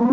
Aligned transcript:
Ama 0.00 0.10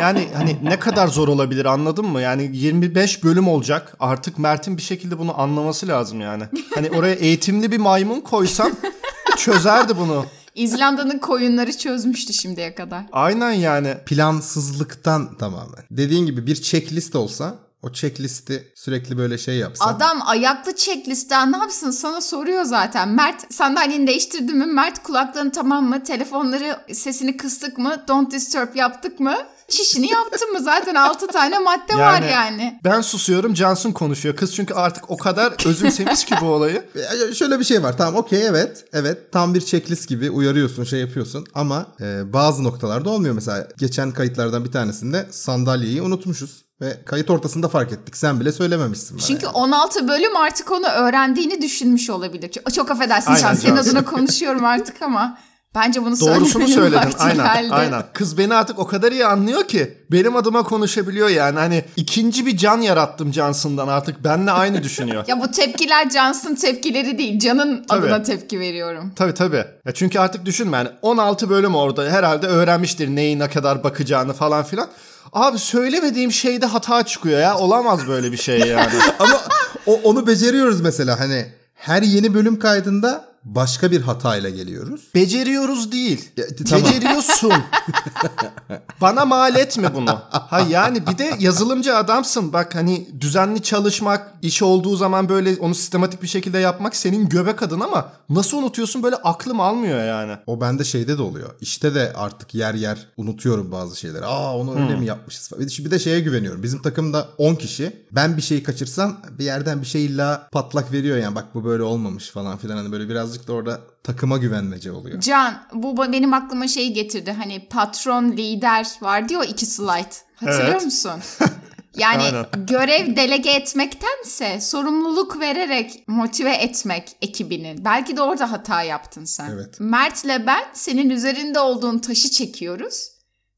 yani 0.00 0.28
hani 0.36 0.56
ne 0.62 0.78
kadar 0.78 1.08
zor 1.08 1.28
olabilir 1.28 1.64
anladın 1.64 2.06
mı? 2.06 2.20
Yani 2.20 2.50
25 2.52 3.24
bölüm 3.24 3.48
olacak. 3.48 3.96
Artık 4.00 4.38
Mert'in 4.38 4.76
bir 4.76 4.82
şekilde 4.82 5.18
bunu 5.18 5.40
anlaması 5.40 5.88
lazım 5.88 6.20
yani. 6.20 6.44
Hani 6.74 6.90
oraya 6.90 7.14
eğitimli 7.14 7.72
bir 7.72 7.78
maymun 7.78 8.20
koysam 8.20 8.70
çözerdi 9.36 9.96
bunu. 9.96 10.24
İzlanda'nın 10.54 11.18
koyunları 11.18 11.78
çözmüştü 11.78 12.32
şimdiye 12.32 12.74
kadar. 12.74 13.04
Aynen 13.12 13.52
yani. 13.52 13.94
Plansızlıktan 14.06 15.34
tamamen. 15.38 15.84
Dediğin 15.90 16.26
gibi 16.26 16.46
bir 16.46 16.54
checklist 16.54 17.16
olsa 17.16 17.58
o 17.82 17.92
checklisti 17.92 18.72
sürekli 18.74 19.18
böyle 19.18 19.38
şey 19.38 19.56
yapsa. 19.56 19.84
Adam 19.84 20.22
ayaklı 20.26 20.76
checklist'ten 20.76 21.52
ne 21.52 21.56
yapsın 21.56 21.90
sana 21.90 22.20
soruyor 22.20 22.64
zaten. 22.64 23.08
Mert 23.08 23.54
sandalyeni 23.54 24.06
değiştirdin 24.06 24.56
mi? 24.56 24.66
Mert 24.66 25.02
kulaklarını 25.02 25.52
tamam 25.52 25.88
mı? 25.88 26.04
Telefonları 26.04 26.76
sesini 26.92 27.36
kıstık 27.36 27.78
mı? 27.78 28.04
Don't 28.08 28.32
disturb 28.32 28.74
yaptık 28.74 29.20
mı? 29.20 29.34
Çişini 29.68 30.10
yaptın 30.10 30.52
mı? 30.52 30.60
Zaten 30.60 30.94
6 30.94 31.26
tane 31.26 31.58
madde 31.58 31.98
var 31.98 32.22
yani. 32.22 32.80
Ben 32.84 33.00
susuyorum 33.00 33.54
Cansun 33.54 33.92
konuşuyor. 33.92 34.36
Kız 34.36 34.54
çünkü 34.54 34.74
artık 34.74 35.10
o 35.10 35.16
kadar 35.16 35.66
özümsemiş 35.66 36.24
ki 36.24 36.34
bu 36.40 36.46
olayı. 36.46 36.84
Şöyle 37.34 37.58
bir 37.58 37.64
şey 37.64 37.82
var 37.82 37.96
tamam 37.96 38.16
okey 38.16 38.46
evet 38.46 38.84
evet 38.92 39.32
tam 39.32 39.54
bir 39.54 39.60
checklist 39.60 40.08
gibi 40.08 40.30
uyarıyorsun 40.30 40.84
şey 40.84 41.00
yapıyorsun 41.00 41.46
ama 41.54 41.86
e, 42.00 42.32
bazı 42.32 42.64
noktalarda 42.64 43.10
olmuyor 43.10 43.34
mesela 43.34 43.68
geçen 43.78 44.12
kayıtlardan 44.12 44.64
bir 44.64 44.72
tanesinde 44.72 45.26
sandalyeyi 45.30 46.02
unutmuşuz 46.02 46.64
ve 46.82 47.04
kayıt 47.04 47.30
ortasında 47.30 47.68
fark 47.68 47.92
ettik 47.92 48.16
sen 48.16 48.40
bile 48.40 48.52
söylememişsin 48.52 49.18
bana 49.18 49.26
Çünkü 49.26 49.46
yani. 49.46 49.54
16 49.54 50.08
bölüm 50.08 50.36
artık 50.36 50.72
onu 50.72 50.86
öğrendiğini 50.86 51.62
düşünmüş 51.62 52.10
olabilir. 52.10 52.50
Çok, 52.52 52.74
çok 52.74 52.90
affedersin 52.90 53.32
Aynen, 53.32 53.54
senin 53.54 53.76
adına 53.76 54.04
konuşuyorum 54.04 54.64
artık 54.64 55.02
ama 55.02 55.38
bence 55.74 56.04
bunu 56.04 56.20
Doğrusunu 56.20 56.68
söyledin. 56.68 57.12
Aynen. 57.18 57.54
geldi. 57.54 57.74
Aynen. 57.74 58.02
Kız 58.12 58.38
beni 58.38 58.54
artık 58.54 58.78
o 58.78 58.86
kadar 58.86 59.12
iyi 59.12 59.26
anlıyor 59.26 59.68
ki 59.68 59.98
benim 60.10 60.36
adıma 60.36 60.62
konuşabiliyor 60.62 61.28
yani. 61.28 61.58
Hani 61.58 61.84
ikinci 61.96 62.46
bir 62.46 62.56
can 62.56 62.80
yarattım 62.80 63.32
Johnson'dan 63.32 63.88
artık 63.88 64.24
benle 64.24 64.50
aynı 64.50 64.82
düşünüyor. 64.82 65.24
Ya 65.32 65.40
bu 65.40 65.50
tepkiler 65.50 66.10
Cansın 66.10 66.54
tepkileri 66.54 67.18
değil. 67.18 67.38
Can'ın 67.38 67.84
Tabii. 67.88 68.06
adına 68.06 68.22
tepki 68.22 68.60
veriyorum. 68.60 69.12
Tabii 69.16 69.34
tabii. 69.34 69.64
Ya 69.86 69.92
çünkü 69.94 70.18
artık 70.18 70.46
düşünme 70.46 70.76
yani 70.76 70.88
16 71.02 71.50
bölüm 71.50 71.74
orada 71.74 72.10
herhalde 72.10 72.46
öğrenmiştir 72.46 73.08
neyi 73.08 73.38
ne 73.38 73.50
kadar 73.50 73.84
bakacağını 73.84 74.32
falan 74.32 74.64
filan. 74.64 74.88
Abi 75.32 75.58
söylemediğim 75.58 76.32
şeyde 76.32 76.66
hata 76.66 77.02
çıkıyor 77.06 77.40
ya. 77.40 77.58
Olamaz 77.58 78.08
böyle 78.08 78.32
bir 78.32 78.36
şey 78.36 78.58
yani. 78.58 78.92
Ama 79.18 79.40
o, 79.86 80.00
onu 80.04 80.26
beceriyoruz 80.26 80.80
mesela 80.80 81.20
hani 81.20 81.46
her 81.74 82.02
yeni 82.02 82.34
bölüm 82.34 82.58
kaydında 82.58 83.31
başka 83.44 83.90
bir 83.90 84.00
hatayla 84.00 84.50
geliyoruz. 84.50 85.08
Beceriyoruz 85.14 85.92
değil. 85.92 86.30
Ya, 86.36 86.44
tamam. 86.68 86.84
Beceriyorsun. 86.84 87.52
Bana 89.00 89.24
mal 89.24 89.56
etme 89.56 89.94
bunu. 89.94 90.18
Ha 90.30 90.60
yani 90.70 91.06
bir 91.06 91.18
de 91.18 91.36
yazılımcı 91.38 91.96
adamsın. 91.96 92.52
Bak 92.52 92.74
hani 92.74 93.08
düzenli 93.20 93.62
çalışmak, 93.62 94.34
iş 94.42 94.62
olduğu 94.62 94.96
zaman 94.96 95.28
böyle 95.28 95.56
onu 95.60 95.74
sistematik 95.74 96.22
bir 96.22 96.28
şekilde 96.28 96.58
yapmak 96.58 96.96
senin 96.96 97.28
göbek 97.28 97.62
adın 97.62 97.80
ama 97.80 98.12
nasıl 98.28 98.58
unutuyorsun 98.58 99.02
böyle 99.02 99.16
aklım 99.16 99.60
almıyor 99.60 100.04
yani. 100.04 100.32
O 100.46 100.60
bende 100.60 100.84
şeyde 100.84 101.18
de 101.18 101.22
oluyor. 101.22 101.50
İşte 101.60 101.94
de 101.94 102.12
artık 102.16 102.54
yer 102.54 102.74
yer 102.74 103.08
unutuyorum 103.16 103.72
bazı 103.72 103.96
şeyleri. 104.00 104.24
Aa 104.24 104.56
onu 104.56 104.82
öyle 104.82 104.96
mi 104.96 105.06
yapmışız 105.06 105.48
falan. 105.48 105.66
Bir 105.66 105.90
de 105.90 105.98
şeye 105.98 106.20
güveniyorum. 106.20 106.62
Bizim 106.62 106.82
takımda 106.82 107.28
10 107.38 107.54
kişi. 107.54 108.06
Ben 108.12 108.36
bir 108.36 108.42
şeyi 108.42 108.62
kaçırsam 108.62 109.16
bir 109.38 109.44
yerden 109.44 109.80
bir 109.80 109.86
şey 109.86 110.04
illa 110.04 110.48
patlak 110.52 110.92
veriyor 110.92 111.16
yani. 111.16 111.34
Bak 111.34 111.54
bu 111.54 111.64
böyle 111.64 111.82
olmamış 111.82 112.30
falan 112.30 112.58
filan. 112.58 112.76
Hani 112.76 112.92
böyle 112.92 113.08
birazcık 113.32 113.48
da 113.48 113.52
orada 113.52 113.80
takıma 114.02 114.36
güvenmece 114.36 114.92
oluyor. 114.92 115.20
Can 115.20 115.66
bu 115.74 116.12
benim 116.12 116.34
aklıma 116.34 116.68
şeyi 116.68 116.92
getirdi. 116.92 117.32
Hani 117.32 117.68
patron 117.68 118.32
lider 118.32 118.86
var 119.00 119.28
diyor 119.28 119.44
iki 119.48 119.66
slide. 119.66 120.14
Hatırlıyor 120.34 120.68
Evet. 120.70 120.84
musun? 120.84 121.20
Yani 121.96 122.22
Aynen. 122.22 122.66
görev 122.66 123.16
delege 123.16 123.50
etmektense 123.50 124.60
sorumluluk 124.60 125.40
vererek 125.40 126.04
motive 126.06 126.54
etmek 126.54 127.16
ekibini. 127.22 127.76
Belki 127.78 128.16
de 128.16 128.22
orada 128.22 128.52
hata 128.52 128.82
yaptın 128.82 129.24
sen. 129.24 129.50
Evet. 129.50 129.80
Mert'le 129.80 130.46
ben 130.46 130.64
senin 130.72 131.10
üzerinde 131.10 131.60
olduğun 131.60 131.98
taşı 131.98 132.30
çekiyoruz. 132.30 133.08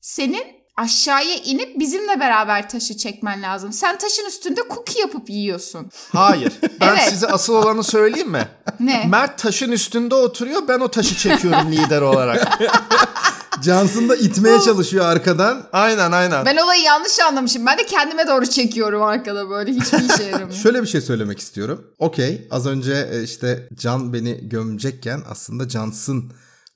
Senin 0.01 0.47
aşağıya 0.77 1.35
inip 1.35 1.79
bizimle 1.79 2.21
beraber 2.21 2.69
taşı 2.69 2.97
çekmen 2.97 3.43
lazım. 3.43 3.73
Sen 3.73 3.99
taşın 3.99 4.27
üstünde 4.27 4.61
cookie 4.75 5.01
yapıp 5.01 5.31
yiyorsun. 5.31 5.91
Hayır. 6.13 6.53
Ben 6.81 6.89
Evet. 6.89 7.09
size 7.11 7.27
asıl 7.27 7.55
olanı 7.55 7.85
söyleyeyim 7.85 8.31
mi? 8.31 8.49
Ne? 8.81 9.07
Mert 9.09 9.39
taşın 9.39 9.73
üstünde 9.73 10.15
oturuyor. 10.15 10.69
Ben 10.69 10.81
o 10.81 10.89
taşı 10.89 11.17
çekiyorum 11.17 11.73
lider 11.73 12.01
olarak. 12.01 12.59
Johnson 13.65 14.09
da 14.09 14.17
itmeye 14.17 14.61
çalışıyor 14.61 15.05
arkadan. 15.07 15.63
Aynen 15.73 16.13
aynen. 16.13 16.45
Ben 16.45 16.57
olayı 16.57 16.83
yanlış 16.83 17.21
anlamışım. 17.21 17.67
Ben 17.67 17.79
de 17.79 17.87
kendime 17.87 18.27
doğru 18.27 18.47
çekiyorum 18.47 19.03
arkada 19.03 19.51
böyle. 19.51 19.73
Hiçbir 19.73 20.15
işe 20.15 20.23
yaramıyor. 20.23 20.53
Şöyle 20.63 20.83
bir 20.83 20.87
şey 20.87 21.01
söylemek 21.01 21.39
istiyorum. 21.39 21.87
Okey 21.99 22.49
az 22.51 22.67
önce 22.67 23.09
e, 23.13 23.23
işte 23.23 23.69
Can 23.75 24.13
beni 24.13 24.49
gömecekken 24.49 25.23
aslında 25.31 25.69
Johnson 25.69 26.25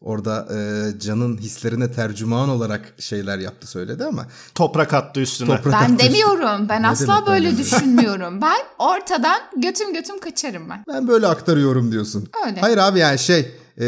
orada 0.01 0.49
e, 0.51 0.59
Can'ın 1.01 1.37
hislerine 1.39 1.93
tercüman 1.93 2.49
olarak 2.49 2.95
şeyler 2.99 3.39
yaptı 3.39 3.67
söyledi 3.67 4.05
ama 4.05 4.27
Toprak 4.55 4.95
attı 4.95 5.21
üstüne. 5.21 5.49
Toprak- 5.49 5.73
Ben 5.73 5.99
demiyorum. 5.99 6.69
Ben 6.69 6.83
Ne 6.83 6.89
asla 6.89 7.25
böyle 7.27 7.47
demiyorum? 7.47 7.59
düşünmüyorum. 7.59 8.41
Ben 8.43 8.59
ortadan 8.79 9.41
götüm 9.57 9.93
götüm 9.95 10.21
kaçarım 10.21 10.71
ben. 10.71 10.85
ben 10.89 11.09
böyle 11.09 11.27
aktarıyorum 11.27 11.93
diyorsun. 11.93 12.29
Öyle. 12.47 12.61
Hayır 12.61 12.79
abi 12.79 12.99
yani 12.99 13.19
şey 13.19 13.55
e, 13.81 13.85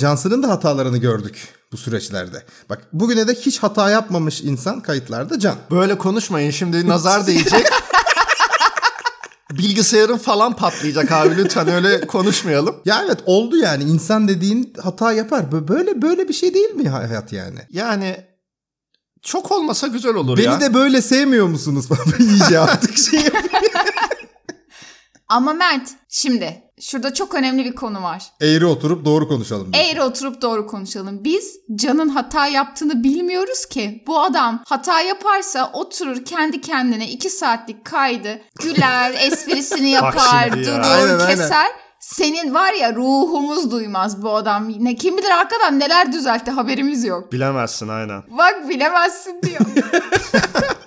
Johnson'ın 0.00 0.42
da 0.42 0.48
hatalarını 0.48 0.98
gördük 0.98 1.48
bu 1.72 1.76
süreçlerde. 1.76 2.42
Bak 2.70 2.78
bugüne 2.92 3.28
de 3.28 3.34
hiç 3.34 3.58
hata 3.58 3.90
yapmamış 3.90 4.40
insan 4.40 4.80
kayıtlarda 4.80 5.38
Can. 5.38 5.56
Böyle 5.70 5.98
konuşmayın 5.98 6.50
şimdi 6.50 6.88
nazar 6.88 7.26
değecek. 7.26 7.66
Bilgisayarın 9.58 10.16
falan 10.18 10.56
patlayacak 10.56 11.12
abi 11.12 11.36
lütfen 11.36 11.68
öyle 11.68 12.06
konuşmayalım. 12.06 12.76
Ya 12.84 13.02
evet 13.06 13.18
oldu 13.26 13.56
yani 13.56 13.84
insan 13.84 14.28
dediğin 14.28 14.74
hata 14.82 15.12
yapar. 15.12 15.40
Bö- 15.44 15.68
Böyle 15.68 16.02
böyle 16.02 16.28
bir 16.28 16.34
şey 16.34 16.54
değil 16.54 16.70
mi 16.70 16.88
hayat 16.88 17.32
yani? 17.32 17.58
Yani 17.70 18.16
çok 19.22 19.52
olmasa 19.52 19.86
güzel 19.86 20.14
olur 20.14 20.36
Beni 20.38 20.46
ya. 20.46 20.60
de 20.60 20.74
böyle 20.74 21.02
sevmiyor 21.02 21.46
musunuz 21.46 21.88
falan 21.88 22.06
iyice 22.18 22.58
artık 22.58 22.98
şey. 22.98 23.20
Ama 25.28 25.52
Mert 25.52 25.90
şimdi 26.08 26.62
şurada 26.82 27.14
çok 27.14 27.34
önemli 27.34 27.64
bir 27.64 27.74
konu 27.74 28.02
var. 28.02 28.22
Eğri 28.40 28.66
oturup 28.66 29.04
doğru 29.04 29.28
konuşalım. 29.28 29.72
diyorsun. 29.72 29.90
Eğri 29.90 30.02
oturup 30.02 30.42
doğru 30.42 30.66
konuşalım. 30.66 31.24
Biz 31.24 31.56
Can'ın 31.76 32.08
hata 32.08 32.46
yaptığını 32.46 33.02
bilmiyoruz 33.04 33.66
ki. 33.66 34.04
Bu 34.06 34.20
adam 34.20 34.62
hata 34.66 35.00
yaparsa 35.00 35.70
oturur 35.72 36.24
kendi 36.24 36.60
kendine 36.60 37.08
iki 37.10 37.30
saatlik 37.30 37.84
kaydı 37.84 38.40
güler, 38.62 39.12
esprisini 39.26 39.90
yapar, 39.90 40.46
ya. 40.46 40.52
durur, 40.64 40.80
Aynen, 40.82 41.18
aynen. 41.18 41.26
keser. 41.26 41.66
Senin 42.00 42.54
var 42.54 42.72
ya 42.72 42.94
ruhumuz 42.94 43.70
duymaz 43.70 44.22
bu 44.22 44.30
adam. 44.36 44.68
Ne 44.84 44.94
kim 44.96 45.18
bilir 45.18 45.30
arkadan 45.30 45.78
neler 45.80 46.12
düzeltti 46.12 46.50
haberimiz 46.50 47.04
yok. 47.04 47.32
Bilemezsin 47.32 47.88
aynen. 47.88 48.22
Bak 48.38 48.68
bilemezsin 48.68 49.42
diyor. 49.42 49.60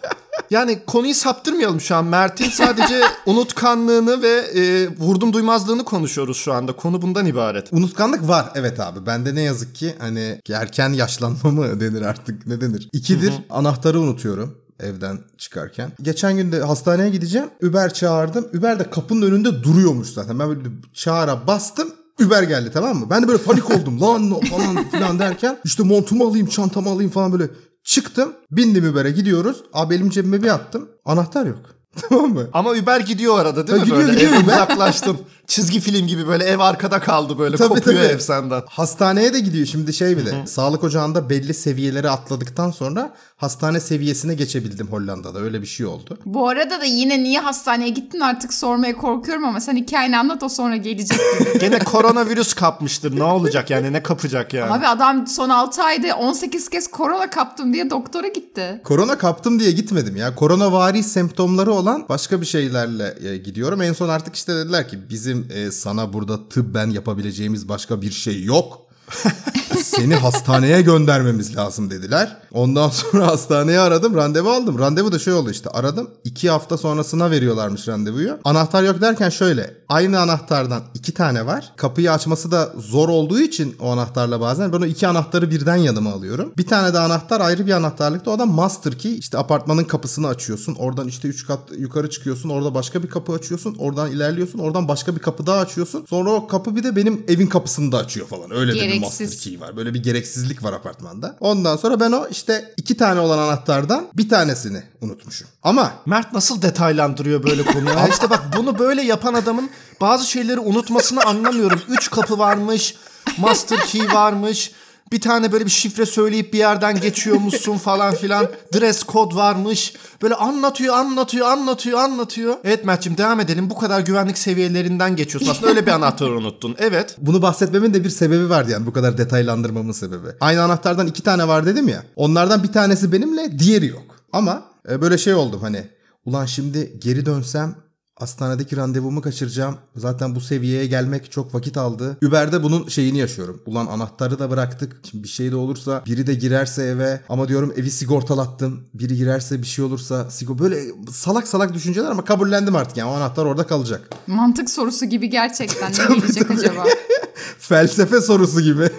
Yani 0.50 0.80
konuyu 0.88 1.16
saptırmayalım 1.16 1.82
şu 1.82 1.96
an. 1.96 2.06
Mert'in 2.06 2.50
sadece 2.50 3.02
unutkanlığını 3.26 4.22
ve 4.22 4.34
e, 4.60 4.90
vurdum 4.98 5.34
duymazlığını 5.34 5.86
konuşuyoruz 5.86 6.38
şu 6.38 6.54
anda. 6.54 6.76
Konu 6.76 7.02
bundan 7.02 7.26
ibaret. 7.26 7.74
Unutkanlık 7.74 8.28
var 8.28 8.52
evet 8.56 8.80
abi. 8.80 9.06
Bende 9.06 9.36
ne 9.36 9.42
yazık 9.42 9.76
ki 9.76 9.96
hani 10.00 10.42
erken 10.50 10.94
yaşlanma 10.94 11.52
mı 11.52 11.80
denir 11.80 12.02
artık 12.02 12.48
ne 12.48 12.62
denir? 12.62 12.90
İkidir 12.94 13.34
anahtarı 13.50 14.00
unutuyorum 14.00 14.58
evden 14.80 15.20
çıkarken. 15.38 15.92
Geçen 16.02 16.38
gün 16.38 16.52
de 16.52 16.60
hastaneye 16.60 17.10
gideceğim. 17.10 17.50
Uber 17.64 17.94
çağırdım. 17.94 18.48
Uber 18.60 18.80
de 18.80 18.90
kapının 18.90 19.22
önünde 19.22 19.64
duruyormuş 19.64 20.08
zaten. 20.08 20.40
Ben 20.40 20.50
böyle 20.50 20.70
çağıra 20.94 21.48
bastım. 21.48 21.90
Uber 22.26 22.44
geldi 22.44 22.70
tamam 22.74 22.98
mı? 22.98 23.08
Ben 23.10 23.24
de 23.24 23.28
böyle 23.28 23.44
panik 23.44 23.72
oldum. 23.72 24.02
Lan 24.02 24.40
falan 24.40 24.90
filan 24.90 25.20
derken 25.20 25.58
işte 25.64 25.84
montumu 25.84 26.28
alayım, 26.28 26.48
çantamı 26.48 26.90
alayım 26.90 27.12
falan 27.12 27.32
böyle 27.32 27.50
çıktım. 27.86 28.34
Bindim 28.52 28.92
Uber'e 28.92 29.12
gidiyoruz. 29.12 29.64
Abi 29.74 29.96
elim 29.96 30.10
cebime 30.10 30.44
bir 30.44 30.48
attım. 30.48 30.90
Anahtar 31.06 31.46
yok. 31.46 31.75
tamam 32.10 32.34
mı? 32.34 32.48
Ama 32.54 32.70
Uber 32.72 33.00
gidiyor 33.00 33.40
arada 33.40 33.68
değil 33.68 33.80
Ha, 33.80 33.86
mi 33.86 33.90
gidiyor, 33.90 34.08
böyle? 34.08 34.14
gidiyor 34.14 34.32
Uber. 34.44 34.54
uzaklaştın. 34.54 35.18
Çizgi 35.48 35.80
film 35.80 36.08
gibi 36.08 36.28
böyle 36.28 36.44
ev 36.44 36.60
arkada 36.60 37.00
kaldı 37.00 37.40
böyle. 37.40 37.58
Tabii, 37.58 37.68
Kopuyor 37.70 38.02
tabii. 38.04 38.14
ev 38.14 38.20
senden. 38.20 38.62
Hastaneye 38.70 39.34
de 39.34 39.40
gidiyor 39.40 39.66
şimdi 39.66 39.94
şey 39.94 40.18
bir 40.18 40.26
de. 40.26 40.48
Sağlık 40.48 40.84
ocağında 40.84 41.30
belli 41.30 41.54
seviyeleri 41.54 42.10
atladıktan 42.10 42.72
sonra 42.72 43.14
hastane 43.38 43.80
seviyesine 43.80 44.34
geçebildim 44.34 44.88
Hollanda'da. 44.88 45.40
Öyle 45.40 45.62
bir 45.62 45.68
şey 45.68 45.86
oldu. 45.86 46.18
Bu 46.26 46.50
arada 46.50 46.82
da 46.82 46.86
yine 46.86 47.24
niye 47.24 47.40
hastaneye 47.40 47.90
gittin 47.90 48.20
artık 48.20 48.54
sormaya 48.54 48.98
korkuyorum 48.98 49.46
ama 49.46 49.60
sen 49.60 49.76
hikayeni 49.76 50.18
anlat 50.18 50.44
o 50.44 50.50
sonra 50.50 50.76
gelecek. 50.76 51.20
Gene 51.60 51.80
koronavirüs 51.80 52.54
kapmıştır. 52.54 53.20
Ne 53.20 53.24
olacak 53.24 53.70
yani 53.70 53.94
ne 53.94 54.04
kapacak 54.04 54.54
yani? 54.54 54.72
Abi 54.72 54.88
adam 54.88 55.28
son 55.28 55.50
6 55.50 55.84
ayda 55.84 56.16
18 56.18 56.70
kez 56.70 56.88
korona 56.88 57.30
kaptım 57.30 57.74
diye 57.74 57.90
doktora 57.90 58.28
gitti. 58.28 58.82
Korona 58.84 59.18
kaptım 59.18 59.60
diye 59.60 59.72
gitmedim 59.72 60.16
ya. 60.16 60.36
Koronavari 60.36 61.04
semptomları 61.04 61.72
olan 61.74 61.85
başka 62.10 62.42
bir 62.42 62.46
şeylerle 62.46 63.16
e, 63.30 63.38
gidiyorum. 63.38 63.82
En 63.82 63.94
son 63.94 64.10
artık 64.10 64.36
işte 64.36 64.56
dediler 64.56 64.90
ki 64.90 65.10
bizim 65.10 65.48
e, 65.52 65.72
sana 65.72 66.14
burada 66.14 66.50
tıbben 66.50 66.90
yapabileceğimiz 66.90 67.70
başka 67.70 68.02
bir 68.02 68.12
şey 68.12 68.44
yok. 68.44 68.85
Seni 69.84 70.16
hastaneye 70.16 70.82
göndermemiz 70.82 71.56
lazım 71.58 71.90
dediler. 71.90 72.38
Ondan 72.52 72.90
sonra 72.90 73.28
hastaneye 73.32 73.80
aradım 73.80 74.16
randevu 74.16 74.50
aldım. 74.50 74.80
Randevu 74.80 75.12
da 75.12 75.20
şey 75.20 75.34
oldu 75.34 75.52
işte 75.52 75.70
aradım. 75.70 76.10
iki 76.24 76.50
hafta 76.50 76.78
sonrasına 76.78 77.32
veriyorlarmış 77.32 77.88
randevuyu. 77.88 78.40
Anahtar 78.44 78.84
yok 78.84 79.02
derken 79.02 79.30
şöyle. 79.30 79.74
Aynı 79.90 80.20
anahtardan 80.20 80.84
iki 80.94 81.14
tane 81.14 81.46
var. 81.46 81.72
Kapıyı 81.76 82.12
açması 82.12 82.52
da 82.52 82.74
zor 82.78 83.10
olduğu 83.10 83.40
için 83.40 83.76
o 83.80 83.92
anahtarla 83.92 84.42
bazen 84.42 84.74
ben 84.74 84.82
o 84.82 84.86
iki 84.86 85.08
anahtarı 85.08 85.52
birden 85.52 85.76
yanıma 85.76 86.12
alıyorum. 86.12 86.54
Bir 86.58 86.68
tane 86.68 86.94
de 86.94 87.00
anahtar 87.00 87.42
ayrı 87.42 87.66
bir 87.68 87.72
anahtarlıkta. 87.72 88.32
O 88.32 88.40
da 88.40 88.46
master 88.46 88.98
key. 88.98 89.18
İşte 89.18 89.38
apartmanın 89.38 89.84
kapısını 89.84 90.28
açıyorsun. 90.28 90.76
Oradan 90.76 91.08
işte 91.08 91.28
üç 91.28 91.48
kat 91.48 91.60
yukarı 91.78 92.10
çıkıyorsun. 92.10 92.50
Orada 92.50 92.74
başka 92.74 93.04
bir 93.04 93.10
kapı 93.10 93.34
açıyorsun. 93.34 93.76
Oradan 93.80 94.12
ilerliyorsun. 94.12 94.60
Oradan 94.60 94.88
başka 94.88 95.16
bir 95.16 95.22
kapı 95.22 95.46
daha 95.46 95.60
açıyorsun. 95.60 96.06
Sonra 96.10 96.32
o 96.32 96.48
kapı 96.48 96.76
bir 96.76 96.84
de 96.84 96.96
benim 96.96 97.24
evin 97.28 97.48
kapısını 97.48 97.92
da 97.92 97.98
açıyor 97.98 98.28
falan. 98.28 98.52
Öyle 98.52 98.74
bir 98.74 98.95
Gereksiz. 98.96 99.30
master 99.30 99.44
key 99.52 99.60
var. 99.60 99.78
Böyle 99.78 99.94
bir 99.94 100.04
gereksizlik 100.04 100.64
var 100.64 100.74
apartmanda. 100.74 101.36
Ondan 101.40 101.78
sonra 101.78 102.00
ben 102.00 102.12
o 102.12 102.28
işte 102.32 102.74
iki 102.78 102.98
tane 102.98 103.20
olan 103.20 103.38
anahtardan 103.38 104.08
bir 104.14 104.30
tanesini 104.30 104.84
unutmuşum. 105.02 105.48
Ama 105.64 105.94
Mert 106.06 106.34
nasıl 106.34 106.62
detaylandırıyor 106.62 107.44
böyle 107.44 107.64
konuyu? 107.64 107.96
İşte 108.10 108.30
bak 108.30 108.44
bunu 108.58 108.80
böyle 108.80 109.02
yapan 109.02 109.34
adamın 109.34 109.70
bazı 110.02 110.30
şeyleri 110.30 110.60
unutmasını 110.60 111.24
anlamıyorum. 111.24 111.82
Üç 111.90 112.10
kapı 112.12 112.38
varmış, 112.40 112.96
master 113.38 113.80
key 113.86 114.08
varmış. 114.14 114.72
Bir 115.16 115.22
tane 115.22 115.52
böyle 115.52 115.66
bir 115.66 115.72
şifre 115.72 116.06
söyleyip 116.06 116.54
bir 116.54 116.58
yerden 116.58 117.02
geçiyormuşsun 117.02 117.78
falan 117.78 118.16
filan. 118.16 118.48
Dress 118.74 119.04
code 119.04 119.36
varmış. 119.36 119.94
Böyle 120.22 120.36
anlatıyor, 120.36 120.96
anlatıyor, 120.96 121.48
anlatıyor, 121.48 122.00
anlatıyor. 122.00 122.56
Evet 122.64 122.86
Mert'cim 122.86 123.18
devam 123.18 123.40
edelim. 123.40 123.70
Bu 123.70 123.76
kadar 123.76 124.00
güvenlik 124.00 124.38
seviyelerinden 124.38 125.16
geçiyorsun. 125.16 125.52
Aslında 125.52 125.68
öyle 125.68 125.86
bir 125.86 125.92
anahtarı 125.92 126.38
unuttun. 126.38 126.76
Evet. 126.80 127.16
bunu 127.18 127.42
bahsetmemin 127.42 127.94
de 127.94 128.04
bir 128.04 128.10
sebebi 128.10 128.50
vardı 128.50 128.72
yani 128.72 128.86
bu 128.86 128.94
kadar 128.94 129.18
detaylandırmamın 129.18 129.92
sebebi. 129.92 130.28
Aynı 130.40 130.64
anahtardan 130.64 131.08
iki 131.08 131.24
tane 131.24 131.48
var 131.48 131.66
dedim 131.66 131.88
ya. 131.88 132.04
Onlardan 132.16 132.64
bir 132.64 132.74
tanesi 132.74 133.12
benimle, 133.12 133.60
diğeri 133.60 133.88
yok. 133.88 134.16
Ama 134.34 134.64
e, 134.90 135.02
böyle 135.02 135.18
şey 135.18 135.34
oldum 135.34 135.62
hani. 135.62 135.88
Ulan 136.26 136.46
şimdi 136.46 137.00
geri 137.00 137.26
dönsem 137.26 137.76
hastanedeki 138.20 138.78
randevumu 138.78 139.22
kaçıracağım. 139.22 139.76
Zaten 139.96 140.36
bu 140.36 140.42
seviyeye 140.42 140.86
gelmek 140.86 141.32
çok 141.32 141.56
vakit 141.56 141.78
aldı. 141.78 142.18
Uber'de 142.28 142.64
bunun 142.64 142.88
şeyini 142.88 143.18
yaşıyorum. 143.18 143.62
Ulan 143.66 143.86
anahtarı 143.86 144.40
da 144.40 144.50
bıraktık. 144.50 144.96
Şimdi 145.12 145.24
bir 145.24 145.30
şey 145.30 145.52
de 145.52 145.56
olursa 145.56 146.04
biri 146.06 146.28
de 146.28 146.34
girerse 146.34 146.84
eve 146.84 147.22
ama 147.30 147.48
diyorum 147.48 147.74
evi 147.78 147.92
sigortalattım. 147.92 148.82
Biri 148.94 149.16
girerse 149.18 149.62
bir 149.62 149.68
şey 149.68 149.86
olursa 149.86 150.30
sigor 150.32 150.60
böyle 150.60 150.82
salak 151.12 151.48
salak 151.48 151.74
düşünceler 151.74 152.12
ama 152.12 152.26
kabullendim 152.26 152.76
artık 152.76 152.98
yani 152.98 153.10
o 153.12 153.14
anahtar 153.14 153.46
orada 153.46 153.68
kalacak. 153.68 154.10
Mantık 154.28 154.70
sorusu 154.70 155.06
gibi 155.06 155.30
gerçekten 155.30 155.92
ne 156.10 156.16
gelecek 156.16 156.52
acaba? 156.52 156.86
Felsefe 157.60 158.22
sorusu 158.22 158.62
gibi. 158.62 158.90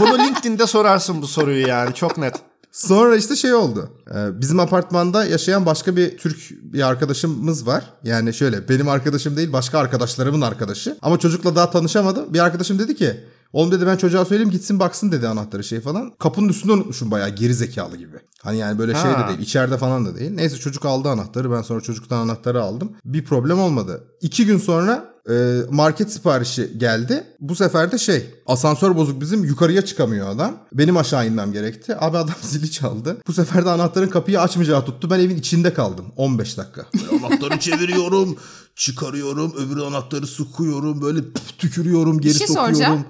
Bunu 0.00 0.18
LinkedIn'de 0.18 0.66
sorarsın 0.66 1.22
bu 1.22 1.26
soruyu 1.26 1.66
yani. 1.66 1.94
Çok 1.94 2.18
net. 2.18 2.34
Sonra 2.74 3.16
işte 3.16 3.36
şey 3.36 3.54
oldu. 3.54 3.88
Ee, 4.14 4.40
Bizim 4.40 4.60
apartmanda 4.60 5.24
yaşayan 5.24 5.66
başka 5.66 5.96
bir 5.96 6.18
Türk 6.18 6.38
bir 6.62 6.86
arkadaşımız 6.88 7.66
var. 7.66 7.84
Yani 8.04 8.34
şöyle 8.34 8.68
benim 8.68 8.88
arkadaşım 8.88 9.36
değil 9.36 9.52
başka 9.52 9.78
arkadaşlarımın 9.78 10.40
arkadaşı. 10.40 10.98
Ama 11.02 11.18
çocukla 11.18 11.56
daha 11.56 11.70
tanışamadım. 11.70 12.34
Bir 12.34 12.38
arkadaşım 12.38 12.78
dedi 12.78 12.96
ki 12.96 13.20
Oğlum 13.52 13.72
dedi 13.72 13.86
ben 13.86 13.96
çocuğa 13.96 14.24
söyleyeyim 14.24 14.50
gitsin 14.50 14.80
baksın 14.80 15.12
dedi 15.12 15.28
anahtarı 15.28 15.64
şey 15.64 15.80
falan. 15.80 16.12
Kapının 16.18 16.48
üstünde 16.48 16.72
unutmuşum 16.72 17.10
bayağı 17.10 17.28
geri 17.28 17.54
zekalı 17.54 17.96
gibi. 17.96 18.16
Hani 18.42 18.58
yani 18.58 18.78
böyle 18.78 18.94
şey 18.94 19.10
de 19.10 19.14
Ha. 19.14 19.28
değil 19.28 19.38
içeride 19.38 19.78
falan 19.78 20.06
da 20.06 20.16
değil. 20.16 20.30
Neyse 20.30 20.56
çocuk 20.56 20.84
aldı 20.84 21.08
anahtarı 21.08 21.52
ben 21.52 21.62
sonra 21.62 21.80
çocuktan 21.80 22.18
anahtarı 22.18 22.62
aldım. 22.62 22.92
Bir 23.04 23.24
problem 23.24 23.60
olmadı. 23.60 24.04
İki 24.20 24.46
gün 24.46 24.58
sonra 24.58 25.13
e, 25.30 25.60
market 25.70 26.12
siparişi 26.12 26.78
geldi. 26.78 27.24
Bu 27.40 27.56
sefer 27.56 27.92
de 27.92 27.98
şey 27.98 28.26
asansör 28.46 28.96
bozuk 28.96 29.20
bizim 29.20 29.44
yukarıya 29.44 29.84
çıkamıyor 29.84 30.28
adam. 30.28 30.56
Benim 30.72 30.96
aşağı 30.96 31.26
inmem 31.26 31.52
gerekti. 31.52 31.96
Abi 31.98 32.16
adam 32.18 32.34
zili 32.42 32.70
çaldı. 32.70 33.16
Bu 33.26 33.32
sefer 33.32 33.64
de 33.64 33.70
anahtarın 33.70 34.08
kapıyı 34.08 34.40
açmayacağı 34.40 34.84
tuttu. 34.84 35.10
Ben 35.10 35.20
evin 35.20 35.36
içinde 35.36 35.74
kaldım 35.74 36.06
15 36.16 36.58
dakika. 36.58 36.86
Böyle 37.12 37.26
anahtarı 37.26 37.58
çeviriyorum, 37.60 38.36
çıkarıyorum, 38.76 39.54
öbür 39.58 39.82
anahtarı 39.82 40.26
sıkıyorum, 40.26 41.02
böyle 41.02 41.20
tükürüyorum, 41.58 42.20
geri 42.20 42.34
Bir 42.34 42.38
şey 42.38 42.46
sokuyorum. 42.46 42.74
soracağım. 42.74 43.04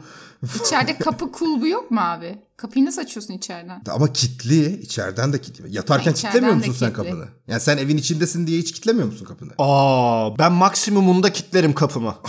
İçeride 0.67 0.99
kapı 0.99 1.33
kulbu 1.33 1.67
yok 1.67 1.91
mu 1.91 2.01
abi? 2.01 2.39
Kapıyı 2.57 2.85
nasıl 2.85 3.03
açıyorsun 3.03 3.35
içeriden? 3.35 3.83
Ama 3.91 4.13
kitli, 4.13 4.81
içeriden 4.81 5.33
de 5.33 5.41
kilitli. 5.41 5.77
Yatarken 5.77 6.11
Ha, 6.11 6.15
kitlemiyor 6.17 6.55
musun 6.55 6.75
sen 6.79 6.93
kapını? 6.93 7.25
Yani 7.49 7.61
sen 7.61 7.77
evin 7.77 7.97
içindesin 7.97 8.47
diye 8.47 8.59
hiç 8.59 8.73
kitlemiyor 8.73 9.07
musun 9.07 9.25
kapını? 9.25 9.51
Aa, 9.59 10.39
ben 10.39 10.53
maksimumunda 10.53 11.33
kitlerim 11.33 11.75
kapımı. 11.75 12.15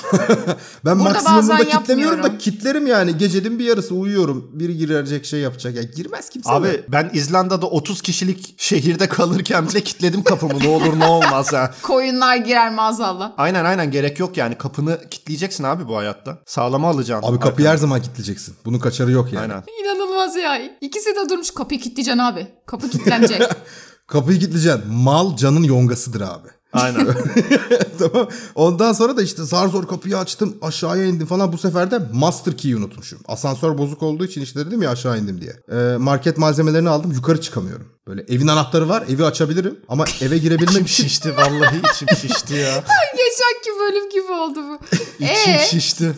Ben 0.85 0.99
Burada 0.99 1.13
maksimumda 1.13 1.53
bazen 1.59 1.79
kitlemiyorum 1.79 2.23
da 2.23 2.37
kitlerim 2.37 2.87
yani. 2.87 3.17
Gecenin 3.17 3.59
bir 3.59 3.65
yarısı 3.65 3.95
uyuyorum. 3.95 4.49
Biri 4.53 4.77
girecek 4.77 5.25
şey 5.25 5.39
yapacak. 5.39 5.75
Ya 5.75 5.83
girmez 5.83 6.29
kimse. 6.29 6.49
Abi 6.49 6.83
ben 6.87 7.09
İzlanda'da 7.13 7.65
30 7.67 8.01
kişilik 8.01 8.55
şehirde 8.61 9.09
kalırken 9.09 9.69
bile 9.69 9.81
kitledim 9.81 10.23
kapımı. 10.23 10.59
Ne 10.59 10.67
olur 10.67 10.99
ne 10.99 11.05
olmaz 11.05 11.53
ha. 11.53 11.71
Koyunlar 11.81 12.35
girer 12.35 12.73
maazallah. 12.73 13.31
Aynen 13.37 13.65
aynen 13.65 13.91
gerek 13.91 14.19
yok 14.19 14.37
yani. 14.37 14.57
Kapını 14.57 14.99
kitleyeceksin 15.11 15.63
abi 15.63 15.87
bu 15.87 15.97
hayatta. 15.97 16.37
Sağlama 16.45 16.89
alacaksın. 16.89 17.31
Abi 17.31 17.39
kapıyı 17.39 17.67
her 17.67 17.77
zaman 17.77 18.01
kilitleyeceksin. 18.01 18.55
Bunun 18.65 18.79
kaçarı 18.79 19.11
yok 19.11 19.33
yani. 19.33 19.53
Aynen. 19.53 19.63
İnanılmaz 19.83 20.14
ya. 20.41 20.61
İkisi 20.81 21.09
de 21.15 21.29
durmuş 21.29 21.51
kapıyı 21.51 21.81
kilitleyeceksin 21.81 22.19
abi. 22.19 22.47
Kapı 22.65 22.89
kilitlenecek. 22.89 23.41
Kapıyı 24.07 24.39
kilitleyeceksin. 24.39 24.93
Mal 24.93 25.37
canın 25.37 25.63
yongasıdır 25.63 26.21
abi. 26.21 26.47
Aynen. 26.73 27.07
tamam. 27.99 28.27
Ondan 28.55 28.93
sonra 28.93 29.17
da 29.17 29.21
işte 29.21 29.43
zar 29.43 29.67
zor 29.67 29.87
kapıyı 29.87 30.17
açtım. 30.17 30.57
Aşağıya 30.61 31.05
indim 31.05 31.27
falan. 31.27 31.53
Bu 31.53 31.57
sefer 31.57 31.91
de 31.91 31.99
master 32.13 32.57
key'i 32.57 32.75
unutmuşum. 32.75 33.19
Asansör 33.27 33.77
bozuk 33.77 34.03
olduğu 34.03 34.25
için 34.25 34.41
işte 34.41 34.65
dedim 34.65 34.81
ya 34.81 34.89
aşağı 34.91 35.19
indim 35.19 35.41
diye. 35.41 35.53
Ee, 35.71 35.97
market 35.97 36.37
malzemelerini 36.37 36.89
aldım. 36.89 37.11
Yukarı 37.11 37.41
çıkamıyorum. 37.41 37.87
Böyle 38.07 38.21
evin 38.21 38.47
anahtarı 38.47 38.89
var. 38.89 39.03
Evi 39.09 39.25
açabilirim. 39.25 39.79
Ama 39.87 40.05
eve 40.21 40.37
girebilmek 40.37 40.87
için 40.87 41.03
şişti 41.03 41.37
vallahi 41.37 41.81
içim 41.93 42.07
şişti 42.17 42.53
ya. 42.53 42.83
Geçenki 43.11 43.79
bölüm 43.79 44.09
gibi 44.09 44.31
oldu 44.31 44.59
bu. 44.69 44.79
İçim 45.19 45.53
Ee, 45.53 45.59
şişti. 45.69 46.13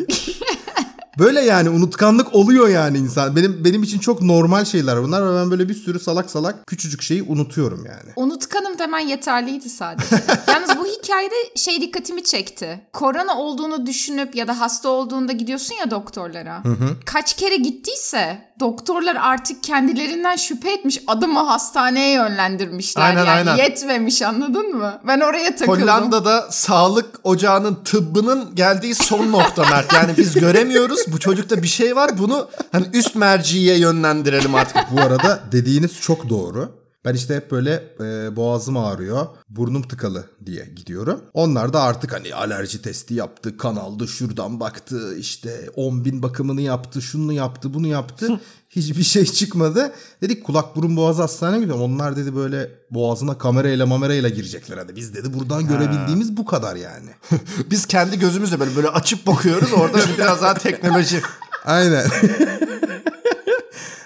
Böyle 1.19 1.41
yani 1.41 1.69
unutkanlık 1.69 2.35
oluyor 2.35 2.67
yani 2.67 2.97
insan. 2.97 3.35
Benim 3.35 3.63
benim 3.63 3.83
için 3.83 3.99
çok 3.99 4.21
normal 4.21 4.65
şeyler 4.65 5.03
bunlar 5.03 5.33
ve 5.33 5.39
ben 5.39 5.51
böyle 5.51 5.69
bir 5.69 5.73
sürü 5.73 5.99
salak 5.99 6.29
salak 6.29 6.67
küçücük 6.67 7.01
şeyi 7.01 7.23
unutuyorum 7.23 7.85
yani. 7.85 8.11
unutkanım 8.15 8.79
demen 8.79 8.99
yeterliydi 8.99 9.69
sadece. 9.69 10.15
Yalnız 10.47 10.77
bu 10.77 10.85
hikayede 10.85 11.35
şey 11.55 11.81
dikkatimi 11.81 12.23
çekti. 12.23 12.81
Korona 12.93 13.37
olduğunu 13.37 13.85
düşünüp 13.85 14.35
ya 14.35 14.47
da 14.47 14.59
hasta 14.59 14.89
olduğunda 14.89 15.31
gidiyorsun 15.31 15.75
ya 15.75 15.91
doktorlara. 15.91 16.63
Kaç 17.05 17.35
kere 17.35 17.55
gittiyse 17.55 18.46
doktorlar 18.59 19.15
artık 19.15 19.63
kendilerinden 19.63 20.35
şüphe 20.35 20.71
etmiş 20.71 20.99
adamı 21.07 21.39
hastaneye 21.39 22.13
yönlendirmişler. 22.13 23.03
Aynen, 23.03 23.25
yani 23.25 23.49
aynen. 23.49 23.63
yetmemiş 23.63 24.21
anladın 24.21 24.75
mı? 24.75 24.99
Ben 25.07 25.19
oraya 25.19 25.55
takıldım. 25.55 25.81
Hollanda'da 25.81 26.47
sağlık 26.51 27.19
ocağının 27.23 27.75
tıbbının 27.83 28.55
geldiği 28.55 28.95
son 28.95 29.31
nokta 29.31 29.61
Mert. 29.61 29.93
Yani 29.93 30.11
biz 30.17 30.33
göremiyoruz. 30.33 30.99
Bu 31.07 31.19
çocukta 31.19 31.63
bir 31.63 31.67
şey 31.67 31.95
var. 31.95 32.17
Bunu 32.17 32.47
hani 32.71 32.85
üst 32.93 33.15
merciye 33.15 33.77
yönlendirelim 33.77 34.55
artık. 34.55 34.77
Bu 34.91 35.01
arada 35.01 35.39
dediğiniz 35.51 36.01
çok 36.01 36.29
doğru. 36.29 36.71
Ben 37.05 37.13
işte 37.13 37.35
hep 37.35 37.51
böyle 37.51 37.83
e, 37.99 38.35
boğazım 38.35 38.77
ağrıyor, 38.77 39.27
burnum 39.49 39.81
tıkalı 39.81 40.25
diye 40.45 40.65
gidiyorum. 40.75 41.21
Onlar 41.33 41.73
da 41.73 41.81
artık 41.81 42.13
hani 42.13 42.35
alerji 42.35 42.81
testi 42.81 43.13
yaptı, 43.13 43.57
kan 43.57 43.75
aldı, 43.75 44.07
şuradan 44.07 44.59
baktı, 44.59 45.15
işte 45.17 45.69
10 45.75 46.05
bin 46.05 46.23
bakımını 46.23 46.61
yaptı, 46.61 47.01
şunu 47.01 47.33
yaptı, 47.33 47.73
bunu 47.73 47.87
yaptı. 47.87 48.39
Hiçbir 48.69 49.03
şey 49.03 49.25
çıkmadı. 49.25 49.93
Dedik 50.21 50.43
kulak 50.43 50.75
burun 50.75 50.97
boğaz 50.97 51.17
hastaneye 51.17 51.59
gidiyorum. 51.59 51.81
Onlar 51.81 52.17
dedi 52.17 52.35
böyle 52.35 52.71
boğazına 52.91 53.37
kamerayla 53.37 53.85
mamerayla 53.85 54.29
girecekler. 54.29 54.77
Hadi 54.77 54.95
biz 54.95 55.13
dedi 55.13 55.33
buradan 55.33 55.67
görebildiğimiz 55.67 56.37
bu 56.37 56.45
kadar 56.45 56.75
yani. 56.75 57.09
Biz 57.71 57.85
kendi 57.85 58.19
gözümüzle 58.19 58.59
böyle 58.59 58.75
böyle 58.75 58.89
açıp 58.89 59.27
bakıyoruz. 59.27 59.73
Orada 59.73 59.97
biraz 60.17 60.41
daha 60.41 60.53
teknoloji. 60.53 61.21
Aynen. 61.65 62.07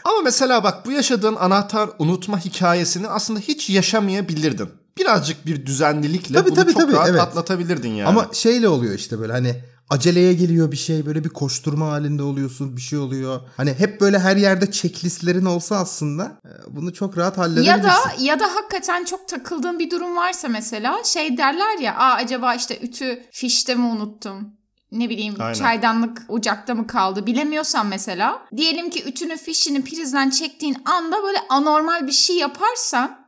Ama 0.03 0.21
mesela 0.23 0.63
bak 0.63 0.85
bu 0.85 0.91
yaşadığın 0.91 1.35
anahtar 1.35 1.89
unutma 1.99 2.39
hikayesini 2.39 3.07
aslında 3.07 3.39
hiç 3.39 3.69
yaşamayabilirdin. 3.69 4.69
Birazcık 4.97 5.45
bir 5.45 5.65
düzenlilikle 5.65 6.35
Tabii, 6.35 6.49
bunu 6.49 6.55
tabii, 6.55 6.73
çok 6.73 6.81
tabii, 6.81 6.93
rahat 6.93 7.09
evet. 7.09 7.21
atlatabilirdin 7.21 7.89
yani. 7.89 8.09
Ama 8.09 8.29
şeyle 8.33 8.67
oluyor 8.67 8.95
işte 8.95 9.19
böyle 9.19 9.33
hani 9.33 9.55
aceleye 9.91 10.33
geliyor 10.33 10.71
bir 10.71 10.77
şey 10.77 11.05
böyle 11.05 11.23
bir 11.23 11.29
koşturma 11.29 11.91
halinde 11.91 12.23
oluyorsun 12.23 12.77
bir 12.77 12.81
şey 12.81 12.99
oluyor. 12.99 13.41
Hani 13.57 13.73
hep 13.73 14.01
böyle 14.01 14.19
her 14.19 14.37
yerde 14.37 14.71
checklistlerin 14.71 15.45
olsa 15.45 15.77
aslında 15.77 16.23
e, 16.23 16.49
bunu 16.75 16.93
çok 16.93 17.17
rahat 17.17 17.37
halledebilirsin. 17.37 17.71
Ya 17.71 17.83
da 17.83 17.95
ya 18.19 18.39
da 18.39 18.55
hakikaten 18.55 19.05
çok 19.05 19.27
takıldığın 19.27 19.79
bir 19.79 19.91
durum 19.91 20.15
varsa 20.15 20.47
mesela 20.47 21.03
şey 21.03 21.37
derler 21.37 21.77
ya 21.77 21.95
aa 21.95 22.13
acaba 22.13 22.55
işte 22.55 22.79
ütü 22.81 23.23
fişte 23.31 23.75
mi 23.75 23.85
unuttum? 23.85 24.60
Ne 24.91 25.09
bileyim 25.09 25.35
Aynen. 25.39 25.53
çaydanlık 25.53 26.21
ocakta 26.27 26.75
mı 26.75 26.87
kaldı 26.87 27.25
bilemiyorsan 27.25 27.87
mesela. 27.87 28.41
Diyelim 28.57 28.89
ki 28.89 29.03
ütünün 29.03 29.37
fişini 29.37 29.83
prizden 29.83 30.29
çektiğin 30.29 30.77
anda 30.85 31.23
böyle 31.23 31.37
anormal 31.49 32.07
bir 32.07 32.11
şey 32.11 32.37
yaparsan 32.37 33.20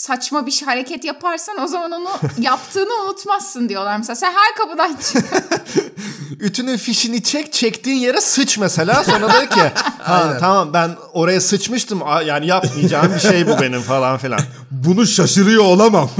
saçma 0.00 0.46
bir 0.46 0.50
şey, 0.50 0.68
hareket 0.68 1.04
yaparsan 1.04 1.62
o 1.62 1.66
zaman 1.66 1.92
onu 1.92 2.08
yaptığını 2.38 3.04
unutmazsın 3.04 3.68
diyorlar. 3.68 3.96
Mesela 3.98 4.16
sen 4.16 4.32
her 4.32 4.54
kapıdan 4.54 4.96
çık. 4.96 5.24
Ütünün 6.40 6.76
fişini 6.76 7.22
çek, 7.22 7.52
çektiğin 7.52 7.96
yere 7.96 8.20
sıç 8.20 8.58
mesela. 8.58 9.04
Sonra 9.04 9.28
der 9.28 9.50
ki 9.50 9.60
ha 9.98 10.36
tamam 10.40 10.72
ben 10.72 10.90
oraya 11.12 11.40
sıçmıştım. 11.40 12.02
Yani 12.26 12.46
yapmayacağım 12.46 13.14
bir 13.14 13.20
şey 13.20 13.48
bu 13.48 13.60
benim 13.60 13.80
falan 13.80 14.18
filan. 14.18 14.40
Bunu 14.70 15.06
şaşırıyor 15.06 15.64
olamam. 15.64 16.10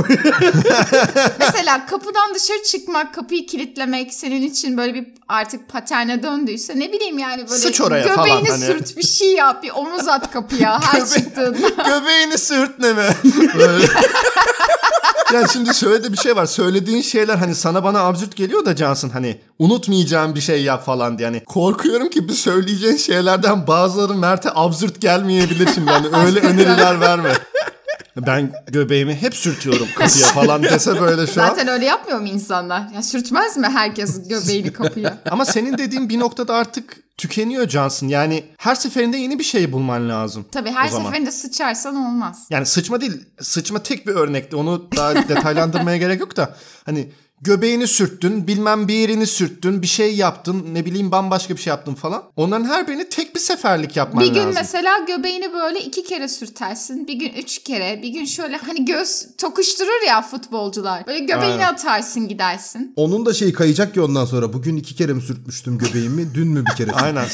Mesela 1.39 1.87
kapıdan 1.87 2.35
dışarı 2.35 2.63
çıkmak, 2.63 3.15
kapıyı 3.15 3.47
kilitlemek 3.47 4.15
senin 4.15 4.43
için 4.43 4.77
böyle 4.77 4.95
bir 4.95 5.07
artık 5.31 5.69
paterne 5.69 6.23
döndüyse 6.23 6.79
ne 6.79 6.93
bileyim 6.93 7.19
yani 7.19 7.49
böyle 7.49 7.61
Sıç 7.61 7.81
oraya 7.81 8.07
falan 8.09 8.27
göbeğini 8.29 8.49
hani. 8.49 8.65
sürt 8.65 8.97
bir 8.97 9.03
şey 9.03 9.33
yap, 9.33 9.63
bir 9.63 9.71
omuz 9.71 10.09
at 10.09 10.31
kapıya 10.31 10.81
her 10.93 11.01
Göbe- 11.01 11.15
çıktığında. 11.15 11.69
Göbeğini 11.87 12.39
sürtme 12.39 12.93
mi? 12.93 13.03
yani 15.35 15.49
şimdi 15.53 15.75
şöyle 15.75 16.05
de 16.05 16.13
bir 16.13 16.17
şey 16.19 16.37
var. 16.37 16.47
Söylediğin 16.47 17.03
şeyler 17.03 17.37
hani 17.37 17.55
sana 17.55 17.85
bana 17.85 18.01
absürt 18.01 18.37
geliyor 18.37 18.65
da 18.65 18.77
Cansın 18.77 19.09
hani 19.11 19.41
unutmayacağım 19.59 20.35
bir 20.35 20.41
şey 20.41 20.63
yap 20.63 20.87
falan 20.87 21.19
diye. 21.19 21.27
Yani 21.27 21.45
korkuyorum 21.45 22.11
ki 22.11 22.29
bu 22.29 22.33
söyleyeceğin 22.33 22.97
şeylerden 22.97 23.67
bazıları 23.67 24.15
Mert'e 24.15 24.51
absürt 24.55 25.01
gelmeyebilir 25.01 25.69
şimdi. 25.75 25.91
Yani 25.91 26.07
öyle 26.27 26.41
öneriler 26.41 27.01
verme. 27.01 27.33
Ben 28.17 28.53
göbeğimi 28.67 29.15
hep 29.15 29.35
sürtüyorum 29.35 29.89
kapıya 29.97 30.27
falan 30.27 30.63
dese 30.63 31.01
böyle 31.01 31.27
şu 31.27 31.43
an. 31.43 31.49
Zaten 31.49 31.69
öyle 31.69 31.85
yapmıyor 31.85 32.21
mu 32.21 32.27
insanlar? 32.27 32.89
Ya 32.95 33.03
sürtmez 33.03 33.57
mi 33.57 33.67
herkes 33.67 34.29
göbeğini 34.29 34.73
kapıya? 34.73 35.19
Ama 35.31 35.45
senin 35.45 35.79
dediğin 35.79 36.09
bir 36.09 36.19
noktada 36.19 36.55
artık 36.55 36.97
tükeniyor 37.17 37.69
Cansın. 37.69 38.09
Yani 38.09 38.45
her 38.59 38.75
seferinde 38.75 39.17
yeni 39.17 39.39
bir 39.39 39.45
şey 39.45 39.73
bulman 39.73 40.09
lazım. 40.09 40.47
Tabii 40.53 40.71
her 40.71 40.89
seferinde 40.89 41.31
sıçarsan 41.31 41.97
olmaz. 41.97 42.47
Yani 42.51 42.67
sıçma 42.67 43.01
değil. 43.01 43.25
Sıçma 43.41 43.83
tek 43.83 44.07
bir 44.07 44.13
örnekti. 44.15 44.57
Onu 44.57 44.89
daha 44.97 45.15
detaylandırmaya 45.29 45.97
gerek 45.97 46.21
yok 46.21 46.37
da. 46.37 46.57
Hani 46.87 47.13
göbeğini 47.43 47.87
sürttün, 47.87 48.47
bilmem 48.47 48.89
bir 48.89 48.95
yerini 48.95 49.27
sürttün, 49.27 49.83
bir 49.83 49.87
şey 49.87 50.17
yaptın, 50.17 50.67
ne 50.73 50.85
bileyim 50.87 51.11
bambaşka 51.11 51.57
bir 51.57 51.61
şey 51.61 51.71
yaptın 51.71 51.95
falan. 51.95 52.23
Onların 52.37 52.65
her 52.65 52.89
birini 52.89 53.09
tek 53.09 53.35
bir 53.35 53.41
seferlik 53.41 53.97
yapman 53.97 54.25
Bir 54.25 54.29
gün 54.29 54.37
lazım. 54.41 54.53
mesela 54.55 54.99
göbeğini 54.99 55.53
böyle 55.55 55.81
iki 55.81 56.05
kere 56.05 56.29
sürtersin. 56.29 57.07
Bir 57.07 57.15
gün 57.15 57.33
üç 57.33 57.59
kere. 57.59 58.03
Bir 58.03 58.09
gün 58.09 58.25
şöyle 58.25 58.57
hani 58.57 58.85
göz 58.85 59.27
tokuşturur 59.39 60.07
ya 60.07 60.23
futbolcular. 60.23 61.07
Böyle 61.07 61.19
göbeğini 61.19 61.45
Aynen. 61.45 61.73
atarsın 61.73 62.29
gidersin. 62.29 62.93
Onun 62.97 63.27
da 63.27 63.33
şey 63.35 63.53
kayacak 63.53 63.95
ki 63.95 64.01
ondan 64.01 64.25
sonra. 64.25 64.53
Bugün 64.53 64.77
iki 64.77 64.95
kere 64.97 65.13
mi 65.13 65.23
sürtmüştüm 65.23 65.79
göbeğimi? 65.79 66.35
Dün 66.35 66.49
mü 66.49 66.65
bir 66.71 66.77
kere 66.77 66.93
Aynen. 66.93 67.25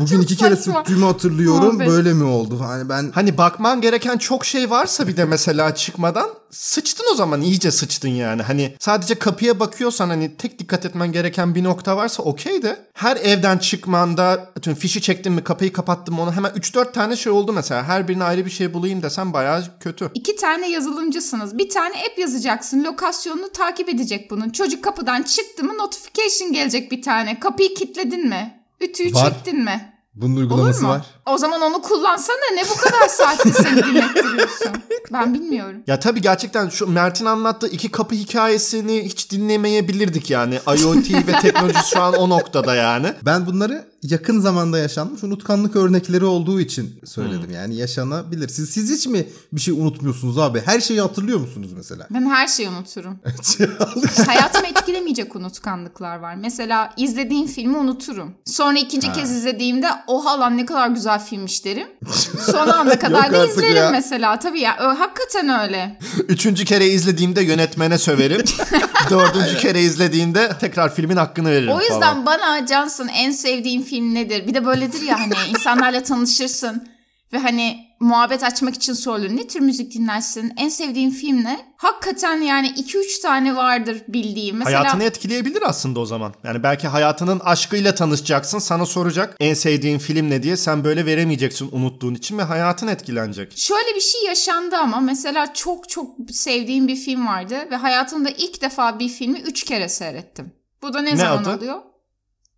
Bugün 0.00 0.20
iki 0.20 0.36
kere 0.36 0.56
saçma. 0.56 0.74
sürttüğümü 0.74 1.04
hatırlıyorum. 1.04 1.66
Muhabbet. 1.66 1.88
Böyle 1.88 2.12
mi 2.14 2.24
oldu? 2.24 2.60
Hani 2.60 2.88
ben 2.88 3.10
Hani 3.14 3.38
bakman 3.38 3.80
gereken 3.80 4.18
çok 4.18 4.44
şey 4.44 4.70
varsa 4.70 5.08
bir 5.08 5.16
de 5.16 5.24
mesela 5.24 5.74
çıkmadan 5.74 6.28
sıçtın 6.50 7.06
o 7.12 7.14
zaman 7.14 7.40
iyice 7.40 7.70
sıçtın 7.70 8.08
yani. 8.08 8.42
Hani 8.42 8.76
sadece 8.80 9.14
kapıya 9.14 9.60
bakıyorsan 9.60 10.08
hani 10.08 10.36
tek 10.36 10.58
dikkat 10.58 10.86
etmen 10.86 11.12
gereken 11.12 11.54
bir 11.54 11.64
nokta 11.64 11.96
varsa 11.96 12.22
okey 12.22 12.62
de 12.62 12.76
her 12.92 13.16
evden 13.16 13.58
çıkmanda 13.58 14.50
tüm 14.62 14.74
fişi 14.74 15.00
çektin 15.02 15.32
mi 15.32 15.44
kapıyı 15.44 15.72
kapattın 15.72 16.14
mı 16.14 16.22
onu 16.22 16.32
hemen 16.32 16.50
3-4 16.50 16.92
tane 16.92 17.16
şey 17.16 17.32
oldu 17.32 17.52
mesela. 17.52 17.84
Her 17.84 18.08
birine 18.08 18.24
ayrı 18.24 18.44
bir 18.46 18.50
şey 18.50 18.74
bulayım 18.74 19.02
desem 19.02 19.32
bayağı 19.32 19.64
kötü. 19.80 20.10
İki 20.14 20.36
tane 20.36 20.70
yazılımcısınız. 20.70 21.58
Bir 21.58 21.68
tane 21.68 21.94
app 21.94 22.18
yazacaksın. 22.18 22.84
Lokasyonunu 22.84 23.52
takip 23.52 23.88
edecek 23.88 24.30
bunun. 24.30 24.50
Çocuk 24.50 24.84
kapıdan 24.84 25.22
çıktı 25.22 25.64
mı 25.64 25.78
notification 25.78 26.52
gelecek 26.52 26.92
bir 26.92 27.02
tane. 27.02 27.40
Kapıyı 27.40 27.74
kilitledin 27.74 28.28
mi? 28.28 28.55
Ütüyü 28.80 29.14
Var. 29.14 29.30
çektin 29.30 29.64
mi? 29.64 29.92
bunun 30.14 30.32
Olur 30.32 30.40
uygulaması 30.42 30.82
mu? 30.82 30.88
var. 30.88 31.15
O 31.26 31.38
zaman 31.38 31.60
onu 31.60 31.82
kullansana. 31.82 32.36
Ne 32.54 32.62
bu 32.62 32.80
kadar 32.80 33.08
saatte 33.08 33.52
seni 33.52 33.76
dinlettiriyorsun? 33.84 34.68
Ben 35.12 35.34
bilmiyorum. 35.34 35.82
Ya 35.86 36.00
tabii 36.00 36.20
gerçekten 36.20 36.68
şu 36.68 36.86
Mert'in 36.86 37.24
anlattığı 37.24 37.68
iki 37.68 37.90
kapı 37.90 38.14
hikayesini 38.14 39.02
hiç 39.04 39.30
dinlemeyebilirdik 39.30 40.30
yani. 40.30 40.54
IoT 40.54 41.10
ve 41.10 41.32
teknoloji 41.42 41.78
şu 41.90 42.02
an 42.02 42.14
o 42.14 42.28
noktada 42.28 42.74
yani. 42.74 43.12
Ben 43.24 43.46
bunları 43.46 43.84
yakın 44.02 44.40
zamanda 44.40 44.78
yaşanmış 44.78 45.24
unutkanlık 45.24 45.76
örnekleri 45.76 46.24
olduğu 46.24 46.60
için 46.60 47.00
söyledim. 47.04 47.46
Hmm. 47.46 47.54
Yani 47.54 47.76
yaşanabilir. 47.76 48.48
Siz, 48.48 48.70
siz 48.70 48.90
hiç 48.90 49.06
mi 49.06 49.26
bir 49.52 49.60
şey 49.60 49.74
unutmuyorsunuz 49.74 50.38
abi? 50.38 50.62
Her 50.64 50.80
şeyi 50.80 51.00
hatırlıyor 51.00 51.40
musunuz 51.40 51.72
mesela? 51.76 52.06
Ben 52.10 52.30
her 52.30 52.48
şeyi 52.48 52.68
unuturum. 52.68 53.18
Hayatımı 54.26 54.66
etkilemeyecek 54.66 55.36
unutkanlıklar 55.36 56.16
var. 56.18 56.34
Mesela 56.34 56.94
izlediğim 56.96 57.46
filmi 57.46 57.76
unuturum. 57.76 58.34
Sonra 58.44 58.78
ikinci 58.78 59.12
kez 59.12 59.30
izlediğimde 59.30 59.88
oha 60.06 60.40
lan 60.40 60.56
ne 60.56 60.66
kadar 60.66 60.88
güzel 60.88 61.15
filmmiş 61.18 61.64
derim. 61.64 61.86
Son 62.46 62.68
ana 62.68 62.98
kadar 62.98 63.32
da 63.32 63.46
izlerim 63.46 63.76
ya. 63.76 63.90
mesela. 63.90 64.38
Tabii 64.38 64.60
ya 64.60 64.76
ö- 64.78 64.94
hakikaten 64.94 65.48
öyle. 65.62 65.98
Üçüncü 66.28 66.64
kere 66.64 66.86
izlediğimde 66.86 67.42
yönetmene 67.42 67.98
söverim. 67.98 68.44
Dördüncü 69.10 69.58
kere 69.58 69.80
izlediğinde 69.80 70.50
tekrar 70.60 70.94
filmin 70.94 71.16
hakkını 71.16 71.50
veririm 71.50 71.72
O 71.72 71.80
yüzden 71.80 72.00
falan. 72.00 72.26
bana 72.26 72.66
Johnson 72.66 73.08
en 73.08 73.30
sevdiğin 73.30 73.82
film 73.82 74.14
nedir? 74.14 74.46
Bir 74.46 74.54
de 74.54 74.66
böyledir 74.66 75.02
ya 75.02 75.20
hani 75.20 75.34
insanlarla 75.50 76.02
tanışırsın 76.02 76.88
ve 77.32 77.38
hani 77.38 77.85
muhabbet 78.00 78.42
açmak 78.42 78.74
için 78.74 78.92
sorulur. 78.92 79.28
Ne 79.36 79.46
tür 79.46 79.60
müzik 79.60 79.94
dinlersin? 79.94 80.52
En 80.56 80.68
sevdiğin 80.68 81.10
film 81.10 81.44
ne? 81.44 81.74
Hakikaten 81.76 82.40
yani 82.40 82.68
2-3 82.68 83.22
tane 83.22 83.56
vardır 83.56 84.02
bildiğim. 84.08 84.56
Mesela 84.56 84.80
Hayatını 84.80 85.04
etkileyebilir 85.04 85.62
aslında 85.62 86.00
o 86.00 86.06
zaman. 86.06 86.34
Yani 86.44 86.62
belki 86.62 86.88
hayatının 86.88 87.40
aşkıyla 87.40 87.94
tanışacaksın. 87.94 88.58
Sana 88.58 88.86
soracak 88.86 89.36
en 89.40 89.54
sevdiğin 89.54 89.98
film 89.98 90.30
ne 90.30 90.42
diye. 90.42 90.56
Sen 90.56 90.84
böyle 90.84 91.06
veremeyeceksin 91.06 91.68
unuttuğun 91.72 92.14
için 92.14 92.38
ve 92.38 92.42
hayatın 92.42 92.86
etkilenecek. 92.88 93.58
Şöyle 93.58 93.94
bir 93.96 94.00
şey 94.00 94.24
yaşandı 94.24 94.76
ama 94.76 95.00
mesela 95.00 95.54
çok 95.54 95.88
çok 95.88 96.10
sevdiğim 96.30 96.88
bir 96.88 96.96
film 96.96 97.26
vardı 97.26 97.56
ve 97.70 97.76
hayatımda 97.76 98.30
ilk 98.30 98.62
defa 98.62 98.98
bir 98.98 99.08
filmi 99.08 99.38
3 99.40 99.64
kere 99.64 99.88
seyrettim. 99.88 100.52
Bu 100.82 100.92
da 100.94 101.00
ne, 101.00 101.12
Ne 101.12 101.16
zaman 101.16 101.42
adı? 101.42 101.56
oluyor? 101.56 101.76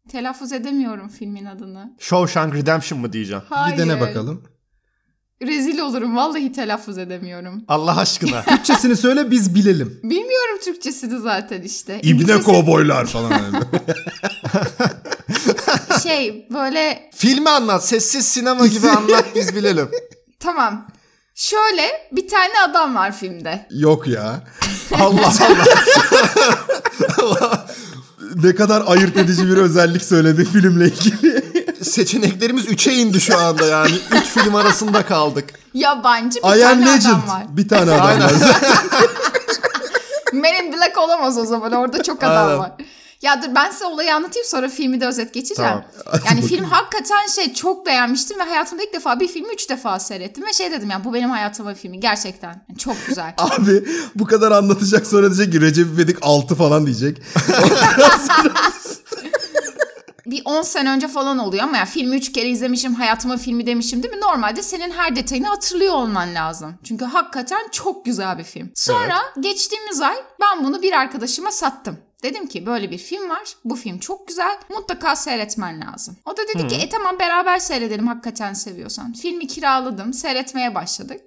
Telaffuz 0.09 0.52
edemiyorum 0.52 1.09
filmin 1.09 1.45
adını. 1.45 1.97
Shawshank 1.99 2.54
Redemption 2.54 3.00
mı 3.00 3.12
diyeceğim? 3.12 3.42
Hayır. 3.49 3.76
Bir 3.76 3.83
dene 3.83 4.00
bakalım. 4.00 4.42
Rezil 5.42 5.78
olurum. 5.78 6.16
Vallahi 6.16 6.52
telaffuz 6.52 6.99
edemiyorum. 6.99 7.64
Allah 7.68 7.97
aşkına. 7.99 8.42
Türkçesini 8.45 8.97
söyle 8.97 9.30
biz 9.30 9.54
bilelim. 9.54 10.00
Bilmiyorum 10.02 10.59
Türkçesini 10.64 11.18
zaten 11.21 11.62
işte. 11.62 11.99
İbne 12.02 12.11
İngilizcesi 12.11 12.42
kovboylar 12.45 13.07
falan. 13.07 13.33
öyle. 13.33 13.59
Şey 16.02 16.47
böyle 16.50 17.11
Filmi 17.14 17.50
anlat. 17.50 17.88
Sessiz 17.88 18.28
sinema 18.28 18.66
gibi 18.66 18.88
anlat 18.88 19.25
biz 19.35 19.54
bilelim. 19.54 19.88
tamam. 20.40 20.87
Şöyle 21.35 21.83
bir 22.12 22.28
tane 22.28 22.52
adam 22.68 22.95
var 22.95 23.12
filmde. 23.16 23.66
Yok 23.71 24.07
ya. 24.09 24.45
Allah 24.95 25.33
Allah. 27.18 27.66
Ne 28.45 28.54
kadar 28.54 28.83
ayırt 28.87 29.16
edici 29.16 29.49
bir 29.49 29.57
özellik 29.57 30.04
söyledi 30.04 30.45
filmle 30.45 30.87
ilgili. 30.87 31.45
Seçeneklerimiz 31.82 32.64
3'e 32.66 32.94
indi 32.94 33.20
şu 33.20 33.38
anda 33.38 33.66
yani. 33.66 33.90
3 34.12 34.25
film 34.25 34.54
arasında 34.54 35.06
kaldık. 35.06 35.50
Yabancı 35.75 36.38
bir 36.42 36.56
I 36.56 36.61
tane 36.61 36.87
Legend. 36.87 37.02
adam 37.06 37.28
var. 37.28 37.42
Bir 37.49 37.68
tane 37.68 37.90
adam 37.92 38.06
Aynen. 38.06 38.23
var. 38.25 38.32
Men 40.32 40.64
in 40.64 40.73
Black 40.73 40.99
olamaz 40.99 41.38
o 41.38 41.44
zaman. 41.44 41.73
Orada 41.73 42.02
çok 42.02 42.23
adam 42.23 42.47
Aynen. 42.47 42.58
var. 42.58 42.73
Ya 43.23 43.42
dur 43.42 43.49
ben 43.54 43.70
size 43.70 43.85
olayı 43.85 44.14
anlatayım 44.14 44.49
sonra 44.49 44.68
filmi 44.68 45.00
de 45.00 45.06
özet 45.06 45.35
geçeceğim. 45.35 45.70
Tamam. 45.70 45.85
Hadi 46.04 46.16
Yani 46.26 46.42
bakayım. 46.42 46.49
film 46.49 46.64
hakikaten 46.64 47.26
şey 47.26 47.54
çok 47.54 47.87
beğenmiştim 47.87 48.38
ve 48.38 48.42
hayatımda 48.42 48.82
ilk 48.82 48.92
defa 48.94 49.20
bir 49.20 49.28
filmi 49.28 49.49
üç 49.54 49.70
defa 49.70 49.99
seyrettim 49.99 50.47
ve 50.47 50.52
şey 50.52 50.70
dedim 50.73 50.90
yani 50.90 51.04
bu 51.04 51.14
benim 51.14 51.30
hayatımın 51.30 51.75
filmi 51.75 52.00
gerçekten 52.00 52.64
Yani 52.68 52.78
çok 52.78 52.97
güzel. 53.06 53.35
Abi 53.38 53.85
bu 54.14 54.25
kadar 54.26 54.52
anlatacak 54.52 55.06
sonra 55.06 55.26
diyecek 55.35 55.52
ki 55.52 55.61
Recep 55.61 55.87
İvedik 55.94 56.16
6 56.23 56.54
falan 56.54 56.87
diyecek. 56.87 57.23
bir 60.30 60.42
10 60.44 60.62
sene 60.62 60.90
önce 60.90 61.08
falan 61.08 61.38
oluyor 61.38 61.64
ama 61.64 61.76
ya 61.76 61.85
filmi 61.85 62.16
3 62.16 62.32
kere 62.32 62.49
izlemişim 62.49 62.94
hayatımın 62.94 63.37
filmi 63.37 63.66
demişim 63.66 64.02
değil 64.02 64.14
mi? 64.14 64.20
Normalde 64.20 64.62
senin 64.62 64.90
her 64.90 65.16
detayını 65.16 65.47
hatırlıyor 65.47 65.94
olman 65.94 66.35
lazım. 66.35 66.75
Çünkü 66.85 67.04
hakikaten 67.04 67.68
çok 67.73 68.04
güzel 68.04 68.38
bir 68.38 68.44
film. 68.44 68.70
Sonra 68.75 69.18
geçtiğimiz 69.40 70.00
ay 70.00 70.16
ben 70.40 70.64
bunu 70.64 70.82
bir 70.82 70.92
arkadaşıma 70.92 71.50
sattım. 71.50 71.99
Dedim 72.23 72.47
ki 72.47 72.66
böyle 72.66 72.90
bir 72.90 72.99
film 72.99 73.30
var. 73.30 73.56
Bu 73.64 73.76
film 73.76 73.99
çok 73.99 74.28
güzel. 74.28 74.58
Mutlaka 74.68 75.16
seyretmen 75.16 75.80
lazım. 75.80 76.16
O 76.26 76.37
da 76.37 76.42
dedi 76.54 76.68
ki 76.68 76.75
e 76.75 76.88
tamam 76.88 77.18
beraber 77.18 77.58
seyredelim 77.58 78.06
hakikaten 78.06 78.52
seviyorsan. 78.52 79.12
Filmi 79.12 79.47
kiraladım. 79.47 80.12
Seyretmeye 80.12 80.75
başladık. 80.75 81.20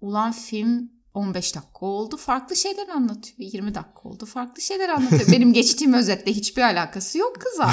Ulan 0.00 0.32
film 0.32 0.93
15 1.14 1.56
dakika 1.56 1.86
oldu 1.86 2.16
farklı 2.16 2.56
şeyler 2.56 2.88
anlatıyor. 2.88 3.36
20 3.38 3.74
dakika 3.74 4.08
oldu 4.08 4.26
farklı 4.26 4.62
şeyler 4.62 4.88
anlatıyor. 4.88 5.32
Benim 5.32 5.52
geçtiğim 5.52 5.94
özetle 5.94 6.32
hiçbir 6.32 6.62
alakası 6.62 7.18
yok 7.18 7.36
kıza. 7.40 7.70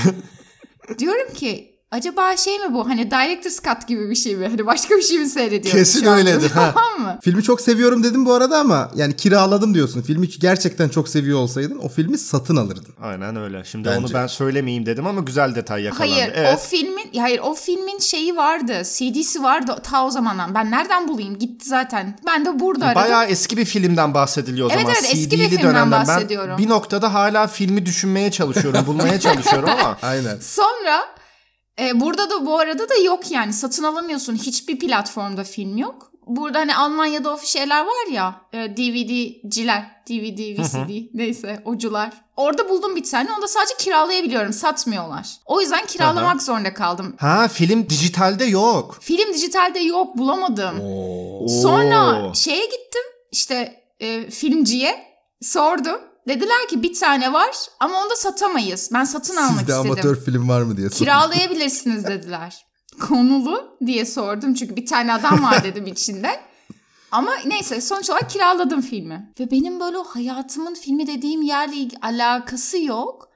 Diyorum 1.00 1.34
ki 1.34 1.71
acaba 1.92 2.38
şey 2.38 2.60
mi 2.60 2.74
bu 2.74 2.90
hani 2.90 3.12
Director's 3.12 3.62
Cut 3.64 3.88
gibi 3.88 4.10
bir 4.10 4.16
şey 4.16 4.36
mi? 4.36 4.48
Hani 4.48 4.66
başka 4.66 4.96
bir 4.96 5.02
şey 5.02 5.18
mi 5.20 5.26
seyrediyorum 5.30 5.80
Kesin 5.80 6.06
öyledir, 6.06 6.50
ha. 6.56 6.74
Tamam 6.74 7.02
mı? 7.02 7.20
Filmi 7.24 7.44
çok 7.44 7.62
seviyorum 7.62 8.04
dedim 8.04 8.26
bu 8.26 8.34
arada 8.34 8.58
ama 8.60 8.92
yani 8.96 9.16
kiraladım 9.16 9.74
diyorsun. 9.74 10.02
Filmi 10.02 10.30
gerçekten 10.30 10.90
çok 10.90 11.10
seviyor 11.10 11.40
olsaydın 11.40 11.78
o 11.78 11.90
filmi 11.90 12.18
satın 12.18 12.56
alırdın. 12.56 12.94
Aynen 13.02 13.36
öyle. 13.36 13.64
Şimdi 13.64 13.88
Bence. 13.88 14.00
onu 14.00 14.14
ben 14.14 14.28
söylemeyeyim 14.28 14.86
dedim 14.86 15.08
ama 15.08 15.22
güzel 15.22 15.56
detay 15.56 15.84
yakalandı. 15.84 16.14
Hayır 16.14 16.28
o 16.30 16.34
evet. 16.36 16.68
filmin 16.70 17.12
hayır 17.20 17.40
o 17.40 17.54
filmin 17.54 18.00
şeyi 18.00 18.36
vardı. 18.36 18.82
CD'si 18.84 19.44
vardı 19.44 19.76
ta 19.84 20.06
o 20.06 20.10
zamandan. 20.10 20.56
Ben 20.56 20.72
nereden 20.72 21.08
bulayım? 21.08 21.40
Gitti 21.40 21.70
zaten. 21.70 22.20
Ben 22.26 22.46
de 22.46 22.60
burada 22.60 22.86
aradım. 22.86 23.02
Bayağı 23.02 23.26
eski 23.26 23.58
bir 23.58 23.66
filmden 23.66 24.14
bahsediliyor 24.14 24.68
o 24.70 24.74
Evet, 24.74 24.82
zaman. 24.82 24.96
evet, 25.00 25.12
eski 25.14 25.40
bir 25.40 25.50
filmden 25.50 25.64
dönemden. 25.70 25.92
bahsediyorum. 26.08 26.56
Ben 26.58 26.66
bir 26.66 26.70
noktada 26.70 27.14
hala 27.14 27.48
filmi 27.48 27.86
düşünmeye 27.86 28.32
çalışıyorum, 28.32 28.86
bulmaya 28.88 29.20
çalışıyorum 29.20 29.70
ama 29.70 29.98
Aynen. 30.02 30.38
Sonra 30.42 31.21
e, 31.82 32.00
burada 32.00 32.30
da 32.30 32.46
bu 32.46 32.60
arada 32.60 32.90
da 32.90 32.96
yok 32.96 33.32
yani 33.32 33.54
satın 33.54 33.84
alamıyorsun. 33.84 34.36
Hiçbir 34.36 34.80
platformda 34.80 35.44
film 35.44 35.78
yok. 35.78 36.12
Burada 36.28 36.60
hani 36.60 36.76
Almanya'da 36.76 37.34
o 37.34 37.38
şeyler 37.40 37.82
var 37.86 38.12
ya 38.12 38.42
e, 38.54 38.58
DVD'ciler, 38.78 40.02
DVD, 40.10 40.60
VCD 40.60 41.10
neyse 41.14 41.62
ocular. 41.66 42.12
Orada 42.38 42.70
buldum 42.70 42.96
bir 42.96 43.04
tane. 43.04 43.34
Onu 43.34 43.42
da 43.42 43.48
sadece 43.48 43.74
kiralayabiliyorum. 43.80 44.54
Satmıyorlar. 44.54 45.28
O 45.46 45.62
yüzden 45.62 45.86
kiralamak 45.86 46.42
zorunda 46.42 46.74
kaldım. 46.74 47.16
ha 47.20 47.48
film 47.48 47.90
dijitalde 47.90 48.46
yok. 48.46 48.98
Film 49.02 49.34
dijitalde 49.34 49.80
yok 49.80 50.18
bulamadım. 50.18 50.80
Oo. 50.82 51.48
Sonra 51.48 52.34
şeye 52.34 52.66
gittim 52.66 53.04
işte 53.32 53.84
e, 54.00 54.30
filmciye 54.30 55.04
sordum. 55.42 56.02
Dediler 56.28 56.68
ki 56.70 56.84
bir 56.84 56.94
tane 56.94 57.34
var 57.34 57.56
ama 57.80 58.02
onu 58.02 58.10
da 58.10 58.16
satamayız. 58.16 58.90
Ben 58.94 59.04
satın 59.04 59.36
almak 59.36 59.60
Sizde 59.60 59.72
istedim. 59.72 59.92
amatör 59.92 60.16
film 60.16 60.50
var 60.50 60.62
mı 60.62 60.78
diye 60.78 60.90
sordum. 60.90 61.00
Kiralayabilirsiniz 61.06 62.04
dediler. 62.08 62.66
Konulu 63.00 63.78
diye 63.86 64.06
sordum 64.06 64.54
çünkü 64.54 64.76
bir 64.76 64.86
tane 64.86 65.14
adam 65.14 65.44
var 65.44 65.64
dedim 65.64 65.88
içinde. 65.88 66.40
Ama 67.12 67.32
neyse 67.46 67.82
sonuç 67.82 68.10
olarak 68.10 68.30
kiraladım 68.30 68.82
filmi. 68.82 69.34
Ve 69.40 69.52
benim 69.52 69.80
böyle 69.80 69.98
hayatımın 69.98 70.74
filmi 70.74 71.08
dediğim 71.08 71.42
yerle 71.42 71.88
alakası 72.02 72.78
yok. 72.84 73.31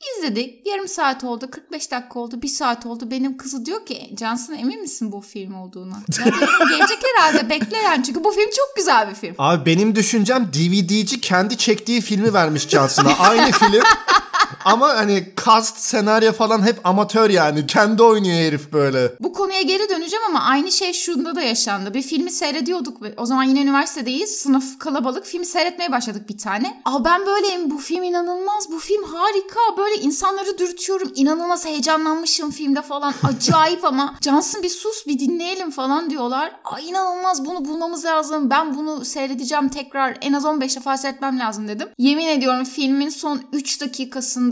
İzledik. 0.00 0.66
Yarım 0.66 0.88
saat 0.88 1.24
oldu, 1.24 1.50
45 1.50 1.90
dakika 1.90 2.18
oldu, 2.20 2.42
bir 2.42 2.48
saat 2.48 2.86
oldu. 2.86 3.10
Benim 3.10 3.36
kızı 3.36 3.66
diyor 3.66 3.86
ki 3.86 4.10
Cansın 4.14 4.54
emin 4.54 4.80
misin 4.80 5.12
bu 5.12 5.20
film 5.20 5.54
olduğuna? 5.54 6.02
Ya 6.18 6.24
diyorum, 6.24 6.68
gelecek 6.68 6.98
herhalde 7.16 7.50
bekle 7.50 7.76
yani. 7.76 8.04
Çünkü 8.04 8.24
bu 8.24 8.30
film 8.30 8.50
çok 8.56 8.76
güzel 8.76 9.08
bir 9.10 9.14
film. 9.14 9.34
Abi 9.38 9.66
benim 9.66 9.94
düşüncem 9.96 10.46
DVD'ci 10.52 11.20
kendi 11.20 11.56
çektiği 11.56 12.00
filmi 12.00 12.34
vermiş 12.34 12.68
Johnson'a. 12.68 13.18
Aynı 13.18 13.52
film. 13.52 13.82
Ama 14.66 14.88
hani 14.88 15.24
cast, 15.44 15.78
senaryo 15.78 16.32
falan 16.32 16.66
hep 16.66 16.86
amatör 16.86 17.30
yani. 17.30 17.66
Kendi 17.66 18.02
oynuyor 18.02 18.36
herif 18.36 18.72
böyle. 18.72 19.12
Bu 19.20 19.32
konuya 19.32 19.62
geri 19.62 19.88
döneceğim 19.88 20.24
ama 20.28 20.42
aynı 20.42 20.72
şey 20.72 20.92
şunda 20.92 21.36
da 21.36 21.42
yaşandı. 21.42 21.94
Bir 21.94 22.02
filmi 22.02 22.30
seyrediyorduk. 22.30 22.96
O 23.16 23.26
zaman 23.26 23.42
yine 23.42 23.62
üniversitedeyiz. 23.62 24.30
Sınıf 24.30 24.78
kalabalık. 24.78 25.26
Filmi 25.26 25.46
seyretmeye 25.46 25.92
başladık 25.92 26.28
bir 26.28 26.38
tane. 26.38 26.82
Aa 26.84 27.04
ben 27.04 27.26
böyleyim. 27.26 27.70
Bu 27.70 27.78
film 27.78 28.02
inanılmaz. 28.02 28.70
Bu 28.72 28.78
film 28.78 29.04
harika. 29.04 29.60
Böyle 29.78 30.02
insanları 30.02 30.58
dürtüyorum. 30.58 31.12
İnanılmaz 31.14 31.66
heyecanlanmışım 31.66 32.50
filmde 32.50 32.82
falan. 32.82 33.14
Acayip 33.22 33.84
ama. 33.84 34.14
Cansın 34.20 34.62
bir 34.62 34.68
sus 34.68 35.06
bir 35.06 35.18
dinleyelim 35.18 35.70
falan 35.70 36.10
diyorlar. 36.10 36.52
Aa 36.64 36.80
inanılmaz 36.80 37.44
bunu 37.44 37.64
bulmamız 37.64 38.04
lazım. 38.04 38.50
Ben 38.50 38.74
bunu 38.74 39.04
seyredeceğim 39.04 39.68
tekrar. 39.68 40.18
En 40.20 40.32
az 40.32 40.44
15 40.44 40.76
defa 40.76 40.96
seyretmem 40.96 41.38
lazım 41.38 41.68
dedim. 41.68 41.88
Yemin 41.98 42.26
ediyorum 42.26 42.64
filmin 42.64 43.08
son 43.08 43.42
3 43.52 43.76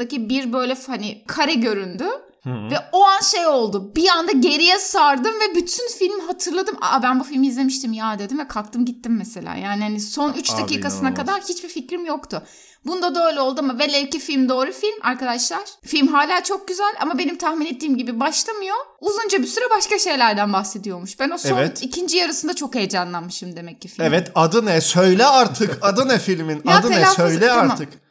dakikasındaki 0.04 0.28
bir 0.28 0.52
böyle 0.52 0.76
hani 0.86 1.24
kare 1.26 1.54
göründü. 1.54 2.04
Ve 2.46 2.76
o 2.92 3.04
an 3.04 3.20
şey 3.20 3.46
oldu. 3.46 3.92
Bir 3.96 4.08
anda 4.08 4.32
geriye 4.32 4.78
sardım 4.78 5.32
ve 5.40 5.54
bütün 5.54 5.88
film 5.98 6.20
hatırladım. 6.26 6.76
Aa 6.80 7.02
ben 7.02 7.20
bu 7.20 7.24
filmi 7.24 7.46
izlemiştim 7.46 7.92
ya 7.92 8.18
dedim 8.18 8.38
ve 8.38 8.48
kalktım 8.48 8.84
gittim 8.84 9.16
mesela. 9.18 9.54
Yani 9.54 9.82
hani 9.82 10.00
son 10.00 10.32
3 10.32 10.50
Abi 10.50 10.62
dakikasına 10.62 11.00
inanılmaz. 11.08 11.26
kadar 11.26 11.40
hiçbir 11.42 11.68
fikrim 11.68 12.06
yoktu. 12.06 12.42
Bunda 12.86 13.14
da 13.14 13.26
öyle 13.28 13.40
oldu 13.40 13.60
ama 13.60 13.78
velev 13.78 14.06
ki 14.10 14.18
film 14.18 14.48
doğru 14.48 14.72
film 14.72 14.94
arkadaşlar. 15.02 15.60
Film 15.82 16.08
hala 16.08 16.42
çok 16.42 16.68
güzel 16.68 16.94
ama 17.00 17.18
benim 17.18 17.38
tahmin 17.38 17.66
ettiğim 17.66 17.96
gibi 17.96 18.20
başlamıyor. 18.20 18.76
Uzunca 19.00 19.38
bir 19.42 19.46
süre 19.46 19.64
başka 19.76 19.98
şeylerden 19.98 20.52
bahsediyormuş. 20.52 21.20
Ben 21.20 21.30
o 21.30 21.38
son 21.38 21.58
Evet. 21.58 21.82
ikinci 21.82 22.16
yarısında 22.16 22.54
çok 22.54 22.74
heyecanlanmışım 22.74 23.56
demek 23.56 23.80
ki 23.80 23.88
film. 23.88 24.04
Evet 24.06 24.30
adı 24.34 24.66
ne? 24.66 24.80
Söyle 24.80 25.26
artık. 25.26 25.78
Adı 25.82 26.08
ne 26.08 26.18
filmin? 26.18 26.62
Adı 26.66 26.90
ne? 26.90 27.06
Söyle 27.06 27.46
tamam. 27.48 27.70
artık. 27.70 28.03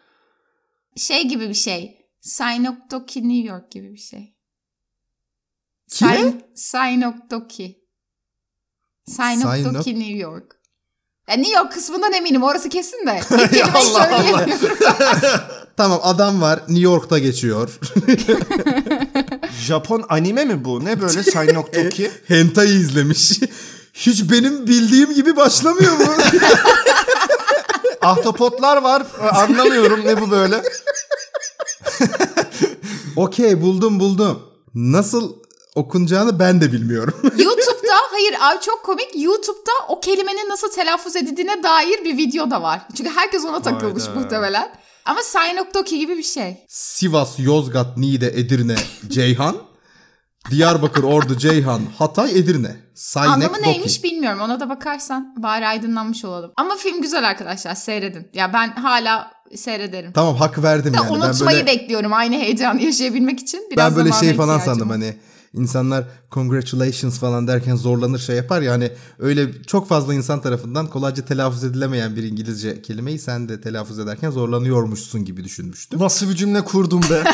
Şey 0.97 1.27
gibi 1.27 1.49
bir 1.49 1.53
şey. 1.53 1.97
Synecdoche 2.21 3.21
New 3.21 3.47
York 3.49 3.71
gibi 3.71 3.93
bir 3.93 3.97
şey. 3.97 4.33
Kim? 5.91 6.07
Syn- 6.07 6.41
Synecdoche. 6.55 7.75
Synecdoche 9.07 9.95
New 9.99 10.17
York. 10.17 10.55
Ya 11.29 11.35
New 11.35 11.51
York 11.59 11.71
kısmından 11.73 12.13
eminim 12.13 12.43
orası 12.43 12.69
kesin 12.69 13.07
de. 13.07 13.21
Allah 13.73 14.09
Allah. 14.15 14.47
Tamam 15.77 15.99
adam 16.03 16.41
var 16.41 16.59
New 16.67 16.83
York'ta 16.83 17.19
geçiyor. 17.19 17.79
Japon 19.65 20.05
anime 20.09 20.45
mi 20.45 20.65
bu? 20.65 20.85
Ne 20.85 21.01
böyle 21.01 21.23
Synecdoche? 21.23 22.11
Hentai 22.27 22.67
izlemiş. 22.67 23.39
Hiç 23.93 24.31
benim 24.31 24.67
bildiğim 24.67 25.13
gibi 25.13 25.35
başlamıyor 25.35 25.97
mu? 25.97 26.05
Ahtapotlar 28.03 28.81
var. 28.81 29.03
Anlamıyorum 29.33 30.05
ne 30.05 30.21
bu 30.21 30.31
böyle. 30.31 30.63
Okey 33.15 33.61
buldum 33.61 33.99
buldum. 33.99 34.39
Nasıl 34.75 35.33
okunacağını 35.75 36.39
ben 36.39 36.61
de 36.61 36.71
bilmiyorum. 36.71 37.13
YouTube'da 37.23 37.93
hayır 38.11 38.35
abi 38.41 38.61
çok 38.61 38.83
komik. 38.83 39.09
YouTube'da 39.15 39.71
o 39.87 39.99
kelimenin 39.99 40.49
nasıl 40.49 40.71
telaffuz 40.71 41.15
edildiğine 41.15 41.63
dair 41.63 42.05
bir 42.05 42.17
video 42.17 42.51
da 42.51 42.61
var. 42.61 42.81
Çünkü 42.97 43.09
herkes 43.09 43.45
ona 43.45 43.61
takılmış 43.61 44.03
Hayda. 44.03 44.19
muhtemelen. 44.19 44.71
Ama 45.05 45.21
Synecdoche 45.21 45.97
gibi 45.97 46.17
bir 46.17 46.23
şey. 46.23 46.57
Sivas, 46.67 47.39
Yozgat, 47.39 47.97
Niğde, 47.97 48.27
Edirne, 48.27 48.75
Ceyhan. 49.07 49.57
Diyarbakır, 50.51 51.03
Ordu, 51.03 51.37
Ceyhan, 51.37 51.81
Hatay, 51.97 52.39
Edirne. 52.39 52.75
Saynek 52.95 53.33
Anlamı 53.33 53.57
Doki. 53.57 53.69
neymiş 53.69 54.03
bilmiyorum. 54.03 54.39
Ona 54.41 54.59
da 54.59 54.69
bakarsan 54.69 55.35
bari 55.37 55.67
aydınlanmış 55.67 56.25
olalım. 56.25 56.51
Ama 56.57 56.75
film 56.75 57.01
güzel 57.01 57.29
arkadaşlar 57.29 57.75
seyredin. 57.75 58.27
Ya 58.33 58.53
ben 58.53 58.71
hala 58.71 59.31
seyrederim. 59.55 60.11
Tamam 60.13 60.35
hak 60.35 60.63
verdim 60.63 60.93
yani. 60.93 61.05
Ben 61.09 61.15
unutmayı 61.15 61.57
böyle, 61.57 61.67
bekliyorum 61.67 62.13
aynı 62.13 62.35
heyecanı 62.35 62.81
yaşayabilmek 62.81 63.39
için. 63.39 63.67
Biraz 63.71 63.91
ben 63.91 64.05
böyle 64.05 64.15
şey 64.15 64.33
falan 64.33 64.59
sandım 64.59 64.89
var. 64.89 64.97
hani 64.97 65.15
insanlar 65.53 66.03
congratulations 66.31 67.19
falan 67.19 67.47
derken 67.47 67.75
zorlanır 67.75 68.19
şey 68.19 68.35
yapar 68.35 68.61
ya 68.61 68.71
hani 68.71 68.91
öyle 69.19 69.63
çok 69.63 69.87
fazla 69.87 70.13
insan 70.13 70.41
tarafından 70.41 70.87
kolayca 70.87 71.25
telaffuz 71.25 71.63
edilemeyen 71.63 72.15
bir 72.15 72.23
İngilizce 72.23 72.81
kelimeyi 72.81 73.19
sen 73.19 73.49
de 73.49 73.61
telaffuz 73.61 73.99
ederken 73.99 74.31
zorlanıyormuşsun 74.31 75.25
gibi 75.25 75.43
düşünmüştüm. 75.43 75.99
Nasıl 75.99 76.29
bir 76.29 76.35
cümle 76.35 76.61
kurdum 76.61 77.01
be? 77.01 77.23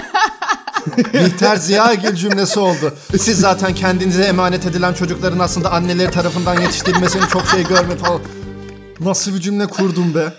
Bihter 1.13 1.55
Ziyagil 1.55 2.15
cümlesi 2.15 2.59
oldu. 2.59 2.93
Siz 3.17 3.39
zaten 3.39 3.75
kendinize 3.75 4.23
emanet 4.23 4.65
edilen 4.65 4.93
çocukların 4.93 5.39
aslında 5.39 5.71
anneleri 5.71 6.11
tarafından 6.11 6.61
yetiştirilmesini 6.61 7.27
çok 7.33 7.45
şey 7.45 7.63
görme 7.63 7.95
falan. 7.95 8.21
Nasıl 8.99 9.33
bir 9.33 9.39
cümle 9.39 9.67
kurdum 9.67 10.15
be? 10.15 10.33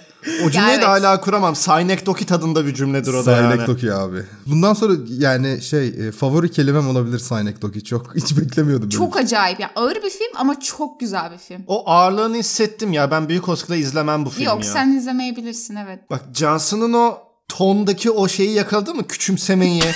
O 0.46 0.50
cümleyi 0.50 0.70
evet. 0.70 0.83
de 0.83 0.87
hala 0.87 1.20
kuramam. 1.20 1.57
Synecdoche 1.57 2.26
tadında 2.26 2.66
bir 2.66 2.74
cümledir 2.74 3.14
o 3.14 3.26
da 3.26 3.33
yani. 3.33 3.53
Synecdoche 3.53 3.94
abi. 3.94 4.22
Bundan 4.46 4.74
sonra 4.74 4.92
yani 5.09 5.62
şey 5.62 5.88
e, 5.88 6.12
favori 6.12 6.50
kelimem 6.50 6.88
olabilir 6.88 7.18
Synecdoche. 7.18 7.81
Çok 7.81 8.16
hiç 8.16 8.37
beklemiyordum. 8.37 8.88
Çok 8.88 9.16
acayip. 9.16 9.61
Ya 9.61 9.70
ağır 9.76 9.96
bir 9.96 10.11
film 10.11 10.33
ama 10.37 10.61
çok 10.61 11.00
güzel 11.00 11.33
bir 11.33 11.38
film. 11.38 11.64
O 11.66 11.90
ağırlığını 11.90 12.37
hissettim 12.37 12.92
ya. 12.92 13.11
Ben 13.11 13.29
büyük 13.29 13.48
olasılıkla 13.48 13.76
izlemem 13.76 14.24
bu 14.26 14.31
filmi 14.31 14.46
Yok 14.46 14.64
ya. 14.64 14.72
sen 14.72 14.92
izlemeyebilirsin 14.92 15.76
evet. 15.76 16.11
Bak 16.11 16.20
Johnson'ın 16.35 16.92
o 16.92 17.18
tondaki 17.50 18.10
o 18.10 18.28
şeyi 18.28 18.52
yakaladı 18.52 18.94
mı? 18.94 19.06
Küçümsemeyi. 19.06 19.82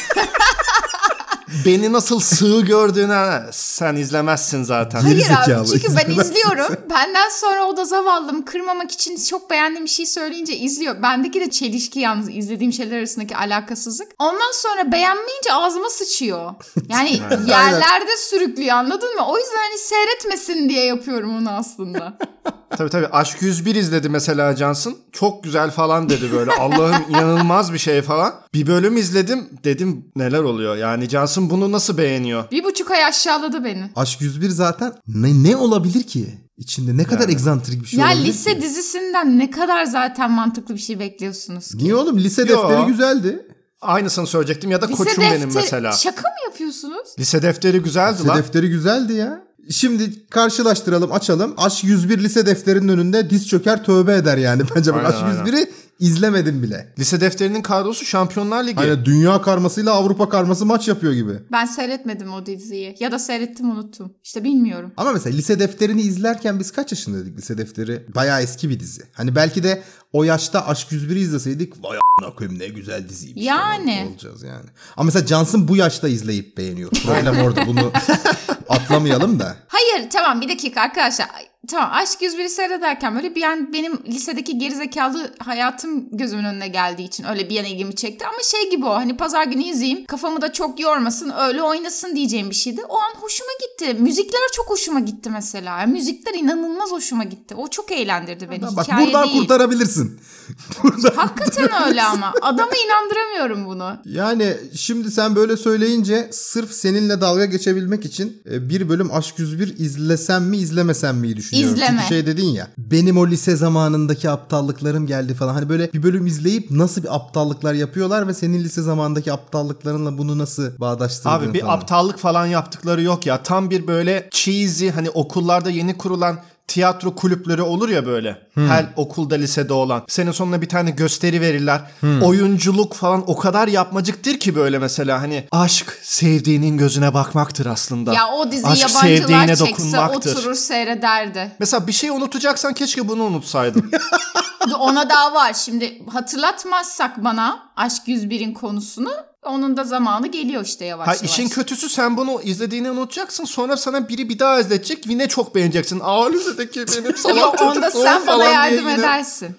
Beni 1.67 1.93
nasıl 1.93 2.21
sığ 2.21 2.61
gördüğünü 2.61 3.13
ha, 3.13 3.47
sen 3.53 3.97
izlemezsin 3.97 4.63
zaten. 4.63 5.01
Hayır 5.01 5.27
abi 5.31 5.69
çünkü 5.69 5.97
ben 5.97 6.11
izliyorum. 6.11 6.77
Benden 6.91 7.29
sonra 7.29 7.65
o 7.65 7.77
da 7.77 7.85
zavallım 7.85 8.45
kırmamak 8.45 8.91
için 8.93 9.17
çok 9.17 9.51
beğendiğim 9.51 9.85
bir 9.85 9.91
şey 9.91 10.07
söyleyince 10.07 10.57
izliyor. 10.57 11.03
Bendeki 11.03 11.41
de 11.41 11.51
çelişki 11.51 12.01
yalnız 12.01 12.37
izlediğim 12.37 12.73
şeyler 12.73 12.99
arasındaki 12.99 13.37
alakasızlık. 13.37 14.09
Ondan 14.19 14.53
sonra 14.53 14.93
beğenmeyince 14.93 15.53
ağzıma 15.53 15.91
sıçıyor. 15.91 16.55
Yani 16.89 17.11
yerlerde 17.49 18.17
sürüklüyor 18.17 18.77
anladın 18.77 19.15
mı? 19.15 19.27
O 19.29 19.39
yüzden 19.39 19.57
hani 19.57 19.79
seyretmesin 19.79 20.69
diye 20.69 20.85
yapıyorum 20.85 21.37
onu 21.37 21.51
aslında. 21.51 22.19
Tabii 22.79 22.91
tabii. 22.91 23.07
Aşk 23.07 23.43
101 23.43 23.75
izledi 23.75 24.09
mesela 24.09 24.57
Johnson. 24.57 24.97
Çok 25.13 25.45
güzel 25.45 25.71
falan 25.71 26.09
dedi 26.09 26.33
böyle. 26.33 26.51
Allah'ım 26.53 27.03
inanılmaz 27.11 27.73
bir 27.73 27.79
şey 27.79 28.03
falan. 28.03 28.35
Bir 28.55 28.67
bölüm 28.67 28.97
izledim. 28.97 29.49
Dedim 29.65 30.05
neler 30.17 30.41
oluyor? 30.41 30.77
Yani 30.77 31.09
Johnson 31.09 31.51
bunu 31.51 31.73
nasıl 31.73 31.99
beğeniyor? 31.99 32.51
Bir 32.51 32.65
buçuk 32.65 32.91
ay 32.91 33.05
aşağıladı 33.05 33.65
beni. 33.65 33.91
Aşk 33.97 34.21
101 34.21 34.49
zaten 34.49 34.93
ne, 35.09 35.43
ne 35.51 35.57
olabilir 35.57 36.03
ki? 36.03 36.27
içinde 36.57 36.97
ne 36.97 37.05
kadar 37.05 37.21
Yani. 37.21 37.33
egzantrik 37.33 37.83
bir 37.83 37.87
şey 37.89 38.01
Ya 38.01 38.07
olabilir 38.07 38.25
lise 38.27 38.55
ki? 38.55 38.63
dizisinden 38.63 39.39
ne 39.39 39.51
kadar 39.51 39.85
zaten 39.85 40.31
mantıklı 40.31 40.75
bir 40.75 40.81
şey 40.81 40.99
bekliyorsunuz? 40.99 41.75
Niye 41.75 41.95
oğlum 41.95 42.19
lise 42.19 42.43
Yo. 42.43 42.49
defteri 42.49 42.87
güzeldi. 42.87 43.47
Aynısını 43.81 44.27
söyleyecektim 44.27 44.71
ya 44.71 44.83
da 44.83 44.87
Lise 44.87 44.97
koçum 45.05 45.25
defter- 45.25 45.33
benim 45.35 45.55
mesela. 45.55 45.93
Şaka 45.93 46.21
mı 46.29 46.35
yapıyorsunuz? 46.51 47.09
Lise 47.19 47.43
defteri 47.43 47.79
güzeldi 47.83 48.19
Lise 48.19 48.29
lan. 48.29 48.39
defteri 48.39 48.69
güzeldi 48.69 49.13
ya. 49.13 49.45
Şimdi 49.71 50.27
karşılaştıralım 50.31 51.13
açalım. 51.13 51.55
Aşk 51.57 51.85
101 51.85 52.19
lise 52.19 52.47
defterinin 52.47 52.89
önünde 52.89 53.31
diz 53.31 53.49
çöker 53.49 53.85
tövbe 53.85 54.15
eder 54.17 54.37
yani. 54.37 54.63
Bence 54.77 54.93
Aşk 54.93 55.23
aynen. 55.23 55.45
101'i 55.45 55.71
izlemedim 56.01 56.63
bile. 56.63 56.93
Lise 56.99 57.21
defterinin 57.21 57.63
kadrosu 57.63 58.05
Şampiyonlar 58.05 58.65
Ligi. 58.65 58.75
Hani 58.75 59.05
dünya 59.05 59.43
karmasıyla 59.43 59.93
Avrupa 59.93 60.29
karması 60.29 60.67
maç 60.67 60.89
yapıyor 60.89 61.13
gibi. 61.13 61.33
Ben 61.53 61.65
seyretmedim 61.65 62.33
o 62.33 62.47
diziyi. 62.47 62.97
Ya 63.01 63.13
da 63.13 63.19
seyrettim 63.19 63.71
unuttum. 63.71 64.13
İşte 64.25 64.45
bilmiyorum. 64.45 64.93
Ama 64.97 65.13
mesela 65.13 65.37
lise 65.37 65.59
defterini 65.59 66.03
izlerken 66.03 66.61
biz 66.61 66.71
kaç 66.71 66.93
yaşındaydık? 66.93 67.39
Lise 67.39 67.59
defteri 67.59 68.07
bayağı 68.15 68.43
eski 68.43 68.71
bir 68.71 68.81
dizi. 68.81 69.03
Hani 69.13 69.35
belki 69.37 69.63
de 69.63 69.83
o 70.13 70.25
yaşta 70.25 70.67
Aşk 70.67 70.93
101'i 70.93 71.19
izleseydik 71.21 71.85
vay 71.85 71.97
a**ına 71.97 72.35
koyayım 72.35 72.59
ne 72.61 72.69
güzel 72.69 73.09
diziymiş. 73.09 73.45
Yani. 73.45 73.97
falan 73.97 74.13
olacağız 74.13 74.43
yani. 74.43 74.67
Ama 74.97 75.05
mesela 75.05 75.27
Johnson 75.27 75.69
bu 75.69 75.77
yaşta 75.77 76.09
izleyip 76.09 76.57
beğeniyor. 76.57 76.91
Problem 76.91 77.37
orada 77.39 77.67
bunu 77.67 77.93
atlamayalım 78.69 79.41
da. 79.41 79.57
Hayır 79.69 80.11
tamam 80.11 80.41
bir 80.41 80.49
dakika 80.49 80.81
arkadaşlar. 80.81 81.29
Tamam 81.69 81.91
Aşk 81.93 82.23
101'i 82.23 82.49
seyrederken 82.49 83.15
böyle 83.17 83.35
bir 83.35 83.43
an 83.43 83.73
benim 83.73 83.99
lisedeki 84.07 84.59
gerizekalı 84.59 85.35
hayatım 85.39 86.17
gözümün 86.17 86.45
önüne 86.45 86.69
geldiği 86.69 87.03
için 87.03 87.25
öyle 87.25 87.51
bir 87.51 87.61
an 87.61 87.65
ilgimi 87.65 87.97
çekti. 87.97 88.27
Ama 88.27 88.39
şey 88.43 88.71
gibi 88.71 88.87
o 88.87 88.95
hani 88.95 89.17
pazar 89.17 89.45
günü 89.45 89.63
izleyeyim 89.63 90.07
kafamı 90.07 90.41
da 90.43 90.53
çok 90.53 90.81
yormasın 90.81 91.33
öyle 91.39 91.63
oynasın 91.63 92.17
diyeceğim 92.17 92.51
bir 92.51 92.55
şeydi. 92.55 92.83
O 92.89 92.97
an 92.97 93.15
hoşuma 93.21 93.51
gitti. 93.61 94.03
Müzikler 94.03 94.41
çok 94.53 94.71
hoşuma 94.71 95.01
gitti 95.01 95.31
mesela. 95.31 95.81
Yani 95.81 95.93
müzikler 95.93 96.35
inanılmaz 96.35 96.91
hoşuma 96.91 97.25
gitti. 97.25 97.55
O 97.55 97.69
çok 97.69 97.93
eğlendirdi 97.93 98.51
beni. 98.51 98.63
Bak 98.63 98.89
Hikaye 98.89 99.07
buradan 99.07 99.25
değil. 99.29 99.39
kurtarabilirsin. 99.39 100.21
Buradan 100.83 101.15
Hakikaten 101.17 101.69
öyle 101.89 102.03
ama. 102.03 102.33
Adamı 102.43 102.73
inandıramıyorum 102.87 103.67
bunu. 103.67 103.97
Yani 104.05 104.57
şimdi 104.75 105.11
sen 105.11 105.37
böyle 105.37 105.57
söyleyince 105.57 106.29
sırf 106.33 106.73
seninle 106.73 107.21
dalga 107.21 107.45
geçebilmek 107.45 108.05
için 108.05 108.43
e, 108.51 108.69
bir 108.69 108.89
bölüm 108.89 109.13
Aşk 109.13 109.39
101 109.39 109.79
izlesem 109.79 110.45
mi 110.45 110.57
izlemesem 110.57 111.17
mi 111.17 111.37
düşünüyorum. 111.37 111.75
İzleme. 111.75 111.97
Çünkü 112.01 112.09
şey 112.09 112.27
dedin 112.27 112.47
ya 112.49 112.69
benim 112.79 113.19
o 113.19 113.27
lise 113.27 113.57
zamanındaki 113.57 114.31
aptallıklarım 114.31 115.07
geldi 115.07 115.35
falan. 115.35 115.55
Hani 115.55 115.69
böyle 115.69 115.93
bir 115.93 116.03
bölüm 116.03 116.27
izleyip 116.27 116.71
nasıl 116.71 117.03
bir 117.03 117.15
aptallıklar 117.17 117.75
yapıyorlar 117.75 118.29
ve 118.29 118.35
senin 118.35 118.65
lise 118.65 118.83
zamanındaki 118.83 119.33
aptallıklarınla 119.33 120.19
bunu 120.19 120.39
nasıl 120.39 120.79
bağdaştırdığın 120.79 121.31
Abi 121.31 121.55
bir 121.55 121.61
falan. 121.61 121.73
aptallık 121.79 122.19
falan 122.19 122.47
yaptıkları 122.47 123.03
yok 123.03 123.27
ya. 123.27 123.43
Tam 123.43 123.71
bir 123.71 123.87
böyle 123.87 124.29
cheesy 124.31 124.89
hani 124.89 125.11
okullarda 125.11 125.71
yeni 125.71 125.99
kurulan 125.99 126.39
tiyatro 126.69 127.15
kulüpleri 127.15 127.63
olur 127.63 127.89
ya 127.89 128.07
böyle. 128.07 128.47
Her 128.55 128.87
okulda 128.97 129.35
lisede 129.35 129.73
olan. 129.73 130.03
Senin 130.09 130.33
sonuna 130.33 130.63
bir 130.63 130.69
tane 130.69 130.91
gösteri 130.91 131.41
verirler. 131.41 131.81
Oyunculuk 132.23 132.95
falan 132.95 133.25
o 133.27 133.37
kadar 133.37 133.69
yapmacıktır 133.69 134.39
ki 134.39 134.57
böyle 134.57 134.79
mesela 134.79 135.23
hani 135.23 135.49
aşk 135.51 135.99
sevdiğinin 136.03 136.79
gözüne 136.79 137.15
bakmaktır 137.15 137.67
aslında. 137.67 138.13
Ya 138.15 138.29
o 138.29 138.51
dizi 138.53 138.67
aşk 138.67 138.81
yabancılar 138.81 139.01
sevdiğine 139.17 139.57
çekse 139.57 139.71
dokunmaktır. 139.73 140.37
oturur 140.37 140.55
seyrederdi. 140.55 141.53
Mesela 141.59 141.87
bir 141.87 141.93
şey 141.93 142.11
unutacaksan 142.11 142.75
keşke 142.75 143.09
bunu 143.09 143.23
unutsaydın. 143.23 143.91
Ona 144.79 145.11
daha 145.11 145.35
var. 145.35 145.53
Şimdi 145.53 146.03
hatırlatmazsak 146.13 147.25
bana 147.25 147.65
Aşk 147.77 148.09
101'in 148.09 148.55
konusunu 148.55 149.11
onun 149.45 149.77
da 149.77 149.85
zamanı 149.85 150.27
geliyor 150.27 150.65
işte 150.65 150.85
yavaş 150.85 151.09
Ha, 151.09 151.15
yavaş. 151.15 151.31
işin 151.31 151.49
kötüsü 151.49 151.89
sen 151.89 152.17
bunu 152.17 152.43
izlediğini 152.43 152.91
unutacaksın. 152.91 153.45
Sonra 153.45 153.77
sana 153.77 154.09
biri 154.09 154.29
bir 154.29 154.39
daha 154.39 154.61
izletecek. 154.61 155.07
Yine 155.07 155.29
çok 155.29 155.55
beğeneceksin. 155.55 156.01
Aa 156.03 156.29
lisedeki 156.31 156.85
benim 156.99 157.17
salak 157.17 157.37
Yok, 157.41 157.63
onda 157.63 157.91
sen 157.91 158.27
bana 158.27 158.45
yardım 158.45 158.79
yine- 158.79 158.95
edersin. 158.95 159.57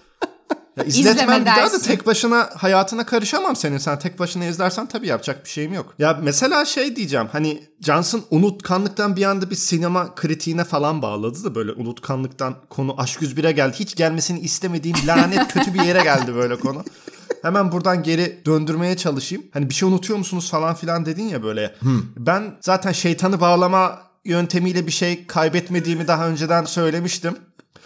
Ya 0.76 0.84
izletmem 0.84 1.14
İzleme 1.24 1.40
bir 1.40 1.46
daha 1.46 1.72
da 1.72 1.78
tek 1.78 2.06
başına 2.06 2.50
hayatına 2.56 3.06
karışamam 3.06 3.56
senin. 3.56 3.78
Sen 3.78 3.98
tek 3.98 4.18
başına 4.18 4.44
izlersen 4.44 4.86
tabii 4.86 5.06
yapacak 5.06 5.44
bir 5.44 5.50
şeyim 5.50 5.72
yok. 5.74 5.94
Ya 5.98 6.18
mesela 6.22 6.64
şey 6.64 6.96
diyeceğim 6.96 7.28
hani 7.32 7.64
Johnson 7.80 8.22
unutkanlıktan 8.30 9.16
bir 9.16 9.24
anda 9.24 9.50
bir 9.50 9.54
sinema 9.56 10.14
kritiğine 10.14 10.64
falan 10.64 11.02
bağladı 11.02 11.44
da 11.44 11.54
böyle 11.54 11.72
unutkanlıktan 11.72 12.54
konu 12.70 12.94
Aşk 12.98 13.22
101'e 13.22 13.52
geldi. 13.52 13.76
Hiç 13.78 13.94
gelmesini 13.94 14.40
istemediğim 14.40 14.96
lanet 15.06 15.48
kötü 15.52 15.74
bir 15.74 15.82
yere 15.82 16.02
geldi 16.02 16.34
böyle 16.34 16.58
konu. 16.60 16.84
Hemen 17.42 17.72
buradan 17.72 18.02
geri 18.02 18.40
döndürmeye 18.46 18.96
çalışayım. 18.96 19.44
Hani 19.52 19.68
bir 19.68 19.74
şey 19.74 19.88
unutuyor 19.88 20.18
musunuz 20.18 20.50
falan 20.50 20.74
filan 20.74 21.06
dedin 21.06 21.28
ya 21.28 21.42
böyle. 21.42 21.74
Ben 22.16 22.56
zaten 22.60 22.92
şeytanı 22.92 23.40
bağlama 23.40 23.98
yöntemiyle 24.24 24.86
bir 24.86 24.92
şey 24.92 25.26
kaybetmediğimi 25.26 26.08
daha 26.08 26.28
önceden 26.28 26.64
söylemiştim. 26.64 27.36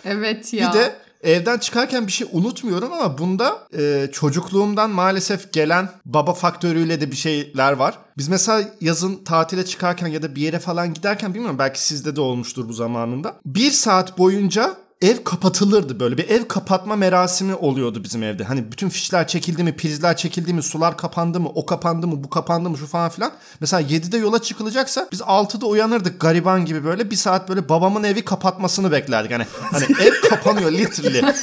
Evet 0.05 0.53
ya. 0.53 0.69
Bir 0.69 0.79
de 0.79 0.97
evden 1.23 1.59
çıkarken 1.59 2.07
bir 2.07 2.13
şey 2.13 2.29
unutmuyorum 2.33 2.93
ama 2.93 3.19
bunda 3.19 3.67
e, 3.79 4.09
çocukluğumdan 4.13 4.91
maalesef 4.91 5.53
gelen 5.53 5.89
baba 6.05 6.35
faktörüyle 6.35 7.01
de 7.01 7.11
bir 7.11 7.17
şeyler 7.17 7.73
var. 7.73 7.99
Biz 8.19 8.29
mesela 8.29 8.69
yazın 8.81 9.25
tatile 9.25 9.65
çıkarken 9.65 10.07
ya 10.07 10.23
da 10.23 10.35
bir 10.35 10.41
yere 10.43 10.59
falan 10.59 10.95
giderken 10.95 11.35
bilmiyorum 11.35 11.59
belki 11.59 11.85
sizde 11.85 12.17
de 12.17 12.21
olmuştur 12.21 12.69
bu 12.69 12.73
zamanında. 12.73 13.37
Bir 13.47 13.71
saat 13.71 14.19
boyunca 14.19 14.77
ev 15.03 15.25
kapatılırdı 15.25 16.01
böyle 16.01 16.19
bir 16.19 16.29
ev 16.29 16.49
kapatma 16.49 16.97
merasimi 16.97 17.55
oluyordu 17.55 18.05
bizim 18.05 18.23
evde. 18.23 18.45
Hani 18.45 18.73
bütün 18.73 18.89
fişler 18.89 19.29
çekildi 19.29 19.65
mi, 19.65 19.77
prizler 19.77 20.17
çekildi 20.17 20.55
mi, 20.55 20.63
sular 20.63 20.97
kapandı 20.97 21.41
mı, 21.41 21.49
o 21.55 21.67
kapandı 21.67 22.07
mı, 22.07 22.25
bu 22.25 22.31
kapandı 22.31 22.71
mı 22.71 22.79
şu 22.79 22.87
falan 22.87 23.11
filan. 23.11 23.33
Mesela 23.61 23.83
7'de 23.83 24.19
yola 24.19 24.43
çıkılacaksa 24.43 25.09
biz 25.13 25.21
6'da 25.21 25.67
uyanırdık 25.67 26.21
gariban 26.21 26.65
gibi 26.65 26.85
böyle 26.85 27.11
bir 27.11 27.17
saat 27.17 27.49
böyle 27.49 27.69
babamın 27.69 28.03
evi 28.03 28.25
kapatmasını 28.25 28.93
beklerdik. 28.93 29.33
Hani, 29.33 29.47
hani 29.73 29.85
ev 29.85 30.29
kapanıyor 30.31 30.73
literally. 30.73 31.35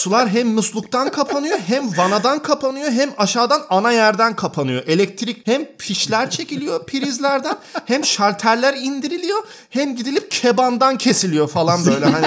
Sular 0.00 0.28
hem 0.28 0.48
musluktan 0.48 1.10
kapanıyor 1.10 1.58
hem 1.66 1.96
vanadan 1.96 2.42
kapanıyor 2.42 2.90
hem 2.90 3.10
aşağıdan 3.18 3.62
ana 3.70 3.92
yerden 3.92 4.36
kapanıyor. 4.36 4.82
Elektrik 4.86 5.46
hem 5.46 5.64
fişler 5.78 6.30
çekiliyor 6.30 6.86
prizlerden 6.86 7.56
hem 7.84 8.04
şalterler 8.04 8.74
indiriliyor 8.74 9.42
hem 9.70 9.96
gidilip 9.96 10.30
kebandan 10.30 10.98
kesiliyor 10.98 11.48
falan 11.48 11.86
böyle 11.86 12.06
hani. 12.06 12.26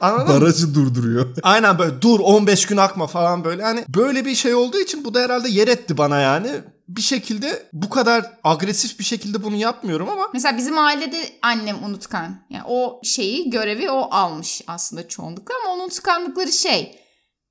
Anladın 0.00 0.34
mı? 0.34 0.40
Barajı 0.40 0.74
durduruyor. 0.74 1.26
Aynen 1.42 1.78
böyle 1.78 2.02
dur 2.02 2.20
15 2.20 2.66
gün 2.66 2.76
akma 2.76 3.06
falan 3.06 3.44
böyle. 3.44 3.62
Hani 3.62 3.84
böyle 3.88 4.24
bir 4.24 4.34
şey 4.34 4.54
olduğu 4.54 4.78
için 4.78 5.04
bu 5.04 5.14
da 5.14 5.20
herhalde 5.20 5.48
yer 5.48 5.68
etti 5.68 5.98
bana 5.98 6.20
yani. 6.20 6.50
Bir 6.88 7.02
şekilde 7.02 7.66
bu 7.72 7.90
kadar 7.90 8.32
agresif 8.44 8.98
bir 8.98 9.04
şekilde 9.04 9.44
bunu 9.44 9.56
yapmıyorum 9.56 10.08
ama 10.08 10.30
Mesela 10.32 10.56
bizim 10.56 10.78
ailede 10.78 11.28
annem 11.42 11.84
unutkan. 11.84 12.46
Yani 12.50 12.64
o 12.66 13.00
şeyi, 13.04 13.50
görevi 13.50 13.90
o 13.90 14.08
almış 14.10 14.62
aslında 14.66 15.08
çoğunlukla 15.08 15.54
ama 15.64 15.82
unutkanlıkları 15.82 16.52
şey. 16.52 17.00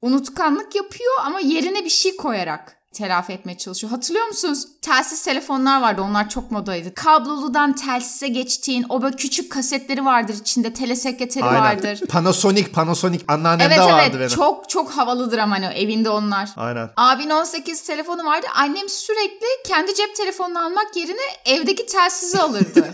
Unutkanlık 0.01 0.75
yapıyor 0.75 1.13
ama 1.25 1.39
yerine 1.39 1.85
bir 1.85 1.89
şey 1.89 2.15
koyarak 2.15 2.82
telafi 2.93 3.33
etmeye 3.33 3.57
çalışıyor. 3.57 3.91
Hatırlıyor 3.91 4.25
musunuz? 4.27 4.67
Telsiz 4.81 5.23
telefonlar 5.23 5.81
vardı. 5.81 6.01
Onlar 6.01 6.29
çok 6.29 6.51
modaydı. 6.51 6.93
Kabloludan 6.93 7.73
telsize 7.75 8.27
geçtiğin 8.27 8.85
o 8.89 9.01
böyle 9.01 9.15
küçük 9.15 9.51
kasetleri 9.51 10.05
vardır 10.05 10.35
içinde. 10.41 10.73
Telesekreteri 10.73 11.45
vardır. 11.45 12.01
Panasonic 12.09 12.71
Panasonic 12.71 13.23
anneannemde 13.27 13.73
Evet 13.73 13.79
vardı 13.79 14.01
evet. 14.03 14.15
benim. 14.15 14.27
Çok 14.27 14.69
çok 14.69 14.91
havalıdır 14.91 15.37
ama 15.37 15.55
hani 15.55 15.65
evinde 15.65 16.09
onlar. 16.09 16.49
Aynen. 16.57 16.89
Abin 16.97 17.29
18 17.29 17.81
telefonu 17.81 18.25
vardı. 18.25 18.47
Annem 18.55 18.89
sürekli 18.89 19.47
kendi 19.67 19.95
cep 19.95 20.15
telefonunu 20.15 20.65
almak 20.65 20.95
yerine 20.95 21.21
evdeki 21.45 21.85
telsizi 21.85 22.39
alırdı. 22.39 22.91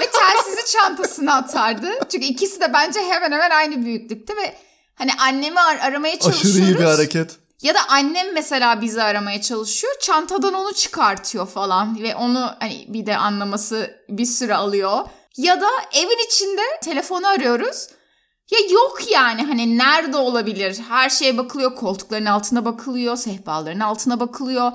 ve 0.00 0.10
telsizi 0.10 0.72
çantasına 0.76 1.34
atardı. 1.34 1.88
Çünkü 2.12 2.26
ikisi 2.26 2.60
de 2.60 2.72
bence 2.72 3.00
hemen 3.00 3.32
hemen 3.32 3.50
aynı 3.50 3.84
büyüklükte 3.84 4.36
ve 4.36 4.54
hani 4.94 5.10
annemi 5.18 5.60
ar- 5.60 5.78
aramaya 5.78 6.18
çalışıyoruz. 6.18 6.60
Aşırı 6.60 6.64
iyi 6.72 6.78
bir 6.78 6.84
hareket. 6.84 7.30
Ya 7.62 7.74
da 7.74 7.78
annem 7.88 8.34
mesela 8.34 8.80
bizi 8.80 9.02
aramaya 9.02 9.40
çalışıyor. 9.40 9.92
Çantadan 10.00 10.54
onu 10.54 10.74
çıkartıyor 10.74 11.46
falan 11.46 12.02
ve 12.02 12.14
onu 12.14 12.50
hani 12.60 12.84
bir 12.88 13.06
de 13.06 13.16
anlaması 13.16 14.04
bir 14.08 14.24
süre 14.24 14.54
alıyor. 14.54 14.98
Ya 15.36 15.60
da 15.60 15.68
evin 15.92 16.26
içinde 16.26 16.62
telefonu 16.82 17.26
arıyoruz. 17.26 17.88
Ya 18.50 18.58
yok 18.70 19.10
yani 19.10 19.42
hani 19.42 19.78
nerede 19.78 20.16
olabilir? 20.16 20.78
Her 20.88 21.10
şeye 21.10 21.38
bakılıyor. 21.38 21.76
Koltukların 21.76 22.26
altına 22.26 22.64
bakılıyor. 22.64 23.16
Sehpaların 23.16 23.80
altına 23.80 24.20
bakılıyor. 24.20 24.72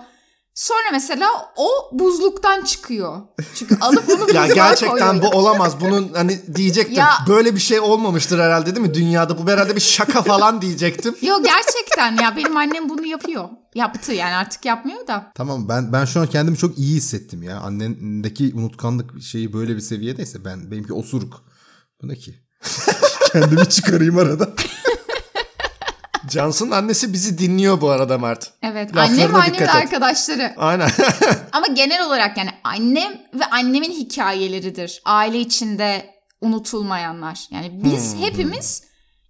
Sonra 0.56 0.92
mesela 0.92 1.28
o 1.56 1.70
buzluktan 2.00 2.64
çıkıyor. 2.64 3.22
Çünkü 3.56 3.78
alıp 3.82 4.10
onu 4.10 4.20
buzluğa 4.28 4.46
Ya 4.48 4.54
gerçekten 4.54 5.16
bu 5.18 5.22
koyuyor. 5.22 5.34
olamaz. 5.34 5.82
Bunun 5.82 6.14
hani 6.14 6.56
diyecektim. 6.56 6.96
Ya- 6.96 7.18
Böyle 7.28 7.56
bir 7.56 7.60
şey 7.60 7.80
olmamıştır 7.80 8.40
herhalde 8.40 8.76
değil 8.76 8.88
mi? 8.88 8.94
Dünyada 8.94 9.38
bu 9.46 9.52
herhalde 9.52 9.76
bir 9.76 9.82
şaka 9.82 10.22
falan 10.22 10.62
diyecektim. 10.62 11.16
Yok 11.22 11.46
gerçekten 11.46 12.24
ya 12.24 12.36
benim 12.38 12.58
annem 12.58 12.90
bunu 12.90 13.06
yapıyor. 13.06 13.50
Yaptı 13.76 14.14
yani 14.14 14.36
artık 14.36 14.66
yapmıyor 14.66 15.08
da. 15.08 15.32
Tamam 15.36 15.70
ben 15.70 15.94
ben 15.94 16.06
şu 16.06 16.20
an 16.20 16.28
kendimi 16.28 16.58
çok 16.58 16.78
iyi 16.78 16.96
hissettim 16.96 17.44
ya. 17.44 17.60
Annendeki 17.60 18.52
unutkanlık 18.56 19.22
şeyi 19.22 19.54
böyle 19.54 19.76
bir 19.76 19.82
seviyedeyse 19.82 20.46
ben 20.46 20.72
benimki 20.72 20.94
osuruk. 20.94 21.42
Bu 22.02 22.08
ne 22.08 22.16
ki? 22.16 22.36
kendimi 23.32 23.70
çıkarayım 23.70 24.18
arada. 24.18 24.50
Johnson'ın 26.32 26.72
annesi 26.72 27.14
bizi 27.14 27.38
dinliyor 27.38 27.82
bu 27.82 27.90
arada 27.90 28.18
Mert. 28.18 28.52
Evet 28.64 28.96
Laflarına 28.96 29.12
annem 29.14 29.34
ve 29.34 29.38
annemin 29.38 29.54
dikkat 29.60 29.70
et. 29.70 29.76
arkadaşları. 29.76 30.54
Aynen. 30.58 30.90
Ama 31.52 31.68
genel 31.68 32.06
olarak 32.08 32.38
yani 32.38 32.50
annem 32.64 33.12
ve 33.34 33.46
annemin 33.46 33.92
hikayeleridir. 33.92 35.02
Aile 35.06 35.40
içinde 35.40 36.16
unutulmayanlar. 36.42 37.40
Yani 37.52 37.84
biz 37.84 38.14
Hmm. 38.14 38.22
hepimiz 38.22 38.84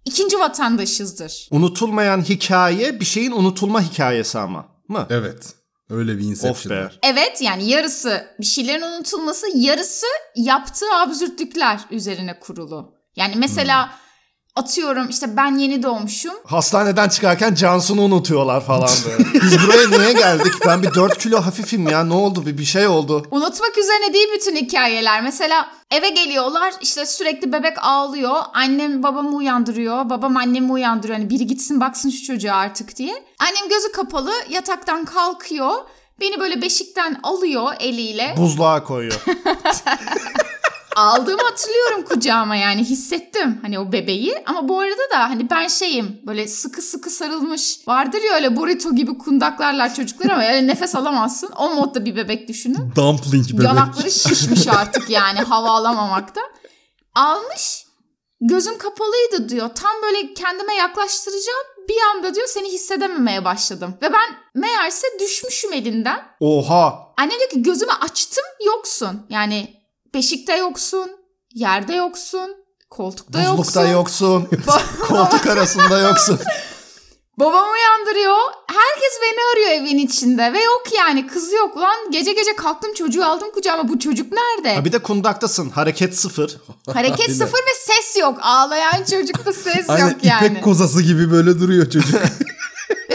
ikinci 0.04 0.38
vatandaşızdır. 0.38 1.48
Unutulmayan 1.50 2.22
hikaye 2.22 3.00
bir 3.00 3.04
şeyin 3.04 3.32
unutulma 3.32 3.82
hikayesi 3.82 4.38
ama. 4.38 4.66
Mı? 4.88 5.06
Evet. 5.10 5.52
Öyle 5.90 6.18
bir 6.18 6.24
inception. 6.24 6.76
var. 6.78 6.98
Evet 7.02 7.42
yani 7.42 7.68
yarısı 7.70 8.26
bir 8.40 8.44
şeylerin 8.44 8.82
unutulması, 8.82 9.46
yarısı 9.54 10.06
yaptığı 10.36 10.94
absürtlükler 10.94 11.80
üzerine 11.90 12.40
kurulu. 12.40 12.94
Yani 13.16 13.34
mesela 13.36 13.86
Hmm. 13.86 13.92
Atıyorum 14.56 15.08
işte 15.08 15.36
ben 15.36 15.58
yeni 15.58 15.82
doğmuşum. 15.82 16.34
Hastaneden 16.46 17.08
çıkarken 17.08 17.54
Cansu'nu 17.54 18.00
unutuyorlar 18.02 18.64
falan 18.66 18.88
böyle. 19.06 19.34
Biz 19.42 19.66
buraya 19.66 19.88
niye 19.98 20.12
geldik? 20.12 20.52
Ben 20.66 20.82
bir 20.82 20.94
4 20.94 21.18
kilo 21.18 21.40
hafifim 21.40 21.88
ya. 21.88 22.04
Ne 22.04 22.14
oldu? 22.14 22.46
Bir, 22.46 22.58
bir 22.58 22.64
şey 22.64 22.86
oldu. 22.86 23.26
Unutmak 23.30 23.78
üzerine 23.78 24.14
değil 24.14 24.28
bütün 24.34 24.56
hikayeler. 24.56 25.22
Mesela 25.22 25.68
eve 25.90 26.08
geliyorlar 26.08 26.74
işte 26.80 27.06
sürekli 27.06 27.52
bebek 27.52 27.76
ağlıyor. 27.82 28.34
Annem 28.54 29.02
babamı 29.02 29.36
uyandırıyor. 29.36 30.10
Babam 30.10 30.36
annemi 30.36 30.72
uyandırıyor. 30.72 31.18
Hani 31.18 31.30
biri 31.30 31.46
gitsin 31.46 31.80
baksın 31.80 32.10
şu 32.10 32.24
çocuğa 32.24 32.54
artık 32.54 32.96
diye. 32.96 33.24
Annem 33.38 33.68
gözü 33.68 33.92
kapalı 33.92 34.32
yataktan 34.50 35.04
kalkıyor. 35.04 35.72
Beni 36.20 36.40
böyle 36.40 36.62
beşikten 36.62 37.20
alıyor 37.22 37.72
eliyle. 37.80 38.34
Buzluğa 38.36 38.84
koyuyor. 38.84 39.24
Aldığımı 40.96 41.42
hatırlıyorum 41.42 42.04
kucağıma 42.04 42.56
yani 42.56 42.84
hissettim 42.84 43.58
hani 43.62 43.78
o 43.78 43.92
bebeği. 43.92 44.42
Ama 44.46 44.68
bu 44.68 44.80
arada 44.80 45.10
da 45.14 45.18
hani 45.18 45.50
ben 45.50 45.68
şeyim 45.68 46.20
böyle 46.26 46.48
sıkı 46.48 46.82
sıkı 46.82 47.10
sarılmış. 47.10 47.88
Vardır 47.88 48.22
ya 48.22 48.34
öyle 48.34 48.56
burrito 48.56 48.94
gibi 48.94 49.18
kundaklarlar 49.18 49.94
çocuklar 49.94 50.30
ama 50.30 50.42
öyle 50.46 50.66
nefes 50.66 50.94
alamazsın. 50.94 51.50
O 51.58 51.74
modda 51.74 52.04
bir 52.04 52.16
bebek 52.16 52.48
düşünün. 52.48 52.92
Dumpling 52.96 53.52
bebek. 53.52 53.64
Yanakları 53.64 54.10
şişmiş 54.10 54.68
artık 54.68 55.10
yani 55.10 55.38
hava 55.38 55.70
alamamakta. 55.70 56.40
Almış 57.14 57.86
gözüm 58.40 58.78
kapalıydı 58.78 59.48
diyor. 59.48 59.70
Tam 59.74 59.92
böyle 60.02 60.34
kendime 60.34 60.74
yaklaştıracağım. 60.74 61.66
Bir 61.88 61.96
anda 62.14 62.34
diyor 62.34 62.46
seni 62.46 62.72
hissedememeye 62.72 63.44
başladım. 63.44 63.94
Ve 64.02 64.12
ben 64.12 64.36
meğerse 64.54 65.06
düşmüşüm 65.20 65.72
elinden. 65.72 66.22
Oha. 66.40 66.98
Anne 67.18 67.38
diyor 67.38 67.50
ki 67.50 67.62
gözümü 67.62 67.92
açtım 67.92 68.44
yoksun. 68.66 69.26
Yani 69.30 69.75
beşikte 70.16 70.56
yoksun, 70.56 71.10
yerde 71.54 71.94
yoksun, 71.94 72.50
koltukta 72.90 73.38
Buzlukta 73.38 73.88
yoksun. 73.88 74.40
yoksun. 74.40 74.48
Koltuk 75.08 75.46
arasında 75.46 75.98
yoksun. 75.98 76.38
Babam 77.38 77.64
uyandırıyor. 77.72 78.36
Herkes 78.66 79.12
beni 79.22 79.38
arıyor 79.52 79.82
evin 79.82 79.98
içinde 79.98 80.52
ve 80.52 80.64
yok 80.64 80.82
yani 80.96 81.26
kız 81.26 81.52
yok 81.52 81.76
lan. 81.76 82.10
Gece 82.10 82.32
gece 82.32 82.56
kalktım 82.56 82.94
çocuğu 82.94 83.24
aldım 83.24 83.48
kucağıma. 83.54 83.88
Bu 83.88 83.98
çocuk 83.98 84.32
nerede? 84.32 84.74
Ha 84.74 84.84
bir 84.84 84.92
de 84.92 84.98
kundaktasın. 84.98 85.70
Hareket 85.70 86.18
sıfır. 86.18 86.56
Hareket 86.92 87.30
sıfır 87.30 87.58
ve 87.58 87.92
ses 87.92 88.16
yok. 88.20 88.38
Ağlayan 88.42 89.04
çocukta 89.10 89.52
ses 89.52 89.90
Aynen 89.90 90.08
yok 90.08 90.16
yani. 90.22 90.46
ipek 90.46 90.64
kozası 90.64 91.02
gibi 91.02 91.30
böyle 91.30 91.60
duruyor 91.60 91.90
çocuk. 91.90 92.20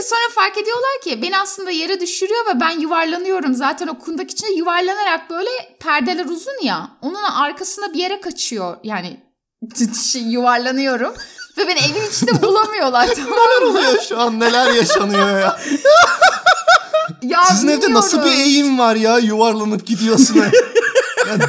Ve 0.01 0.05
sonra 0.05 0.29
fark 0.35 0.57
ediyorlar 0.57 1.01
ki 1.03 1.21
beni 1.21 1.37
aslında 1.37 1.71
yere 1.71 1.99
düşürüyor 1.99 2.45
ve 2.45 2.59
ben 2.59 2.79
yuvarlanıyorum. 2.79 3.53
Zaten 3.53 3.87
o 3.87 3.99
kundak 3.99 4.31
içinde 4.31 4.51
yuvarlanarak 4.51 5.29
böyle 5.29 5.49
perdeler 5.79 6.25
uzun 6.25 6.61
ya. 6.63 6.91
Onun 7.01 7.23
arkasına 7.23 7.93
bir 7.93 7.97
yere 7.99 8.21
kaçıyor. 8.21 8.77
Yani 8.83 9.19
şey, 10.11 10.21
yuvarlanıyorum. 10.21 11.13
Ve 11.57 11.67
beni 11.67 11.79
evin 11.79 12.09
içinde 12.09 12.41
bulamıyorlar 12.41 13.07
tamam 13.15 13.31
Neler 13.31 13.61
mı? 13.61 13.69
oluyor 13.69 14.01
şu 14.09 14.19
an? 14.19 14.39
Neler 14.39 14.71
yaşanıyor 14.73 15.39
ya? 15.39 15.59
Ya 17.21 17.43
Sizin 17.43 17.67
evde 17.67 17.93
nasıl 17.93 18.17
bir 18.17 18.23
bilmiyorum. 18.23 18.45
eğim 18.49 18.79
var 18.79 18.95
ya? 18.95 19.17
Yuvarlanıp 19.17 19.87
gidiyorsun. 19.87 20.43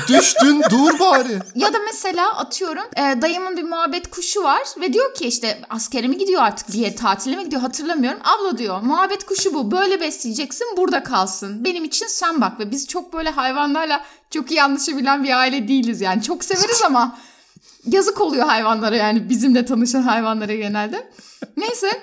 Düştün 0.09 0.63
dur 0.71 0.99
bari. 0.99 1.39
Ya 1.55 1.75
da 1.75 1.79
mesela 1.87 2.37
atıyorum 2.37 2.85
e, 2.97 3.23
dayımın 3.23 3.57
bir 3.57 3.63
muhabbet 3.63 4.11
kuşu 4.11 4.43
var 4.43 4.63
ve 4.81 4.93
diyor 4.93 5.15
ki 5.15 5.27
işte 5.27 5.61
askere 5.71 6.09
mi 6.09 6.19
gidiyor 6.19 6.43
artık 6.43 6.75
yere 6.75 6.95
tatile 6.95 7.37
mi 7.37 7.45
gidiyor 7.45 7.63
hatırlamıyorum. 7.63 8.21
Abla 8.25 8.59
diyor 8.59 8.81
muhabbet 8.83 9.27
kuşu 9.27 9.55
bu 9.55 9.71
böyle 9.71 10.01
besleyeceksin 10.01 10.67
burada 10.77 11.03
kalsın. 11.03 11.65
Benim 11.65 11.85
için 11.85 12.07
sen 12.07 12.41
bak 12.41 12.61
ve 12.61 12.71
biz 12.71 12.89
çok 12.89 13.13
böyle 13.13 13.31
hayvanlarla 13.31 14.05
çok 14.31 14.51
iyi 14.51 14.63
anlaşabilen 14.63 15.25
bir 15.25 15.39
aile 15.39 15.69
değiliz 15.69 16.01
yani. 16.01 16.23
Çok 16.23 16.45
severiz 16.45 16.83
ama 16.87 17.19
yazık 17.87 18.21
oluyor 18.21 18.47
hayvanlara 18.47 18.97
yani 18.97 19.29
bizimle 19.29 19.65
tanışan 19.65 20.03
hayvanlara 20.03 20.55
genelde. 20.55 21.11
Neyse 21.57 22.03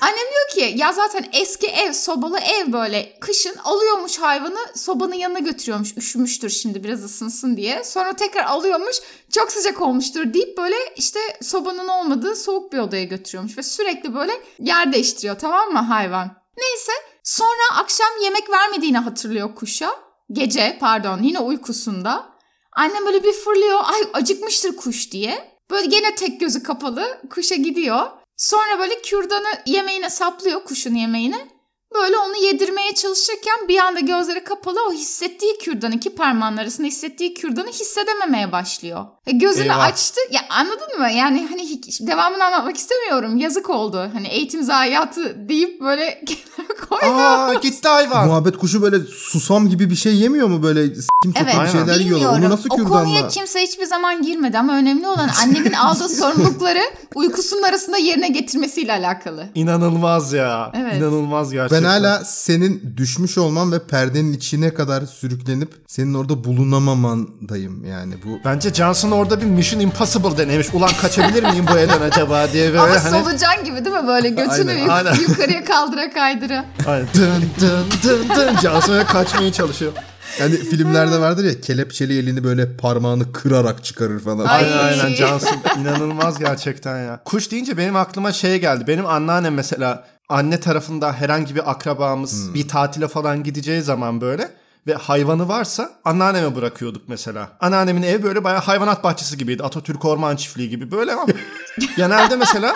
Annem 0.00 0.16
diyor 0.16 0.70
ki 0.70 0.78
ya 0.78 0.92
zaten 0.92 1.28
eski 1.32 1.66
ev 1.66 1.92
sobalı 1.92 2.38
ev 2.38 2.72
böyle 2.72 3.18
kışın 3.20 3.56
alıyormuş 3.64 4.18
hayvanı 4.18 4.58
sobanın 4.74 5.14
yanına 5.14 5.38
götürüyormuş 5.38 5.96
üşümüştür 5.96 6.50
şimdi 6.50 6.84
biraz 6.84 7.04
ısınsın 7.04 7.56
diye. 7.56 7.84
Sonra 7.84 8.12
tekrar 8.12 8.44
alıyormuş 8.44 8.96
çok 9.30 9.52
sıcak 9.52 9.82
olmuştur 9.82 10.34
deyip 10.34 10.58
böyle 10.58 10.76
işte 10.96 11.20
sobanın 11.42 11.88
olmadığı 11.88 12.36
soğuk 12.36 12.72
bir 12.72 12.78
odaya 12.78 13.04
götürüyormuş. 13.04 13.58
Ve 13.58 13.62
sürekli 13.62 14.14
böyle 14.14 14.32
yer 14.58 14.92
değiştiriyor 14.92 15.38
tamam 15.38 15.72
mı 15.72 15.78
hayvan. 15.78 16.30
Neyse 16.58 16.92
sonra 17.24 17.80
akşam 17.80 18.22
yemek 18.22 18.50
vermediğini 18.50 18.98
hatırlıyor 18.98 19.54
kuşa. 19.54 19.90
Gece 20.32 20.76
pardon 20.80 21.22
yine 21.22 21.38
uykusunda. 21.38 22.26
Annem 22.72 23.06
böyle 23.06 23.24
bir 23.24 23.32
fırlıyor 23.32 23.80
ay 23.84 24.00
acıkmıştır 24.12 24.76
kuş 24.76 25.12
diye. 25.12 25.58
Böyle 25.70 25.86
gene 25.86 26.14
tek 26.14 26.40
gözü 26.40 26.62
kapalı 26.62 27.20
kuşa 27.30 27.54
gidiyor. 27.54 28.06
Sonra 28.38 28.78
böyle 28.78 29.02
kürdanı 29.02 29.48
yemeğine 29.66 30.10
saplıyor 30.10 30.64
kuşun 30.64 30.94
yemeğine. 30.94 31.48
Böyle 31.94 32.16
onu 32.18 32.36
yedirmeye 32.44 32.94
çalışırken 32.94 33.68
bir 33.68 33.78
anda 33.78 34.00
gözleri 34.00 34.44
kapalı 34.44 34.78
o 34.88 34.92
hissettiği 34.92 35.58
kürdan 35.58 35.92
iki 35.92 36.14
parmağın 36.14 36.56
arasında 36.56 36.86
hissettiği 36.86 37.34
kürdanı 37.34 37.68
hissedememeye 37.68 38.52
başlıyor. 38.52 39.04
E 39.26 39.32
gözünü 39.32 39.64
Eyvah. 39.64 39.84
açtı. 39.84 40.20
Ya 40.30 40.40
anladın 40.50 40.98
mı? 40.98 41.10
Yani 41.10 41.46
hani 41.50 41.62
hiç- 41.62 42.00
devamını 42.00 42.44
anlatmak 42.44 42.76
istemiyorum. 42.76 43.36
Yazık 43.36 43.70
oldu. 43.70 44.10
Hani 44.12 44.28
eğitim 44.28 44.62
zayiatı 44.62 45.48
deyip 45.48 45.80
böyle 45.80 46.24
kenara 46.26 46.86
koydu. 46.88 47.04
Aa 47.14 47.54
gitti 47.54 47.88
hayvan. 47.88 48.26
Muhabbet 48.26 48.56
kuşu 48.56 48.82
böyle 48.82 48.98
susam 49.06 49.68
gibi 49.68 49.90
bir 49.90 49.96
şey 49.96 50.14
yemiyor 50.16 50.48
mu 50.48 50.62
böyle 50.62 50.94
s**kim 50.94 51.34
Evet, 51.36 51.54
bir 51.64 51.68
şeyler 51.78 52.00
yiyorlar. 52.00 52.38
Onu 52.38 52.50
nasıl 52.50 52.68
O 52.70 52.76
kürdanla? 52.76 53.04
konuya 53.04 53.28
kimse 53.28 53.60
hiçbir 53.62 53.84
zaman 53.86 54.22
girmedi 54.22 54.58
ama 54.58 54.76
önemli 54.76 55.08
olan 55.08 55.30
annemin 55.44 55.72
aldığı 55.72 56.08
sorumlulukları 56.08 56.82
uykusunun 57.18 57.62
arasında 57.62 57.96
yerine 57.98 58.28
getirmesiyle 58.28 58.92
alakalı. 58.92 59.46
İnanılmaz 59.54 60.32
ya. 60.32 60.72
Evet. 60.76 60.94
İnanılmaz 60.96 61.52
gerçekten. 61.52 61.84
Ben 61.84 61.88
hala 61.88 62.24
senin 62.24 62.94
düşmüş 62.96 63.38
olman 63.38 63.72
ve 63.72 63.86
perdenin 63.86 64.32
içine 64.32 64.74
kadar 64.74 65.06
sürüklenip 65.06 65.72
senin 65.86 66.14
orada 66.14 66.44
bulunamamandayım 66.44 67.84
yani 67.84 68.14
bu. 68.24 68.38
Bence 68.44 68.74
Johnson 68.74 69.10
orada 69.10 69.40
bir 69.40 69.46
Mission 69.46 69.80
Impossible 69.80 70.38
denemiş. 70.38 70.66
Ulan 70.74 70.90
kaçabilir 71.00 71.42
miyim 71.42 71.64
bu 71.74 71.78
evden 71.78 72.00
acaba 72.00 72.52
diye 72.52 72.68
böyle 72.68 72.80
Ama 72.80 73.04
hani. 73.04 73.24
solucan 73.24 73.64
gibi 73.64 73.84
değil 73.84 73.96
mi 73.96 74.06
böyle 74.06 74.28
götünü 74.28 74.70
Aynen, 74.70 74.78
yuk- 74.82 74.90
aynen. 74.90 75.14
yukarıya 75.14 75.64
kaldıra 75.64 76.10
kaydıra. 76.10 76.64
Aynen. 76.86 77.06
Dın 77.14 77.44
dın 77.60 77.84
dın 78.04 78.28
dın. 78.36 78.56
Johnson 78.62 78.92
öyle 78.92 79.04
kaçmaya 79.04 79.52
çalışıyor. 79.52 79.92
Hani 80.38 80.56
filmlerde 80.56 81.20
vardır 81.20 81.44
ya 81.44 81.60
kelepçeli 81.60 82.18
elini 82.18 82.44
böyle 82.44 82.76
parmağını 82.76 83.32
kırarak 83.32 83.84
çıkarır 83.84 84.20
falan. 84.20 84.44
Ay. 84.44 84.64
Aynen 84.64 84.78
aynen 84.78 85.14
Johnson. 85.14 85.58
İnanılmaz 85.80 86.38
gerçekten 86.38 87.04
ya. 87.04 87.20
Kuş 87.24 87.50
deyince 87.50 87.76
benim 87.76 87.96
aklıma 87.96 88.32
şey 88.32 88.60
geldi. 88.60 88.84
Benim 88.86 89.06
anneannem 89.06 89.54
mesela 89.54 90.06
anne 90.28 90.60
tarafında 90.60 91.12
herhangi 91.12 91.54
bir 91.54 91.70
akrabamız 91.70 92.54
bir 92.54 92.68
tatile 92.68 93.08
falan 93.08 93.42
gideceği 93.42 93.82
zaman 93.82 94.20
böyle 94.20 94.50
ve 94.86 94.94
hayvanı 94.94 95.48
varsa 95.48 95.90
anneanneme 96.04 96.56
bırakıyorduk 96.56 97.08
mesela. 97.08 97.48
Anneannemin 97.60 98.02
evi 98.02 98.22
böyle 98.22 98.44
bayağı 98.44 98.60
hayvanat 98.60 99.04
bahçesi 99.04 99.38
gibiydi. 99.38 99.62
Atatürk 99.62 100.04
Orman 100.04 100.36
Çiftliği 100.36 100.68
gibi 100.68 100.90
böyle 100.90 101.12
ama 101.12 101.26
genelde 101.96 102.36
mesela 102.36 102.74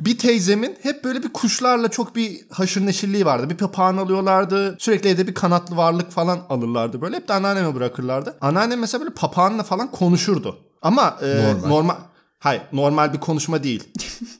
bir 0.00 0.18
teyzemin 0.18 0.76
hep 0.82 1.04
böyle 1.04 1.22
bir 1.22 1.28
kuşlarla 1.32 1.88
çok 1.88 2.16
bir 2.16 2.40
haşır 2.50 2.86
neşirliği 2.86 3.26
vardı. 3.26 3.50
Bir 3.50 3.56
papağan 3.56 3.96
alıyorlardı. 3.96 4.76
Sürekli 4.78 5.08
evde 5.08 5.26
bir 5.26 5.34
kanatlı 5.34 5.76
varlık 5.76 6.10
falan 6.12 6.40
alırlardı. 6.48 7.00
Böyle 7.00 7.16
hep 7.16 7.28
de 7.28 7.32
anneanneme 7.32 7.74
bırakırlardı. 7.74 8.36
Anneannem 8.40 8.80
mesela 8.80 9.00
böyle 9.04 9.14
papağanla 9.14 9.62
falan 9.62 9.90
konuşurdu. 9.90 10.58
Ama 10.82 11.18
e, 11.22 11.26
Normal. 11.54 11.68
normal. 11.68 11.94
Hayır 12.38 12.62
normal 12.72 13.12
bir 13.12 13.20
konuşma 13.20 13.62
değil. 13.64 13.84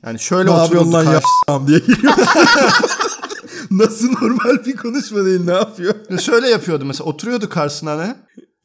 Yani 0.06 0.18
şöyle 0.18 0.48
lan 0.50 1.04
karşı- 1.04 1.26
ya 1.48 1.66
diye 1.66 1.78
giriyor. 1.78 2.12
Nasıl 3.70 4.10
normal 4.22 4.64
bir 4.66 4.76
konuşma 4.76 5.24
değil 5.24 5.44
ne 5.44 5.52
yapıyor? 5.52 5.94
Şöyle 6.20 6.48
yapıyordu 6.48 6.84
mesela 6.84 7.04
oturuyordu 7.10 7.48
karşısına 7.48 7.96
ne? 7.96 8.16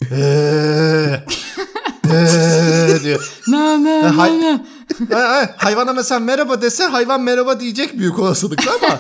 Eee 0.12 1.26
diyor. 3.04 3.32
Na 3.48 3.84
na 3.84 4.14
Ha, 5.14 5.20
ha, 5.20 5.50
hayvana 5.58 5.94
mesela 5.94 6.20
merhaba 6.20 6.62
dese 6.62 6.84
hayvan 6.86 7.22
merhaba 7.22 7.60
diyecek 7.60 8.00
büyük 8.00 8.20
olasılıkla 8.20 8.72
ama 8.72 9.00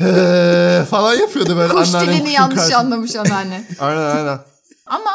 eee 0.00 0.84
falan 0.90 1.14
yapıyordu 1.14 1.56
böyle 1.56 1.72
Kuş 1.72 1.88
anneannem 1.94 2.08
dilini 2.14 2.20
kuşun 2.22 2.34
yanlış 2.34 2.54
karşısında. 2.56 2.78
anlamış 2.78 3.16
anneanne. 3.16 3.62
Aynen 3.80 4.16
aynen. 4.16 4.38
Ama 4.86 5.10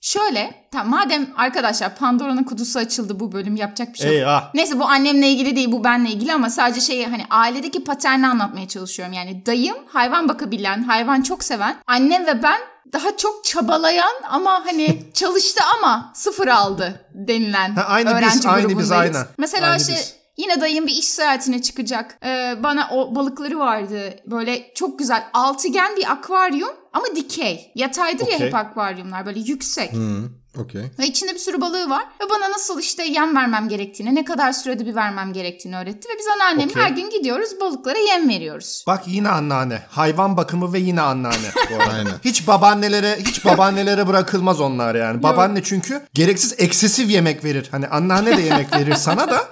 şöyle 0.00 0.54
tamam 0.72 0.90
madem 0.90 1.26
arkadaşlar 1.36 1.96
Pandora'nın 1.96 2.44
kutusu 2.44 2.78
açıldı 2.78 3.20
bu 3.20 3.32
bölüm 3.32 3.56
yapacak 3.56 3.92
bir 3.92 3.98
şey 3.98 4.06
yok. 4.08 4.16
Eyvah. 4.16 4.54
Neyse 4.54 4.78
bu 4.78 4.84
annemle 4.84 5.28
ilgili 5.28 5.56
değil 5.56 5.72
bu 5.72 5.84
benle 5.84 6.08
ilgili 6.10 6.32
ama 6.32 6.50
sadece 6.50 6.80
şeyi 6.80 7.06
hani 7.06 7.24
ailedeki 7.30 7.84
paterni 7.84 8.26
anlatmaya 8.26 8.68
çalışıyorum. 8.68 9.12
Yani 9.14 9.46
dayım 9.46 9.76
hayvan 9.88 10.28
bakabilen, 10.28 10.82
hayvan 10.82 11.22
çok 11.22 11.44
seven. 11.44 11.76
Annem 11.86 12.26
ve 12.26 12.42
ben 12.42 12.58
daha 12.92 13.16
çok 13.16 13.44
çabalayan 13.44 14.14
ama 14.30 14.62
hani 14.66 15.02
çalıştı 15.14 15.62
ama 15.78 16.12
sıfır 16.14 16.46
aldı 16.48 17.06
denilen 17.14 17.74
Ha, 17.74 17.82
aynı 17.82 18.10
biz, 18.10 18.16
öğrenci 18.16 18.48
aynı 18.48 18.68
biz, 18.68 18.74
grubundayız. 18.76 19.16
aynen. 19.16 19.26
Mesela 19.38 19.66
Aynı 19.70 19.80
işte 19.80 19.92
biz. 19.92 20.14
yine 20.36 20.60
dayım 20.60 20.86
bir 20.86 20.92
iş 20.92 21.08
seyahatine 21.08 21.62
çıkacak. 21.62 22.18
Ee, 22.24 22.54
bana 22.62 22.88
o 22.92 23.14
balıkları 23.14 23.58
vardı. 23.58 24.14
Böyle 24.26 24.74
çok 24.74 24.98
güzel 24.98 25.24
altıgen 25.32 25.96
bir 25.96 26.10
akvaryum 26.12 26.70
ama 26.92 27.06
dikey. 27.16 27.72
Yataydır 27.74 28.26
ya 28.26 28.34
Okey. 28.36 28.46
hep 28.46 28.54
akvaryumlar 28.54 29.26
böyle 29.26 29.40
yüksek. 29.40 29.92
Hı, 29.92 30.22
okey. 30.58 30.82
Ve 30.98 31.06
içinde 31.06 31.34
bir 31.34 31.38
sürü 31.38 31.60
balığı 31.60 31.90
var. 31.90 32.02
Ve 32.20 32.30
bana 32.30 32.50
nasıl 32.50 32.80
işte 32.80 33.04
yem 33.04 33.36
vermem 33.36 33.68
gerektiğini, 33.68 34.14
ne 34.14 34.24
kadar 34.24 34.52
sürede 34.52 34.86
bir 34.86 34.94
vermem 34.94 35.32
gerektiğini 35.32 35.76
öğretti. 35.76 36.08
Ve 36.08 36.18
biz 36.18 36.26
anneannemle 36.28 36.72
Okey. 36.72 36.82
her 36.82 36.90
gün 36.90 37.10
gidiyoruz 37.10 37.50
balıklara 37.60 37.98
yem 37.98 38.28
veriyoruz. 38.28 38.84
Bak 38.86 39.02
yine 39.06 39.28
anneanne. 39.28 39.82
Hayvan 39.88 40.36
bakımı 40.36 40.72
ve 40.72 40.78
yine 40.78 41.00
anneanne. 41.00 41.50
Aynen. 41.92 42.12
Hiç 42.24 42.46
babaannelere 42.46 43.16
hiç 43.26 43.44
babaannelere 43.44 44.06
bırakılmaz 44.06 44.60
onlar 44.60 44.94
yani. 44.94 45.22
Babaanne 45.22 45.62
çünkü 45.62 46.02
gereksiz 46.14 46.54
eksesif 46.58 47.10
yemek 47.10 47.44
verir. 47.44 47.68
Hani 47.70 47.86
anneanne 47.86 48.36
de 48.36 48.42
yemek 48.42 48.76
verir 48.76 48.94
sana 48.94 49.30
da. 49.30 49.50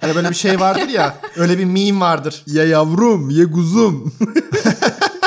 Hani 0.00 0.14
böyle 0.14 0.30
bir 0.30 0.34
şey 0.34 0.60
vardır 0.60 0.88
ya. 0.88 1.14
Öyle 1.36 1.58
bir 1.58 1.64
meme 1.64 2.00
vardır. 2.00 2.42
Ye 2.46 2.64
yavrum, 2.66 3.30
ye 3.30 3.50
kuzum. 3.50 4.14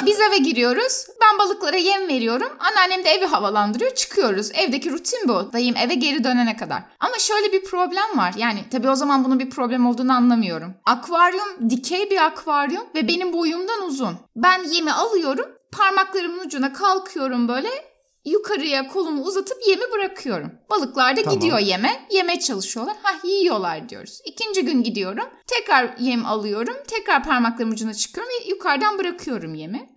Biz 0.06 0.20
eve 0.20 0.38
giriyoruz. 0.38 1.08
Ben 1.22 1.40
balıklara 1.40 1.78
yem 1.78 2.08
veriyorum. 2.08 2.50
Anneannem 2.60 3.06
de 3.06 3.10
evi 3.10 3.26
havalandırıyor. 3.26 3.96
Çıkıyoruz. 3.96 4.52
Evdeki 4.54 4.92
rutin 4.92 5.20
bu. 5.28 5.54
Dayım 5.54 5.76
eve 5.78 5.94
geri 5.94 6.24
dönene 6.24 6.58
kadar. 6.58 6.84
Ama 7.00 7.14
şöyle 7.20 7.52
bir 7.52 7.64
problem 7.64 8.18
var. 8.18 8.34
Yani 8.38 8.60
tabii 8.72 8.90
o 8.90 8.96
zaman 8.96 9.24
bunun 9.26 9.40
bir 9.40 9.50
problem 9.50 9.86
olduğunu 9.86 10.14
anlamıyorum. 10.14 10.74
Akvaryum 10.86 11.70
dikey 11.70 12.10
bir 12.10 12.26
akvaryum 12.26 12.84
ve 12.96 13.08
benim 13.08 13.34
boyumdan 13.34 13.82
uzun. 13.88 14.16
Ben 14.36 14.64
yemi 14.64 14.92
alıyorum. 14.92 15.46
Parmaklarımın 15.72 16.40
ucuna 16.40 16.74
kalkıyorum 16.74 17.48
böyle. 17.48 17.91
Yukarıya 18.26 18.88
kolumu 18.88 19.24
uzatıp 19.24 19.58
yemi 19.68 19.92
bırakıyorum. 19.92 20.52
Balıklar 20.70 21.18
da 21.18 21.24
Tamam. 21.24 21.40
gidiyor 21.40 21.60
yeme. 21.60 22.08
Yeme 22.12 22.40
çalışıyorlar. 22.40 22.96
Ha 23.04 23.28
yiyorlar 23.28 23.90
diyoruz. 23.90 24.22
İkinci 24.26 24.66
gün 24.66 24.84
gidiyorum. 24.84 25.30
Tekrar 25.48 25.98
yem 25.98 26.26
alıyorum. 26.26 26.76
Tekrar 26.88 27.24
parmaklarımın 27.24 27.74
ucuna 27.74 27.94
çıkıyorum 27.94 28.32
ve 28.34 28.50
yukarıdan 28.50 29.00
bırakıyorum 29.00 29.54
yemi. 29.56 29.90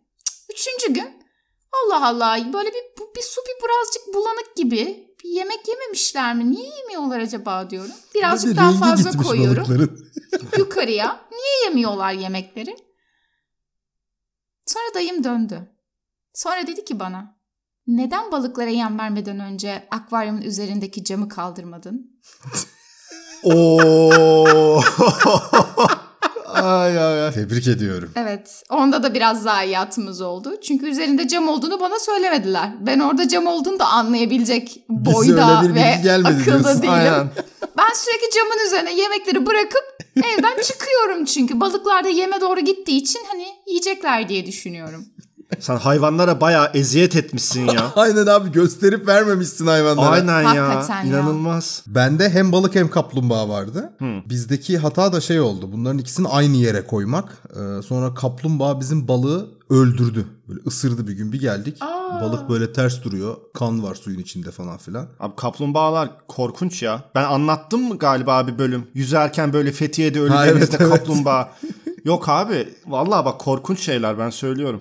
Üçüncü 0.53 0.95
gün 0.95 1.25
Allah 1.73 2.07
Allah 2.07 2.53
böyle 2.53 2.69
bir, 2.69 2.83
bir 3.17 3.23
su 3.23 3.41
bir 3.41 3.65
birazcık 3.65 4.15
bulanık 4.15 4.57
gibi. 4.57 5.15
Bir 5.25 5.29
yemek 5.29 5.69
yememişler 5.69 6.35
mi? 6.35 6.51
Niye 6.51 6.69
yemiyorlar 6.77 7.19
acaba 7.19 7.71
diyorum. 7.71 7.95
Birazcık 8.15 8.51
Hadi 8.51 8.57
daha 8.57 8.73
fazla 8.73 9.23
koyuyorum 9.23 9.99
yukarıya. 10.59 11.21
Niye 11.33 11.65
yemiyorlar 11.65 12.13
yemekleri? 12.13 12.77
Sonra 14.67 14.95
dayım 14.95 15.25
döndü. 15.25 15.69
Sonra 16.35 16.67
dedi 16.67 16.85
ki 16.85 17.01
bana 17.01 17.34
neden 17.87 18.33
balıklara 18.33 18.71
yem 18.71 18.99
vermeden 18.99 19.41
önce 19.41 19.89
akvaryumun 19.91 20.43
üzerindeki 20.43 21.05
camı 21.05 21.29
kaldırmadın? 21.29 22.11
Oo. 23.43 24.81
ay 26.47 26.99
ay 26.99 27.25
ay. 27.25 27.33
Tebrik 27.33 27.69
ediyorum. 27.69 28.11
Evet, 28.17 28.63
onda 28.71 29.03
da 29.03 29.15
biraz 29.15 29.43
zayiatımız 29.43 30.21
oldu. 30.21 30.61
Çünkü 30.63 30.87
üzerinde 30.87 31.29
cam 31.29 31.49
olduğunu 31.49 31.81
bana 31.81 31.99
söylemediler. 31.99 32.71
Ben 32.81 33.01
orada 33.01 33.29
cam 33.29 33.47
olduğunu 33.47 33.79
da 33.79 33.87
anlayabilecek 33.87 34.85
boyda 34.89 35.63
öyle 35.63 35.71
bir 35.71 35.75
ve 35.75 36.13
akılda 36.15 36.45
diyorsun. 36.45 36.83
değilim. 36.83 36.95
Aynen. 36.95 37.29
Ben 37.79 37.91
sürekli 37.95 38.37
camın 38.37 38.67
üzerine 38.67 39.01
yemekleri 39.01 39.47
bırakıp 39.47 39.85
evden 40.17 40.63
çıkıyorum 40.63 41.25
çünkü. 41.25 41.61
Balıklar 41.61 42.05
da 42.05 42.09
yeme 42.09 42.41
doğru 42.41 42.61
gittiği 42.61 42.97
için 42.97 43.21
hani 43.31 43.47
yiyecekler 43.67 44.29
diye 44.29 44.47
düşünüyorum. 44.47 45.07
Sen 45.61 45.77
hayvanlara 45.77 46.41
bayağı 46.41 46.71
eziyet 46.75 47.17
etmişsin 47.17 47.67
ya. 47.67 47.93
Aynen 47.97 48.27
abi 48.27 48.53
gösterip 48.53 49.07
vermemişsin 49.09 49.67
hayvanlara. 49.67 50.09
Aynen 50.09 50.43
ya. 50.43 50.69
Hakikaten 50.69 51.05
ya. 51.05 51.09
İnanılmaz. 51.09 51.83
Bende 51.87 52.31
hem 52.31 52.53
balık 52.53 52.75
hem 52.75 52.91
kaplumbağa 52.91 53.49
vardı. 53.49 53.93
Bizdeki 54.29 54.79
hata 54.79 55.13
da 55.13 55.21
şey 55.21 55.41
oldu. 55.41 55.73
Bunların 55.73 55.99
ikisini 55.99 56.29
aynı 56.29 56.57
yere 56.57 56.87
koymak. 56.87 57.39
Ee, 57.51 57.83
sonra 57.83 58.15
kaplumbağa 58.15 58.81
bizim 58.81 59.09
balığı 59.09 59.47
öldürdü. 59.71 60.27
Böyle 60.49 60.61
ısırdı 60.67 61.07
bir 61.07 61.13
gün 61.13 61.33
bir 61.33 61.41
geldik. 61.41 61.77
Aa. 61.81 62.21
Balık 62.21 62.49
böyle 62.49 62.73
ters 62.73 63.03
duruyor. 63.05 63.37
Kan 63.55 63.83
var 63.83 63.95
suyun 63.95 64.19
içinde 64.19 64.51
falan 64.51 64.79
filan. 64.79 65.07
Abi 65.21 65.37
kaplumbağalar 65.37 66.11
korkunç 66.29 66.83
ya. 66.83 67.03
Ben 67.15 67.25
anlattım 67.25 67.89
mı 67.89 67.99
galiba 67.99 68.47
bir 68.47 68.59
bölüm? 68.59 68.87
Yüzerken 68.95 69.53
böyle 69.53 69.73
Fethiye'de 69.73 70.21
ölü 70.21 70.31
Ha, 70.31 70.47
denizde 70.47 70.77
evet, 70.77 70.81
evet. 70.81 70.91
kaplumbağa. 70.91 71.53
Yok 72.05 72.29
abi. 72.29 72.69
Vallahi 72.87 73.25
bak 73.25 73.41
korkunç 73.41 73.81
şeyler 73.81 74.19
ben 74.19 74.31
söylüyorum. 74.31 74.81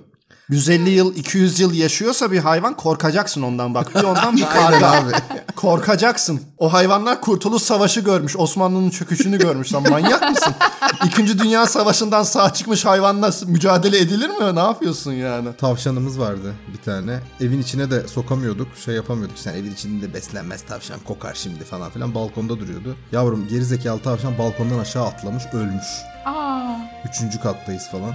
150 0.50 0.90
yıl 0.90 1.16
200 1.16 1.60
yıl 1.60 1.74
yaşıyorsa 1.74 2.32
bir 2.32 2.40
hayvan 2.40 2.78
korkacaksın 2.78 3.42
ondan 3.42 3.74
bak. 3.74 3.96
Bir 3.96 4.04
ondan 4.04 4.38
bir 4.38 4.46
karga. 4.54 4.92
abi. 4.92 5.12
Korkacaksın. 5.56 6.42
O 6.58 6.74
hayvanlar 6.74 7.22
Kurtuluş 7.22 7.64
Savaşı 7.64 8.00
görmüş. 8.02 8.36
Osmanlı'nın 8.38 8.90
çöküşünü 8.90 9.38
görmüş. 9.40 9.74
Lan 9.74 9.90
manyak 9.90 10.30
mısın? 10.30 10.54
İkinci 11.06 11.40
Dünya 11.40 11.66
Savaşı'ndan 11.66 12.24
sağ 12.24 12.54
çıkmış 12.54 12.86
hayvanla 12.86 13.32
mücadele 13.46 13.98
edilir 14.00 14.30
mi? 14.30 14.56
Ne 14.56 14.60
yapıyorsun 14.60 15.12
yani? 15.12 15.48
Tavşanımız 15.58 16.20
vardı 16.20 16.54
bir 16.74 16.82
tane. 16.84 17.20
Evin 17.42 17.62
içine 17.62 17.92
de 17.92 18.08
sokamıyorduk. 18.08 18.68
Şey 18.86 18.96
yapamıyorduk. 18.96 19.38
İşte 19.38 19.52
evin 19.52 19.74
içinde 19.74 20.14
beslenmez 20.14 20.62
tavşan 20.62 21.00
kokar 21.00 21.34
şimdi 21.34 21.64
falan 21.64 21.92
filan. 21.92 22.16
Balkonda 22.16 22.60
duruyordu. 22.60 22.96
Yavrum 23.12 23.48
gerizekalı 23.48 24.00
tavşan 24.02 24.38
balkondan 24.38 24.80
aşağı 24.80 25.06
atlamış 25.06 25.44
ölmüş. 25.54 25.86
Aa, 26.26 26.76
Üçüncü 27.10 27.40
kattayız 27.40 27.84
falan. 27.92 28.14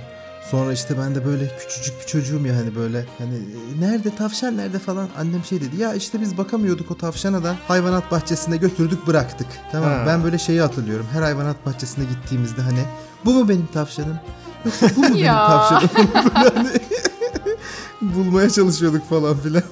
Sonra 0.51 0.73
işte 0.73 0.95
ben 0.99 1.15
de 1.15 1.27
böyle 1.27 1.57
küçücük 1.59 2.01
bir 2.01 2.07
çocuğum 2.07 2.47
ya 2.47 2.57
hani 2.57 2.75
böyle 2.75 3.05
hani 3.19 3.35
"E, 3.35 3.81
nerede 3.81 4.17
tavşan 4.17 4.57
nerede? 4.57 4.79
falan. 4.79 5.09
Annem 5.19 5.45
şey 5.45 5.61
dedi 5.61 5.77
ya 5.77 5.95
işte 5.95 6.21
biz 6.21 6.39
bakamıyorduk 6.39 6.91
o 6.91 6.95
tavşana 6.97 7.45
da 7.45 7.57
hayvanat 7.69 8.11
bahçesine 8.11 8.57
götürdük 8.57 9.07
bıraktık. 9.07 9.47
Tamam 9.73 9.91
Ha. 9.91 10.05
ben 10.07 10.25
böyle 10.25 10.39
şeyi 10.39 10.61
hatırlıyorum. 10.61 11.07
Her 11.13 11.23
hayvanat 11.23 11.67
bahçesine 11.67 12.05
gittiğimizde 12.05 12.63
hani 12.63 12.81
bu 13.25 13.35
mu 13.35 13.49
benim 13.49 13.67
tavşanım? 13.67 14.19
Yoksa 14.65 14.87
bu 14.97 15.01
mu 15.01 15.09
benim 15.15 15.27
tavşanım? 15.27 15.89
Hani 16.35 18.15
bulmaya 18.15 18.51
çalışıyorduk 18.51 19.09
falan 19.11 19.37
filan. 19.39 19.63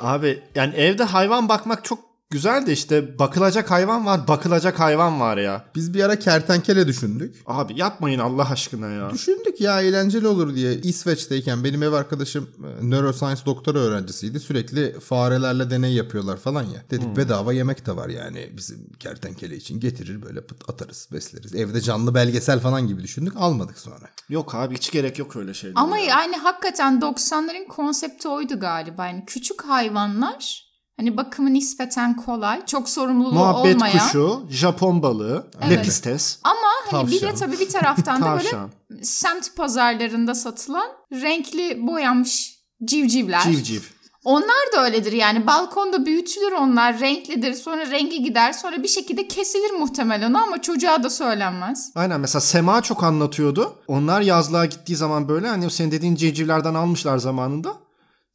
Abi 0.00 0.42
yani 0.54 0.74
evde 0.74 1.04
hayvan 1.04 1.48
bakmak 1.48 1.84
çok 1.84 1.98
güzel 2.30 2.66
de 2.66 2.72
işte 2.72 3.18
bakılacak 3.18 3.70
hayvan 3.70 4.06
var, 4.06 4.28
bakılacak 4.28 4.80
hayvan 4.80 5.20
var 5.20 5.36
ya. 5.36 5.64
Biz 5.74 5.94
bir 5.94 6.04
ara 6.04 6.18
kertenkele 6.18 6.86
düşündük. 6.86 7.36
Abi 7.46 7.78
yapmayın 7.78 8.18
Allah 8.18 8.50
aşkına 8.50 8.88
ya. 8.88 9.10
Düşündük 9.10 9.60
ya 9.60 9.82
eğlenceli 9.82 10.26
olur 10.26 10.54
diye 10.54 10.74
İsveç'teyken 10.74 11.64
benim 11.64 11.82
ev 11.82 11.92
arkadaşım 11.92 12.48
e, 12.64 12.90
neuroscience 12.90 13.46
doktora 13.46 13.78
öğrencisiydi. 13.78 14.40
Sürekli 14.40 15.00
farelerle 15.00 15.70
deney 15.70 15.94
yapıyorlar 15.94 16.36
falan 16.36 16.62
ya. 16.62 16.82
Dedik 16.90 17.16
bedava 17.16 17.52
yemek 17.52 17.86
de 17.86 17.96
var 17.96 18.08
yani 18.08 18.52
bizim 18.56 18.92
kertenkele 19.00 19.56
için 19.56 19.80
getirir 19.80 20.22
böyle 20.22 20.40
pıt 20.46 20.70
atarız 20.70 21.08
besleriz. 21.12 21.54
Evde 21.54 21.80
canlı 21.80 22.14
belgesel 22.14 22.60
falan 22.60 22.86
gibi 22.86 23.02
düşündük 23.02 23.36
almadık 23.36 23.78
sonra. 23.78 24.08
Yok 24.28 24.54
abi 24.54 24.74
hiç 24.74 24.90
gerek 24.90 25.18
yok 25.18 25.36
öyle 25.36 25.54
şeyler. 25.54 25.74
ama 25.76 25.98
ya. 25.98 26.04
yani 26.04 26.36
hakikaten 26.36 27.00
90'ların 27.00 27.66
konsepti 27.66 28.28
oydu 28.28 28.60
galiba. 28.60 29.06
Yani 29.06 29.24
küçük 29.26 29.64
hayvanlar 29.64 30.67
hani 30.98 31.16
bakımı 31.16 31.54
nispeten 31.54 32.16
kolay, 32.16 32.66
çok 32.66 32.88
sorumluluğu 32.88 33.34
Muhabbet 33.34 33.74
olmayan. 33.76 33.98
kuşu, 33.98 34.42
Japon 34.50 35.02
balığı, 35.02 35.46
Evet. 35.62 35.78
lepistes, 35.78 36.38
Ama 36.44 36.56
hani 36.90 37.06
bir 37.10 37.12
de 37.12 37.20
Tavşan. 37.20 37.36
tabii 37.38 37.58
bir 37.60 37.68
taraftan 37.68 38.22
da 38.22 38.26
böyle 38.32 38.42
tavşan, 38.50 38.70
semt 39.02 39.56
pazarlarında 39.56 40.34
satılan 40.34 40.86
renkli 41.12 41.86
boyanmış 41.86 42.58
civcivler. 42.84 43.42
civciv. 43.42 43.80
Onlar 44.24 44.72
da 44.76 44.84
öyledir 44.84 45.12
yani 45.12 45.46
balkonda 45.46 46.06
büyütülür 46.06 46.52
onlar 46.52 47.00
renklidir 47.00 47.54
sonra 47.54 47.90
rengi 47.90 48.22
gider 48.22 48.52
sonra 48.52 48.82
bir 48.82 48.88
şekilde 48.88 49.28
kesilir 49.28 49.70
muhtemelen 49.70 50.34
ama 50.34 50.62
çocuğa 50.62 51.02
da 51.02 51.10
söylenmez. 51.10 51.92
Aynen 51.94 52.20
mesela 52.20 52.40
Sema 52.40 52.82
çok 52.82 53.04
anlatıyordu. 53.04 53.72
Onlar 53.86 54.20
yazlığa 54.20 54.64
gittiği 54.66 54.96
zaman 54.96 55.28
böyle 55.28 55.48
hani 55.48 55.70
senin 55.70 55.90
dediğin 55.90 56.14
civcivlerden 56.14 56.74
almışlar 56.74 57.18
zamanında. 57.18 57.72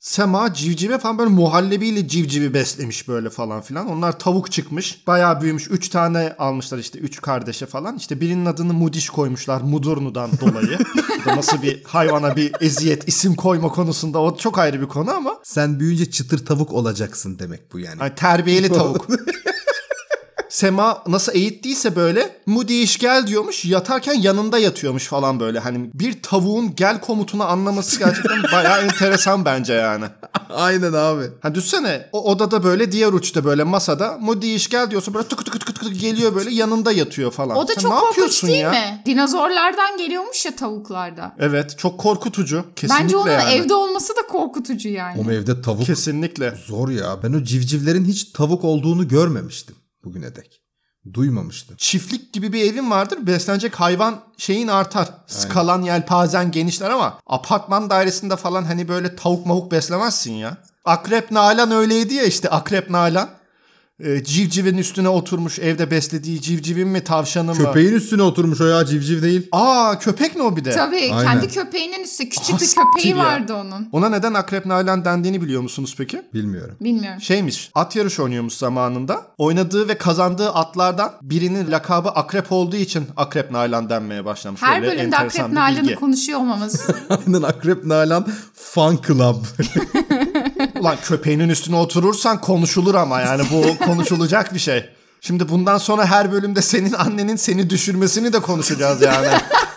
Sema 0.03 0.53
civcive 0.53 0.97
falan 0.97 1.17
böyle 1.17 1.29
muhallebiyle 1.29 2.07
civcivi 2.07 2.53
beslemiş 2.53 3.07
böyle 3.07 3.29
falan 3.29 3.61
filan. 3.61 3.87
Onlar 3.87 4.19
tavuk 4.19 4.51
çıkmış. 4.51 5.07
Bayağı 5.07 5.41
büyümüş. 5.41 5.67
Üç 5.71 5.89
tane 5.89 6.35
almışlar 6.39 6.77
işte. 6.77 6.99
Üç 6.99 7.21
kardeşe 7.21 7.65
falan. 7.65 7.97
İşte 7.97 8.21
birinin 8.21 8.45
adını 8.45 8.73
Mudiş 8.73 9.09
koymuşlar. 9.09 9.61
Mudurnu'dan 9.61 10.29
dolayı. 10.41 10.79
Bu 11.25 11.29
da 11.29 11.35
nasıl 11.35 11.61
bir 11.61 11.83
hayvana 11.83 12.35
bir 12.35 12.51
eziyet 12.61 13.07
isim 13.07 13.35
koyma 13.35 13.67
konusunda 13.67 14.19
o 14.19 14.37
çok 14.37 14.59
ayrı 14.59 14.81
bir 14.81 14.87
konu 14.87 15.11
ama. 15.11 15.39
Sen 15.43 15.79
büyüyünce 15.79 16.11
çıtır 16.11 16.45
tavuk 16.45 16.73
olacaksın 16.73 17.39
demek 17.39 17.73
bu 17.73 17.79
yani. 17.79 17.99
Hani 17.99 18.15
terbiyeli 18.15 18.69
tavuk. 18.69 19.07
Sema 20.53 21.03
nasıl 21.07 21.35
eğittiyse 21.35 21.95
böyle 21.95 22.37
Moody 22.45 22.83
iş 22.83 22.97
gel 22.97 23.27
diyormuş 23.27 23.65
yatarken 23.65 24.13
yanında 24.13 24.57
yatıyormuş 24.57 25.07
falan 25.07 25.39
böyle. 25.39 25.59
Hani 25.59 25.89
bir 25.93 26.21
tavuğun 26.21 26.75
gel 26.75 27.01
komutunu 27.01 27.43
anlaması 27.43 27.99
gerçekten 27.99 28.43
bayağı 28.53 28.81
enteresan 28.81 29.45
bence 29.45 29.73
yani. 29.73 30.05
Aynen 30.49 30.93
abi. 30.93 31.23
Ha 31.41 31.55
düşsene 31.55 32.09
o 32.11 32.32
odada 32.32 32.63
böyle 32.63 32.91
diğer 32.91 33.13
uçta 33.13 33.45
böyle 33.45 33.63
masada 33.63 34.17
Moody 34.21 34.55
iş 34.55 34.69
gel 34.69 34.91
diyorsa 34.91 35.13
böyle 35.13 35.28
tık 35.28 35.45
tık 35.45 35.53
tık 35.53 35.65
tık 35.65 35.80
tık 35.82 35.99
geliyor 36.01 36.36
böyle 36.36 36.51
yanında 36.51 36.91
yatıyor 36.91 37.32
falan. 37.32 37.57
O 37.57 37.67
da 37.67 37.73
Sen 37.73 37.82
çok 37.82 37.91
ne 37.91 37.97
korkunç 37.97 38.09
yapıyorsun 38.17 38.49
değil 38.49 38.61
ya? 38.61 38.71
mi? 38.71 39.01
Dinozorlardan 39.05 39.97
geliyormuş 39.97 40.45
ya 40.45 40.55
tavuklarda. 40.55 41.36
Evet 41.39 41.78
çok 41.78 41.99
korkutucu. 41.99 42.65
Kesinlikle 42.75 43.03
Bence 43.03 43.17
onun 43.17 43.32
yani. 43.32 43.53
evde 43.53 43.73
olması 43.73 44.15
da 44.15 44.28
korkutucu 44.28 44.89
yani. 44.89 45.25
O 45.28 45.32
evde 45.32 45.61
tavuk 45.61 45.86
Kesinlikle. 45.86 46.57
zor 46.67 46.89
ya. 46.89 47.17
Ben 47.23 47.34
o 47.34 47.43
civcivlerin 47.43 48.05
hiç 48.05 48.23
tavuk 48.23 48.63
olduğunu 48.63 49.07
görmemiştim 49.07 49.75
bugüne 50.04 50.36
dek. 50.36 50.64
Duymamıştım. 51.14 51.76
Çiftlik 51.78 52.34
gibi 52.34 52.54
bir 52.54 52.72
evin 52.72 52.91
vardır. 52.91 53.28
Beslenecek 53.28 53.76
hayvan 53.76 54.22
şeyin 54.38 54.68
artar. 54.68 55.10
Skalan 55.28 55.82
yelpazen 55.82 56.51
genişler 56.51 56.89
ama 56.89 57.20
apartman 57.26 57.89
dairesinde 57.89 58.36
falan 58.36 58.64
hani 58.64 58.88
böyle 58.88 59.16
tavuk 59.16 59.45
mavuk 59.45 59.72
beslemezsin 59.72 60.34
ya. 60.34 60.58
Akrep 60.86 61.32
Nalan 61.32 61.72
öyleydi 61.72 62.14
ya 62.14 62.24
işte 62.24 62.49
Akrep 62.49 62.89
Nalan. 62.89 63.30
Ee, 63.99 64.23
civcivin 64.23 64.77
üstüne 64.77 65.09
oturmuş 65.09 65.59
evde 65.59 65.91
beslediği 65.91 66.41
civcivin 66.41 66.87
mi 66.87 67.03
tavşanı 67.03 67.51
mı? 67.53 67.57
Köpeğin 67.57 67.93
üstüne 67.93 68.23
oturmuş 68.23 68.61
o 68.61 68.65
ya 68.65 68.85
civciv 68.85 69.21
değil. 69.21 69.47
Aa 69.51 69.99
köpek 69.99 70.35
mi 70.35 70.41
o 70.41 70.55
bir 70.57 70.65
de? 70.65 70.71
Tabii 70.71 71.11
Aynen. 71.13 71.23
kendi 71.23 71.47
köpeğinin 71.47 72.03
üstü 72.03 72.29
küçük 72.29 72.47
bir 72.47 72.53
Hastir 72.53 72.81
köpeği 72.95 73.15
ya. 73.15 73.17
vardı 73.17 73.53
onun. 73.53 73.89
Ona 73.91 74.09
neden 74.09 74.33
Akrep 74.33 74.65
Nalan 74.65 75.05
dendiğini 75.05 75.41
biliyor 75.41 75.61
musunuz 75.61 75.95
peki? 75.97 76.21
Bilmiyorum. 76.33 76.75
Bilmiyorum. 76.81 77.21
Şeymiş 77.21 77.71
at 77.75 77.95
yarışı 77.95 78.23
oynuyormuş 78.23 78.53
zamanında. 78.53 79.21
Oynadığı 79.37 79.87
ve 79.87 79.97
kazandığı 79.97 80.49
atlardan 80.49 81.11
birinin 81.21 81.71
lakabı 81.71 82.09
Akrep 82.09 82.51
olduğu 82.51 82.75
için 82.75 83.07
Akrep 83.17 83.51
Nalan 83.51 83.89
denmeye 83.89 84.25
başlamış. 84.25 84.61
Her 84.61 84.81
Böyle 84.81 84.97
bölümde 84.97 85.17
Akrep 85.17 85.49
bir 85.49 85.55
Nalan'ı 85.55 85.95
konuşuyor 85.95 86.39
olmamız. 86.39 86.87
Aynen 87.09 87.41
Akrep 87.41 87.85
Nalan 87.85 88.27
Fan 88.53 88.99
Club. 89.07 89.35
Ulan 90.84 90.97
köpeğinin 91.03 91.49
üstüne 91.49 91.75
oturursan 91.75 92.41
konuşulur 92.41 92.95
ama 92.95 93.21
yani 93.21 93.43
bu 93.51 93.86
konuşulacak 93.86 94.53
bir 94.53 94.59
şey. 94.59 94.89
Şimdi 95.21 95.49
bundan 95.49 95.77
sonra 95.77 96.05
her 96.05 96.31
bölümde 96.31 96.61
senin 96.61 96.93
annenin 96.93 97.36
seni 97.36 97.69
düşürmesini 97.69 98.34
de 98.34 98.39
konuşacağız 98.39 99.01
yani. 99.01 99.27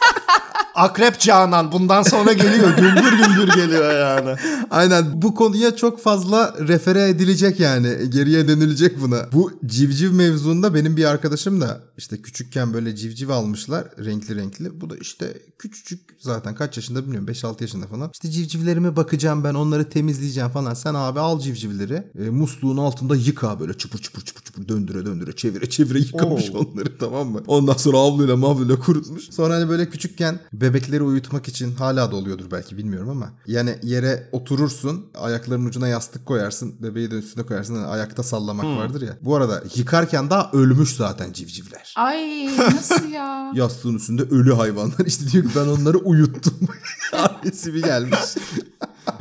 Akrep 0.77 1.21
Canan 1.21 1.73
bundan 1.73 2.03
sonra 2.03 2.33
geliyor. 2.33 2.77
Gümbür 2.77 3.13
gümbür 3.13 3.55
geliyor 3.55 3.95
yani. 3.95 4.37
Aynen 4.71 5.23
bu 5.23 5.35
konuya 5.35 5.77
çok 5.77 6.01
fazla 6.01 6.55
refere 6.59 7.09
edilecek 7.09 7.61
yani. 7.61 8.11
Geriye 8.11 8.49
dönülecek 8.49 9.01
buna. 9.03 9.27
Bu 9.33 9.53
civciv 9.67 10.13
mevzuunda 10.13 10.75
benim 10.75 10.97
bir 10.97 11.05
arkadaşım 11.05 11.61
da 11.61 11.81
işte 11.99 12.23
küçükken 12.23 12.75
böyle 12.75 12.97
civciv 12.97 13.29
almışlar 13.29 13.85
renkli 14.05 14.37
renkli. 14.37 14.81
Bu 14.81 14.91
da 14.91 14.97
işte 14.97 15.43
küçücük 15.59 16.01
zaten 16.21 16.55
kaç 16.55 16.77
yaşında 16.77 17.03
bilmiyorum 17.03 17.29
5-6 17.29 17.63
yaşında 17.63 17.87
falan. 17.87 18.11
İşte 18.13 18.31
civcivlerime 18.31 18.97
bakacağım 18.97 19.45
ben 19.45 19.55
onları 19.55 19.91
temizleyeceğim 19.91 20.51
falan. 20.51 20.75
Sen 20.75 20.95
abi 20.95 21.21
al 21.21 21.41
civcivleri 21.41 22.03
e, 22.19 22.31
musluğun 22.31 22.77
altında 22.77 23.17
yıka 23.17 23.61
böyle 23.61 23.75
çıpır 23.75 23.99
çıpır 23.99 24.21
çıpır 24.21 24.43
çıpır 24.43 24.69
döndüre 24.69 25.07
döndüre 25.07 25.37
çevire 25.37 25.71
çevire 25.71 25.99
yıkamış 25.99 26.51
Oo. 26.51 26.59
onları 26.59 26.99
tamam 26.99 27.29
mı? 27.29 27.43
Ondan 27.47 27.75
sonra 27.75 27.99
avluyla 27.99 28.37
mavluyla 28.37 28.79
kurutmuş. 28.79 29.25
Sonra 29.31 29.55
hani 29.55 29.69
böyle 29.69 29.91
küçükken 29.91 30.41
bebekleri 30.67 31.03
uyutmak 31.03 31.49
için 31.49 31.75
hala 31.75 32.13
da 32.13 32.17
oluyordur 32.17 32.51
belki 32.51 32.77
bilmiyorum 32.77 33.09
ama 33.09 33.31
yani 33.47 33.79
yere 33.83 34.29
oturursun 34.33 35.07
ayaklarının 35.19 35.67
ucuna 35.67 35.89
yastık 35.89 36.27
koyarsın 36.27 36.75
bebeği 36.83 37.11
de 37.11 37.15
üstüne 37.15 37.47
koyarsın 37.47 37.75
hani 37.75 37.87
ayakta 37.87 38.23
sallamak 38.23 38.65
vardır 38.67 39.03
ya. 39.03 39.17
Bu 39.23 39.37
arada 39.37 39.63
yıkarken 39.75 40.31
daha 40.31 40.51
ölmüş 40.53 40.97
zaten 40.97 41.33
civcivler. 41.33 41.95
Ay 41.97 42.47
nasıl 42.59 43.09
ya? 43.09 43.53
Yastığın 43.55 43.95
üstünde 43.95 44.23
ölü 44.23 44.55
hayvanlar 44.55 45.07
işte 45.07 45.31
diyor 45.31 45.45
ki 45.45 45.51
ben 45.57 45.67
onları 45.67 45.99
uyuttum. 45.99 46.55
Ailesi 47.13 47.75
bir 47.75 47.83
gelmiş. 47.83 48.21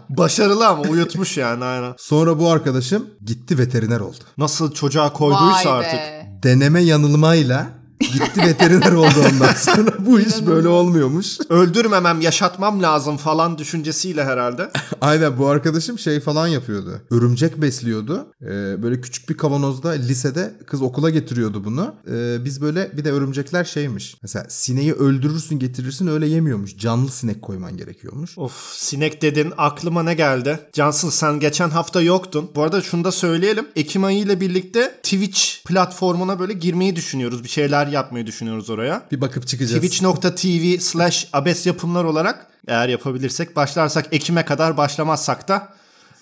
Başarılı 0.10 0.68
ama 0.68 0.82
uyutmuş 0.82 1.38
yani 1.38 1.64
aynen. 1.64 1.94
Sonra 1.98 2.40
bu 2.40 2.50
arkadaşım 2.50 3.06
gitti 3.26 3.58
veteriner 3.58 4.00
oldu. 4.00 4.18
Nasıl 4.38 4.72
çocuğa 4.72 5.14
koyduysa 5.14 5.78
Vay 5.78 5.80
artık. 5.80 6.00
be. 6.00 6.40
Deneme 6.44 6.82
yanılmayla 6.82 7.85
gitti 8.00 8.42
veteriner 8.42 8.92
oldu 8.92 9.20
ondan 9.32 9.54
sonra. 9.58 9.94
Bu 10.00 10.20
iş 10.20 10.46
böyle 10.46 10.68
olmuyormuş. 10.68 11.38
Öldürmemem, 11.50 12.22
yaşatmam 12.22 12.84
lazım 12.84 13.18
falan 13.18 13.58
düşüncesiyle 13.58 14.24
herhalde. 14.24 14.72
Aynen 15.02 15.38
bu 15.38 15.48
arkadaşım 15.48 16.00
şey 16.00 16.20
falan 16.20 16.48
yapıyordu. 16.48 17.02
Örümcek 17.12 17.62
besliyordu. 17.62 18.28
Ee, 18.42 18.84
böyle 18.84 19.02
küçük 19.02 19.30
bir 19.30 19.38
kavanozda 19.38 19.90
lisede 19.90 20.54
kız 20.68 20.82
okula 20.82 21.10
getiriyordu 21.10 21.64
bunu. 21.66 21.96
Ee, 22.12 22.46
biz 22.46 22.62
böyle 22.62 22.98
bir 22.98 23.06
de 23.06 23.12
örümcekler 23.12 23.64
şeymiş. 23.64 24.18
Mesela 24.22 24.46
sineği 24.50 24.94
öldürürsün 24.94 25.60
getirirsin 25.60 26.08
öyle 26.08 26.28
yemiyormuş. 26.28 26.78
Canlı 26.78 27.12
sinek 27.12 27.42
koyman 27.42 27.78
gerekiyormuş. 27.78 28.38
Of 28.38 28.74
sinek 28.74 29.22
dedin 29.22 29.54
aklıma 29.58 30.04
ne 30.04 30.14
geldi? 30.14 30.60
Cansın 30.74 31.10
sen 31.10 31.40
geçen 31.40 31.70
hafta 31.70 32.02
yoktun. 32.02 32.52
Bu 32.56 32.64
arada 32.64 32.82
şunu 32.82 33.04
da 33.04 33.12
söyleyelim. 33.12 33.68
Ekim 33.76 34.04
ayı 34.04 34.18
ile 34.20 34.42
birlikte 34.42 35.00
Twitch 35.04 35.42
platformuna 35.66 36.40
böyle 36.40 36.54
girmeyi 36.54 36.96
düşünüyoruz. 36.96 37.44
Bir 37.44 37.50
şeyler 37.50 37.85
yapmayı 37.88 38.28
düşünüyoruz 38.28 38.70
oraya. 38.70 39.02
Bir 39.12 39.22
bakıp 39.22 39.48
çıkacağız. 39.48 39.84
Twitch.tv 39.84 40.80
slash 40.80 41.28
abes 41.34 41.66
yapımlar 41.66 42.04
olarak 42.04 42.48
eğer 42.68 42.90
yapabilirsek 42.90 43.56
başlarsak 43.56 44.06
Ekim'e 44.12 44.46
kadar 44.46 44.78
başlamazsak 44.78 45.48
da 45.48 45.68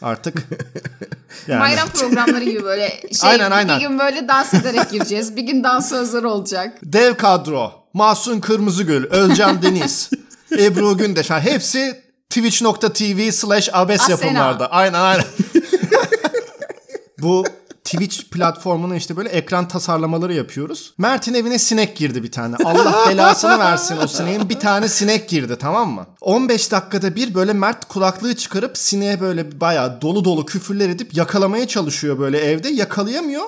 artık 0.02 0.38
yani. 1.48 1.62
Bayram 1.62 1.90
programları 2.00 2.44
gibi 2.44 2.64
böyle 2.64 2.90
şey 2.90 3.30
Aynen, 3.30 3.52
aynen. 3.52 3.80
bir 3.80 3.88
gün 3.88 4.00
böyle 4.00 4.28
dans 4.28 4.54
ederek 4.54 4.92
gireceğiz. 4.92 5.36
Bir 5.36 5.42
gün 5.42 5.64
dansözler 5.64 6.24
olacak. 6.24 6.78
Dev 6.84 7.16
kadro. 7.16 7.72
Mahsun 7.94 8.40
Kırmızıgül, 8.40 9.06
Özcan 9.06 9.62
Deniz, 9.62 10.10
Ebru 10.60 10.98
Gündeş. 10.98 11.30
Ha, 11.30 11.40
hepsi 11.42 12.02
twitch.tv 12.30 13.32
slash 13.32 13.70
abes 13.74 14.10
yapımlarda. 14.10 14.72
Aynen 14.72 15.00
aynen. 15.00 15.26
Bu 17.22 17.44
Twitch 17.84 18.24
platformuna 18.32 18.96
işte 18.96 19.18
böyle 19.18 19.30
ekran 19.30 19.68
tasarlamaları 19.68 20.34
yapıyoruz. 20.34 20.94
Mert'in 20.98 21.34
evine 21.34 21.60
sinek 21.60 21.98
girdi 21.98 22.24
bir 22.24 22.32
tane. 22.32 22.56
Allah 22.66 23.06
belasını 23.10 23.60
versin 23.60 23.98
o 24.04 24.08
sineğin. 24.08 24.50
Bir 24.50 24.60
tane 24.60 24.88
sinek 24.88 25.30
girdi 25.30 25.58
tamam 25.60 25.92
mı? 25.92 26.06
15 26.22 26.72
dakikada 26.72 27.16
bir 27.16 27.34
böyle 27.36 27.54
Mert 27.54 27.86
kulaklığı 27.86 28.36
çıkarıp 28.36 28.78
sineğe 28.78 29.22
böyle 29.22 29.62
bayağı 29.62 30.02
dolu 30.02 30.26
dolu 30.26 30.46
küfürler 30.46 30.90
edip 30.90 31.14
yakalamaya 31.14 31.68
çalışıyor 31.68 32.20
böyle 32.20 32.40
evde. 32.40 32.70
Yakalayamıyor. 32.70 33.44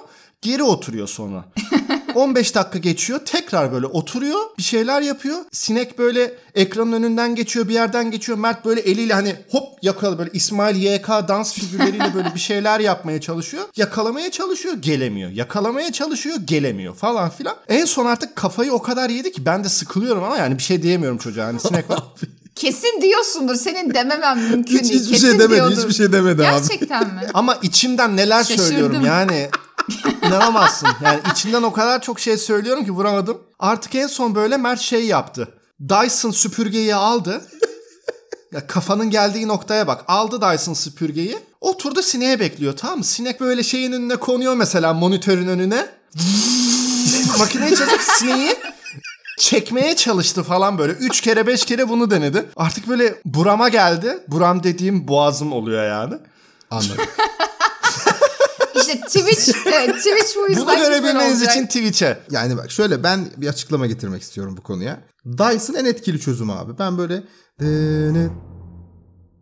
Geri 0.45 0.63
oturuyor 0.63 1.07
sonra. 1.07 1.45
15 2.15 2.55
dakika 2.55 2.77
geçiyor. 2.79 3.19
Tekrar 3.25 3.71
böyle 3.71 3.85
oturuyor. 3.85 4.39
Bir 4.57 4.63
şeyler 4.63 5.01
yapıyor. 5.01 5.37
Sinek 5.51 5.99
böyle 5.99 6.33
ekranın 6.55 6.91
önünden 6.91 7.35
geçiyor. 7.35 7.67
Bir 7.67 7.73
yerden 7.73 8.11
geçiyor. 8.11 8.37
Mert 8.37 8.65
böyle 8.65 8.81
eliyle 8.81 9.13
hani 9.13 9.35
hop 9.49 9.63
yakaladı. 9.81 10.17
Böyle 10.17 10.29
İsmail 10.33 10.75
YK 10.75 11.07
dans 11.07 11.53
figürleriyle 11.53 12.13
böyle 12.15 12.35
bir 12.35 12.39
şeyler 12.39 12.79
yapmaya 12.79 13.21
çalışıyor. 13.21 13.63
Yakalamaya 13.75 14.31
çalışıyor. 14.31 14.75
Gelemiyor. 14.75 15.31
Yakalamaya 15.31 15.91
çalışıyor. 15.91 16.37
Gelemiyor 16.45 16.95
falan 16.95 17.29
filan. 17.29 17.55
En 17.67 17.85
son 17.85 18.05
artık 18.05 18.35
kafayı 18.35 18.73
o 18.73 18.81
kadar 18.81 19.09
yedi 19.09 19.31
ki 19.31 19.45
ben 19.45 19.63
de 19.63 19.69
sıkılıyorum 19.69 20.23
ama 20.23 20.37
yani 20.37 20.57
bir 20.57 20.63
şey 20.63 20.83
diyemiyorum 20.83 21.17
çocuğa. 21.17 21.45
Hani 21.45 21.59
sinek 21.59 21.89
var. 21.89 22.03
Kesin 22.55 23.01
diyorsundur. 23.01 23.55
Senin 23.55 23.93
dememem 23.93 24.39
mümkün 24.49 24.79
Hiç, 24.79 24.83
değil. 24.83 25.01
hiçbir 25.01 25.13
Kesin 25.13 25.29
şey 25.29 25.39
demedi. 25.39 25.55
diyordur. 25.55 25.77
Hiçbir 25.77 25.93
şey 25.93 26.11
demedi 26.11 26.47
abi. 26.47 26.59
Gerçekten 26.61 27.07
mi? 27.07 27.21
Ama 27.33 27.55
içimden 27.61 28.17
neler 28.17 28.43
Şaşırdım. 28.43 28.65
söylüyorum 28.65 29.05
yani. 29.05 29.49
İnanamazsın. 30.27 30.89
Yani 31.03 31.19
içimden 31.31 31.63
o 31.63 31.73
kadar 31.73 32.01
çok 32.01 32.19
şey 32.19 32.37
söylüyorum 32.37 32.85
ki 32.85 32.91
vuramadım. 32.91 33.37
Artık 33.59 33.95
en 33.95 34.07
son 34.07 34.35
böyle 34.35 34.57
Mert 34.57 34.79
şey 34.79 35.05
yaptı. 35.05 35.47
Dyson 35.89 36.31
süpürgeyi 36.31 36.95
aldı. 36.95 37.41
Ya 38.51 38.67
kafanın 38.67 39.09
geldiği 39.09 39.47
noktaya 39.47 39.87
bak. 39.87 40.03
Aldı 40.07 40.41
Dyson 40.41 40.73
süpürgeyi. 40.73 41.37
Oturdu 41.61 42.01
sineğe 42.01 42.39
bekliyor 42.39 42.77
tamam 42.77 42.97
mı? 42.97 43.03
Sinek 43.03 43.41
böyle 43.41 43.63
şeyin 43.63 43.91
önüne 43.91 44.15
konuyor 44.15 44.55
mesela 44.55 44.93
monitörün 44.93 45.47
önüne. 45.47 45.85
Makineyi 47.39 47.75
çözüp 47.75 48.01
sineği 48.01 48.55
çekmeye 49.39 49.95
çalıştı 49.95 50.43
falan 50.43 50.77
böyle. 50.77 50.93
Üç 50.93 51.21
kere 51.21 51.47
beş 51.47 51.65
kere 51.65 51.89
bunu 51.89 52.11
denedi. 52.11 52.45
Artık 52.55 52.87
böyle 52.87 53.21
burama 53.25 53.69
geldi. 53.69 54.19
Buram 54.27 54.63
dediğim 54.63 55.07
boğazım 55.07 55.53
oluyor 55.53 55.83
yani. 55.87 56.13
Anladım. 56.71 56.97
İşte 58.75 59.01
Twitch, 59.01 59.57
evet, 59.65 59.95
Twitch 59.95 60.35
bu 60.37 60.49
yüzden 60.49 60.65
Bunu 60.65 60.75
görebilmeniz 60.75 61.41
için 61.41 61.65
Twitch'e. 61.65 62.19
Yani 62.31 62.57
bak 62.57 62.71
şöyle 62.71 63.03
ben 63.03 63.27
bir 63.37 63.47
açıklama 63.47 63.87
getirmek 63.87 64.21
istiyorum 64.21 64.57
bu 64.57 64.63
konuya. 64.63 64.99
Dyson 65.25 65.73
en 65.73 65.85
etkili 65.85 66.19
çözüm 66.19 66.49
abi. 66.49 66.79
Ben 66.79 66.97
böyle 66.97 67.23
denet 67.59 68.31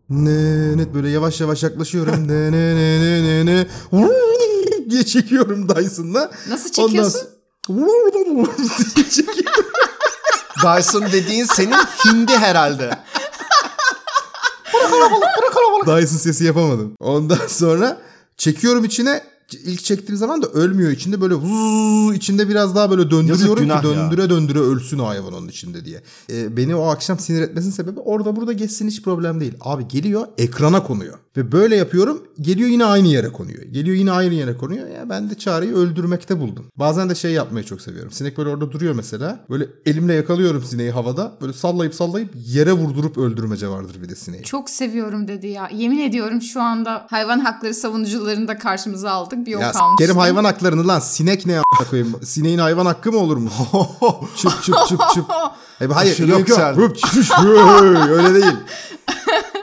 nenet 0.10 0.94
böyle 0.94 1.10
yavaş 1.10 1.42
yavaş 1.42 1.64
yaklaşıyorum. 1.64 2.28
ne 2.28 2.52
ne 2.52 2.76
ne 2.76 3.24
ne 3.24 3.46
ne 3.46 3.56
ne 3.56 4.90
diye 4.90 5.06
çekiyorum 5.06 5.70
Dyson'la. 5.70 6.32
Nasıl 6.50 6.72
çekiyorsun? 6.72 7.22
Ondan 7.22 7.34
çekiyorum. 9.10 9.73
Dyson 10.64 11.06
dediğin 11.12 11.46
senin 11.46 11.76
hindi 12.06 12.38
herhalde. 12.38 12.98
Dyson 15.88 16.18
sesi 16.18 16.46
yapamadım. 16.46 16.94
Ondan 17.00 17.48
sonra 17.48 18.02
çekiyorum 18.38 18.86
içine 18.86 19.24
ilk 19.52 19.84
çektiğim 19.84 20.18
zaman 20.18 20.42
da 20.42 20.48
ölmüyor 20.48 20.92
içinde 20.92 21.22
böyle 21.22 21.34
vuz 21.34 22.16
içinde 22.16 22.50
biraz 22.50 22.76
daha 22.76 22.92
böyle 22.92 23.12
döndürüyorum 23.12 23.56
ki 23.56 23.62
günah 23.62 23.84
ya. 23.84 23.90
döndüre 23.90 24.30
döndüre 24.30 24.60
ölsün 24.60 25.00
o 25.00 25.08
hayvan 25.08 25.34
onun 25.34 25.48
içinde 25.48 25.86
diye. 25.86 26.02
Ee, 26.30 26.58
beni 26.58 26.76
o 26.76 26.86
akşam 26.88 27.20
sinir 27.20 27.42
etmesinin 27.42 27.72
sebebi 27.74 28.00
orada 28.00 28.36
burada 28.36 28.54
geçsin 28.54 28.88
hiç 28.88 29.02
problem 29.02 29.40
değil. 29.40 29.54
Abi 29.62 29.88
geliyor 29.88 30.28
ekrana 30.38 30.84
konuyor. 30.84 31.18
Ve 31.38 31.52
böyle 31.52 31.76
yapıyorum 31.76 32.22
geliyor 32.42 32.70
yine 32.70 32.86
aynı 32.86 33.08
yere 33.08 33.32
konuyor. 33.32 33.64
Geliyor 33.64 33.98
yine 33.98 34.12
aynı 34.12 34.34
yere 34.34 34.58
konuyor. 34.58 34.88
Ya 34.88 35.10
ben 35.10 35.30
de 35.30 35.36
çareyi 35.36 35.74
öldürmekte 35.74 36.40
buldum. 36.40 36.66
Bazen 36.76 37.10
de 37.10 37.16
şey 37.16 37.32
yapmayı 37.32 37.66
çok 37.66 37.82
seviyorum. 37.82 38.12
Sinek 38.12 38.38
böyle 38.38 38.50
orada 38.50 38.72
duruyor 38.72 38.96
mesela. 38.96 39.40
Böyle 39.50 39.68
elimle 39.86 40.14
yakalıyorum 40.14 40.64
sineği 40.64 40.92
havada. 40.92 41.32
Böyle 41.42 41.54
sallayıp 41.54 41.96
sallayıp 41.96 42.34
yere 42.48 42.72
vurdurup 42.74 43.18
öldürmece 43.18 43.68
vardır 43.68 43.96
bir 44.04 44.10
de 44.10 44.16
sineği. 44.16 44.44
Çok 44.44 44.70
seviyorum 44.70 45.28
dedi 45.28 45.48
ya. 45.48 45.70
Yemin 45.74 46.00
ediyorum 46.00 46.42
şu 46.42 46.62
anda 46.62 47.08
hayvan 47.10 47.40
hakları 47.40 47.74
savunucularını 47.74 48.48
da 48.48 48.58
karşımıza 48.58 49.12
aldık. 49.12 49.46
Bir 49.46 49.52
Ya 49.52 49.58
almıştım. 49.60 49.82
s**kerim 50.00 50.18
hayvan 50.18 50.44
haklarını 50.44 50.88
lan 50.88 51.00
sinek 51.00 51.46
ne 51.46 51.60
a**a 51.60 51.90
koyayım? 51.90 52.14
Sineğin 52.24 52.60
hayvan 52.60 52.86
hakkı 52.86 53.12
mı 53.12 53.18
olur 53.18 53.38
mu? 53.38 53.50
çıp 54.36 54.64
çıp 54.64 54.76
çıp 54.88 55.00
çıp. 55.14 55.26
E, 55.84 55.94
hayır 55.94 56.12
Aşırı 56.12 56.32
yok 56.32 56.50
yok. 56.50 56.60
Öyle 58.10 58.34
değil. 58.34 58.54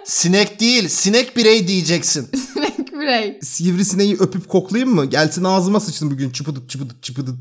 Sinek 0.05 0.61
değil, 0.61 0.89
sinek 0.89 1.37
birey 1.37 1.69
diyeceksin. 1.69 2.29
Sinek 2.55 2.93
birey. 2.93 3.39
Sivrisineği 3.43 4.17
öpüp 4.21 4.49
koklayayım 4.49 4.95
mı? 4.95 5.05
Gelsin 5.05 5.45
ağzıma 5.45 5.81
sıçsın 5.81 6.11
bugün 6.11 6.31
çıpıdıt 6.31 6.71
çıpıdıt 6.71 7.03
çıpıdıt. 7.03 7.35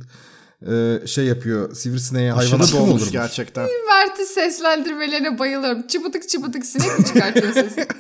Ee, 0.72 1.08
şey 1.08 1.26
yapıyor 1.26 1.76
sivrisineğe 1.76 2.32
hayvan 2.32 2.46
Aşırı 2.46 2.58
hakkı 2.58 2.76
mı 2.76 2.82
olur 2.82 2.90
dolmuş 2.90 3.06
mu? 3.06 3.12
gerçekten. 3.12 3.68
Mert'i 3.88 4.26
seslendirmelerine 4.26 5.40
bayılıyorum. 5.40 5.88
Çıbıdık 5.88 6.30
çıbıdık 6.30 6.66
sinek 6.66 7.00
mi 7.00 7.06
çıkartıyor 7.06 7.54
sesi? 7.54 7.88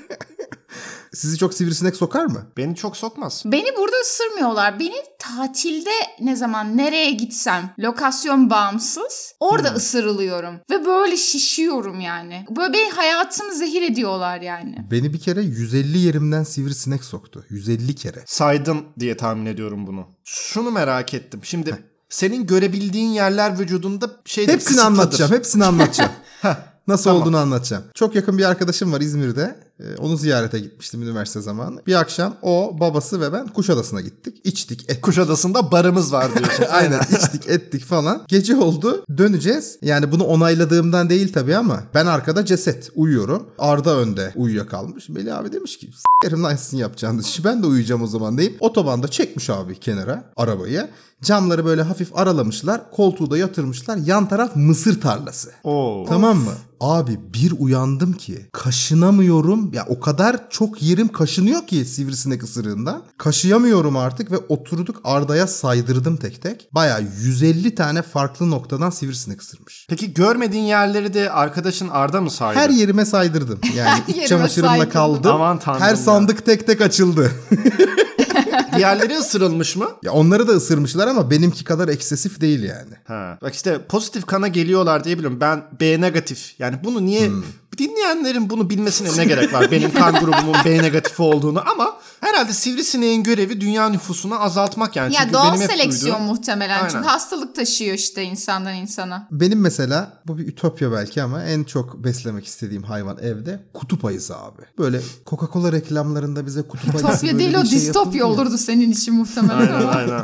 Sizi 1.13 1.37
çok 1.37 1.53
sivrisinek 1.53 1.95
sokar 1.95 2.25
mı? 2.25 2.45
Beni 2.57 2.75
çok 2.75 2.97
sokmaz. 2.97 3.43
Beni 3.45 3.67
burada 3.77 3.95
ısırmıyorlar. 4.01 4.79
Beni 4.79 4.95
tatilde 5.19 5.89
ne 6.21 6.35
zaman 6.35 6.77
nereye 6.77 7.11
gitsem 7.11 7.73
lokasyon 7.79 8.49
bağımsız 8.49 9.35
orada 9.39 9.67
ısırılıyorum. 9.67 10.55
Ve 10.71 10.85
böyle 10.85 11.17
şişiyorum 11.17 11.99
yani. 11.99 12.45
Böyle 12.57 12.73
benim 12.73 12.91
hayatımı 12.91 13.53
zehir 13.53 13.81
ediyorlar 13.81 14.41
yani. 14.41 14.77
Beni 14.91 15.13
bir 15.13 15.19
kere 15.19 15.41
150 15.41 15.97
yerimden 15.97 16.43
sivrisinek 16.43 17.03
soktu. 17.03 17.45
150 17.49 17.95
kere. 17.95 18.23
Saydın 18.25 18.85
diye 18.99 19.17
tahmin 19.17 19.45
ediyorum 19.45 19.87
bunu. 19.87 20.07
Şunu 20.23 20.71
merak 20.71 21.13
ettim. 21.13 21.39
Şimdi 21.43 21.75
senin 22.09 22.45
görebildiğin 22.47 23.09
yerler 23.09 23.59
vücudunda 23.59 24.09
şey 24.25 24.47
Hepsini 24.47 24.81
anlatacağım. 24.81 25.31
Hepsini 25.31 25.65
anlatacağım. 25.65 26.11
Nasıl 26.87 27.03
Tamam. 27.03 27.21
olduğunu 27.21 27.37
anlatacağım. 27.37 27.83
Çok 27.93 28.15
yakın 28.15 28.37
bir 28.37 28.43
arkadaşım 28.43 28.93
var 28.93 29.01
İzmir'de. 29.01 29.68
Ee, 29.79 29.95
Onu 29.97 30.17
ziyarete 30.17 30.59
gitmiştim 30.59 31.01
üniversite 31.03 31.41
zamanı. 31.41 31.81
Bir 31.87 31.93
akşam 31.99 32.35
o, 32.41 32.77
babası 32.79 33.21
ve 33.21 33.33
ben 33.33 33.47
Kuşadası'na 33.47 34.01
gittik. 34.01 34.35
İçtik, 34.43 34.81
ettik. 34.83 35.01
Kuşadası'nda 35.01 35.71
barımız 35.71 36.13
var 36.13 36.35
diyorsun. 36.39 36.65
Aynen 36.71 36.99
içtik 37.11 37.47
ettik 37.49 37.85
falan. 37.85 38.21
Gece 38.27 38.55
oldu 38.55 39.05
döneceğiz. 39.17 39.77
Yani 39.81 40.11
bunu 40.11 40.23
onayladığımdan 40.23 41.09
değil 41.09 41.33
tabii 41.33 41.55
ama 41.57 41.83
ben 41.93 42.05
arkada 42.05 42.45
ceset 42.45 42.89
uyuyorum. 42.95 43.47
Arda 43.59 43.97
önde 43.97 44.33
uyuyakalmış. 44.35 45.09
Melih 45.09 45.37
abi 45.37 45.51
demiş 45.53 45.77
ki 45.77 45.89
s**erim 46.23 46.43
lan 46.43 46.55
sizin 46.55 46.77
yapacağınız 46.77 47.25
işi 47.27 47.43
ben 47.43 47.63
de 47.63 47.67
uyuyacağım 47.67 48.01
o 48.03 48.07
zaman 48.07 48.37
deyip 48.37 48.57
otobanda 48.61 49.07
çekmiş 49.07 49.49
abi 49.49 49.79
kenara 49.79 50.23
arabayı. 50.37 50.89
Camları 51.21 51.65
böyle 51.65 51.81
hafif 51.81 52.17
aralamışlar. 52.17 52.91
Koltuğu 52.91 53.31
da 53.31 53.37
yatırmışlar. 53.37 53.97
Yan 53.97 54.29
taraf 54.29 54.55
mısır 54.55 55.01
tarlası. 55.01 55.51
Oo. 55.63 56.05
Tamam 56.09 56.37
mı? 56.37 56.51
Abi 56.79 57.19
bir 57.33 57.53
uyandım 57.59 58.13
ki 58.13 58.45
kaşınamıyorum. 58.51 59.68
Ya 59.73 59.85
o 59.89 59.99
kadar 59.99 60.49
çok 60.49 60.81
yerim 60.81 61.07
kaşınıyor 61.07 61.67
ki 61.67 61.85
sivrisinek 61.85 62.43
ısırığından. 62.43 63.03
Kaşıyamıyorum 63.17 63.97
artık 63.97 64.31
ve 64.31 64.37
oturduk 64.37 65.01
Arda'ya 65.03 65.47
saydırdım 65.47 66.17
tek 66.17 66.41
tek. 66.41 66.69
Baya 66.71 66.99
150 66.99 67.75
tane 67.75 68.01
farklı 68.01 68.49
noktadan 68.51 68.89
sivrisinek 68.89 69.41
ısırmış. 69.41 69.85
Peki 69.89 70.13
görmediğin 70.13 70.63
yerleri 70.63 71.13
de 71.13 71.31
arkadaşın 71.31 71.89
Arda 71.89 72.21
mı 72.21 72.31
saydı? 72.31 72.59
Her 72.59 72.69
yerime 72.69 73.05
saydırdım. 73.05 73.59
Yani 73.75 73.99
iç 74.07 74.27
çamaşırımla 74.27 74.69
saydırdım. 74.69 74.91
kaldım. 74.91 75.31
Aman 75.31 75.59
tanrım 75.59 75.81
Her 75.81 75.89
ya. 75.89 75.95
sandık 75.95 76.45
tek 76.45 76.67
tek 76.67 76.81
açıldı. 76.81 77.31
Diğerleri 78.77 79.17
ısırılmış 79.17 79.75
mı? 79.75 79.87
ya 80.03 80.11
onları 80.11 80.47
da 80.47 80.51
ısırmışlar 80.51 81.07
ama 81.07 81.31
benimki 81.31 81.63
kadar 81.63 81.87
eksesif 81.87 82.41
değil 82.41 82.63
yani. 82.63 82.93
Ha. 83.07 83.37
Bak 83.41 83.53
işte 83.55 83.85
pozitif 83.89 84.25
kana 84.25 84.47
geliyorlar 84.47 85.03
diye 85.03 85.17
biliyorum. 85.17 85.37
Ben 85.41 85.63
B 85.81 86.01
negatif. 86.01 86.55
Yani 86.59 86.75
bunu 86.83 87.05
niye 87.05 87.27
Hmm. 87.27 87.43
Dinleyenlerin 87.79 88.49
bunu 88.49 88.69
bilmesine 88.69 89.17
ne 89.17 89.25
gerek 89.25 89.53
var? 89.53 89.71
Benim 89.71 89.93
kan 89.93 90.13
grubumun 90.19 90.55
B 90.65 90.77
negatifi 90.83 91.21
olduğunu 91.21 91.69
ama 91.71 91.97
herhalde 92.21 92.53
sivrisineğin 92.53 93.23
görevi 93.23 93.61
dünya 93.61 93.89
nüfusunu 93.89 94.43
azaltmak 94.43 94.95
yani. 94.95 95.13
Ya 95.13 95.19
Çünkü 95.21 95.33
doğal 95.33 95.53
benim 95.55 95.67
seleksiyon 95.67 96.15
duyduğum- 96.19 96.25
muhtemelen. 96.25 96.77
Aynen. 96.77 96.89
Çünkü 96.89 97.05
hastalık 97.07 97.55
taşıyor 97.55 97.95
işte 97.95 98.23
insandan 98.23 98.75
insana. 98.75 99.27
Benim 99.31 99.59
mesela 99.61 100.21
bu 100.27 100.37
bir 100.37 100.47
ütopya 100.47 100.91
belki 100.91 101.23
ama 101.23 101.43
en 101.43 101.63
çok 101.63 102.03
beslemek 102.03 102.45
istediğim 102.45 102.83
hayvan 102.83 103.17
evde 103.17 103.59
kutup 103.73 104.05
ayısı 104.05 104.37
abi. 104.37 104.61
Böyle 104.77 105.01
Coca-Cola 105.25 105.71
reklamlarında 105.71 106.45
bize 106.45 106.61
kutup 106.61 106.95
ayısı 106.95 107.07
Ütopya 107.07 107.39
değil 107.39 107.53
o 107.55 107.65
şey 107.65 107.79
distopya 107.79 108.25
olurdu 108.25 108.57
senin 108.57 108.91
için 108.91 109.13
muhtemelen 109.15 109.57
Aynen 109.59 109.73
ama. 109.81 109.91
aynen. 109.91 110.23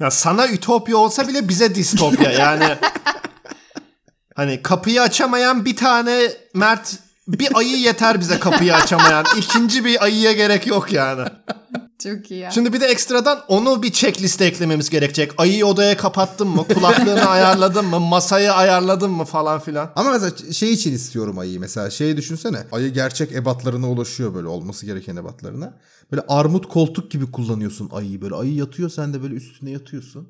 Ya 0.00 0.10
sana 0.10 0.48
ütopya 0.48 0.96
olsa 0.96 1.28
bile 1.28 1.48
bize 1.48 1.74
distopya 1.74 2.30
yani. 2.32 2.64
Hani 4.34 4.62
kapıyı 4.62 5.02
açamayan 5.02 5.64
bir 5.64 5.76
tane 5.76 6.32
Mert 6.54 6.98
bir 7.28 7.56
ayı 7.58 7.76
yeter 7.76 8.20
bize 8.20 8.38
kapıyı 8.38 8.74
açamayan. 8.74 9.24
İkinci 9.38 9.84
bir 9.84 10.04
ayıya 10.04 10.32
gerek 10.32 10.66
yok 10.66 10.92
yani. 10.92 11.28
Çok 12.02 12.30
iyi 12.30 12.40
ya. 12.40 12.50
Şimdi 12.50 12.72
bir 12.72 12.80
de 12.80 12.86
ekstradan 12.86 13.40
onu 13.48 13.82
bir 13.82 13.92
checkliste 13.92 14.44
eklememiz 14.44 14.90
gerekecek. 14.90 15.32
Ayıyı 15.38 15.66
odaya 15.66 15.96
kapattın 15.96 16.48
mı? 16.48 16.64
Kulaklığını 16.74 17.24
ayarladın 17.28 17.84
mı? 17.86 18.00
Masayı 18.00 18.52
ayarladın 18.52 19.10
mı? 19.10 19.24
Falan 19.24 19.60
filan. 19.60 19.90
Ama 19.96 20.10
mesela 20.10 20.52
şey 20.52 20.72
için 20.72 20.92
istiyorum 20.92 21.38
ayıyı 21.38 21.60
mesela. 21.60 21.90
Şeyi 21.90 22.16
düşünsene. 22.16 22.66
Ayı 22.72 22.92
gerçek 22.92 23.32
ebatlarına 23.32 23.90
ulaşıyor 23.90 24.34
böyle 24.34 24.48
olması 24.48 24.86
gereken 24.86 25.16
ebatlarına. 25.16 25.74
Böyle 26.12 26.22
armut 26.28 26.68
koltuk 26.68 27.10
gibi 27.10 27.30
kullanıyorsun 27.30 27.90
ayıyı 27.92 28.20
böyle. 28.22 28.34
Ayı 28.34 28.54
yatıyor 28.54 28.90
sen 28.90 29.14
de 29.14 29.22
böyle 29.22 29.34
üstüne 29.34 29.70
yatıyorsun. 29.70 30.28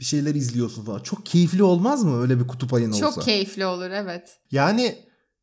Bir 0.00 0.04
şeyler 0.04 0.34
izliyorsun 0.34 0.84
falan. 0.84 1.00
Çok 1.00 1.26
keyifli 1.26 1.62
olmaz 1.62 2.04
mı 2.04 2.22
öyle 2.22 2.40
bir 2.40 2.46
kutup 2.46 2.74
ayın 2.74 2.92
olsa? 2.92 3.00
Çok 3.00 3.22
keyifli 3.22 3.66
olur 3.66 3.90
evet. 3.90 4.38
Yani 4.50 4.98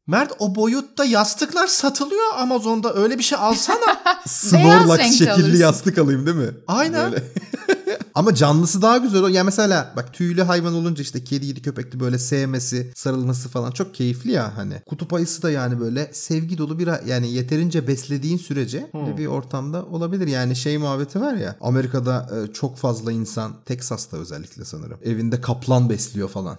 Mert 0.08 0.32
o 0.40 0.56
boyutta 0.56 1.06
yastıklar 1.06 1.68
satılıyor 1.68 2.34
Amazon'da. 2.38 2.94
Öyle 2.94 3.18
bir 3.18 3.24
şey 3.24 3.38
alsana. 3.42 4.04
Snorlax 4.28 5.02
şekilli 5.02 5.32
alırsın. 5.32 5.60
yastık 5.60 5.98
alayım 5.98 6.26
değil 6.26 6.38
mi? 6.38 6.50
Aynen. 6.68 7.12
Böyle. 7.12 7.24
Ama 8.16 8.36
canlısı 8.36 8.82
daha 8.82 8.98
güzel. 8.98 9.24
o. 9.24 9.28
Ya 9.28 9.44
mesela 9.44 9.94
bak 9.96 10.14
tüylü 10.14 10.42
hayvan 10.42 10.74
olunca 10.74 11.02
işte 11.02 11.24
kediydi 11.24 11.62
köpekli 11.62 12.00
böyle 12.00 12.20
sevmesi, 12.20 12.92
sarılması 12.96 13.50
falan 13.50 13.72
çok 13.72 13.96
keyifli 13.96 14.32
ya 14.32 14.58
hani. 14.58 14.82
Kutup 14.86 15.14
ayısı 15.14 15.42
da 15.42 15.52
yani 15.52 15.80
böyle 15.80 16.10
sevgi 16.14 16.58
dolu 16.58 16.80
bir 16.80 16.90
yani 17.08 17.32
yeterince 17.32 17.88
beslediğin 17.88 18.38
sürece 18.38 18.90
böyle 18.94 19.18
bir 19.18 19.26
ortamda 19.26 19.86
olabilir. 19.86 20.28
Yani 20.28 20.56
şey 20.56 20.78
muhabbeti 20.78 21.22
var 21.22 21.34
ya 21.34 21.56
Amerika'da 21.62 22.30
e, 22.34 22.54
çok 22.54 22.78
fazla 22.78 23.12
insan 23.12 23.54
Teksas'ta 23.66 24.18
özellikle 24.18 24.66
sanırım 24.66 25.00
evinde 25.04 25.42
kaplan 25.42 25.90
besliyor 25.90 26.30
falan. 26.30 26.58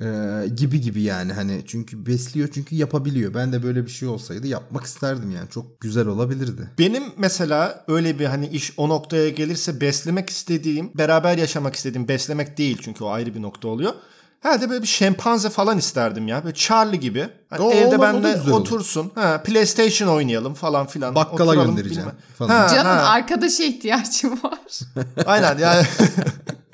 Ee, 0.00 0.48
gibi 0.56 0.80
gibi 0.80 1.02
yani 1.02 1.32
hani 1.32 1.62
çünkü 1.66 2.06
besliyor 2.06 2.48
çünkü 2.54 2.74
yapabiliyor. 2.76 3.34
Ben 3.34 3.52
de 3.52 3.62
böyle 3.62 3.86
bir 3.86 3.90
şey 3.90 4.08
olsaydı 4.08 4.46
yapmak 4.46 4.84
isterdim 4.84 5.30
yani. 5.30 5.48
Çok 5.50 5.80
güzel 5.80 6.06
olabilirdi. 6.06 6.70
Benim 6.78 7.02
mesela 7.18 7.84
öyle 7.88 8.18
bir 8.18 8.24
hani 8.24 8.48
iş 8.48 8.72
o 8.76 8.88
noktaya 8.88 9.28
gelirse 9.28 9.80
beslemek 9.80 10.30
istediğim, 10.50 10.90
beraber 10.94 11.38
yaşamak 11.38 11.74
istediğim 11.74 12.08
beslemek 12.08 12.58
değil 12.58 12.78
çünkü 12.84 13.04
o 13.04 13.10
ayrı 13.10 13.34
bir 13.34 13.42
nokta 13.42 13.68
oluyor. 13.68 13.92
Herhalde 14.40 14.70
böyle 14.70 14.82
bir 14.82 14.86
şempanze 14.88 15.50
falan 15.50 15.78
isterdim 15.78 16.28
ya. 16.28 16.44
Böyle 16.44 16.54
Charlie 16.54 17.00
gibi. 17.00 17.28
Hani 17.50 17.62
O- 17.62 17.70
evde 17.72 17.96
olur. 17.96 18.50
otursun. 18.50 19.12
Ha, 19.14 19.42
PlayStation 19.42 20.08
oynayalım 20.08 20.54
falan 20.54 20.86
filan. 20.86 21.14
Bakkala 21.14 21.50
Oturalım, 21.50 21.76
göndereceğim 21.76 22.08
bilmem. 22.08 22.22
falan. 22.38 22.50
Ha, 22.50 22.68
Can'ın 22.68 22.84
ha. 22.96 23.08
arkadaşa 23.08 23.62
ihtiyacı 23.62 24.30
var. 24.30 24.58
Aynen 25.26 25.58
yani. 25.58 25.86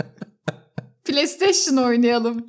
PlayStation 1.05 1.77
oynayalım. 1.77 2.47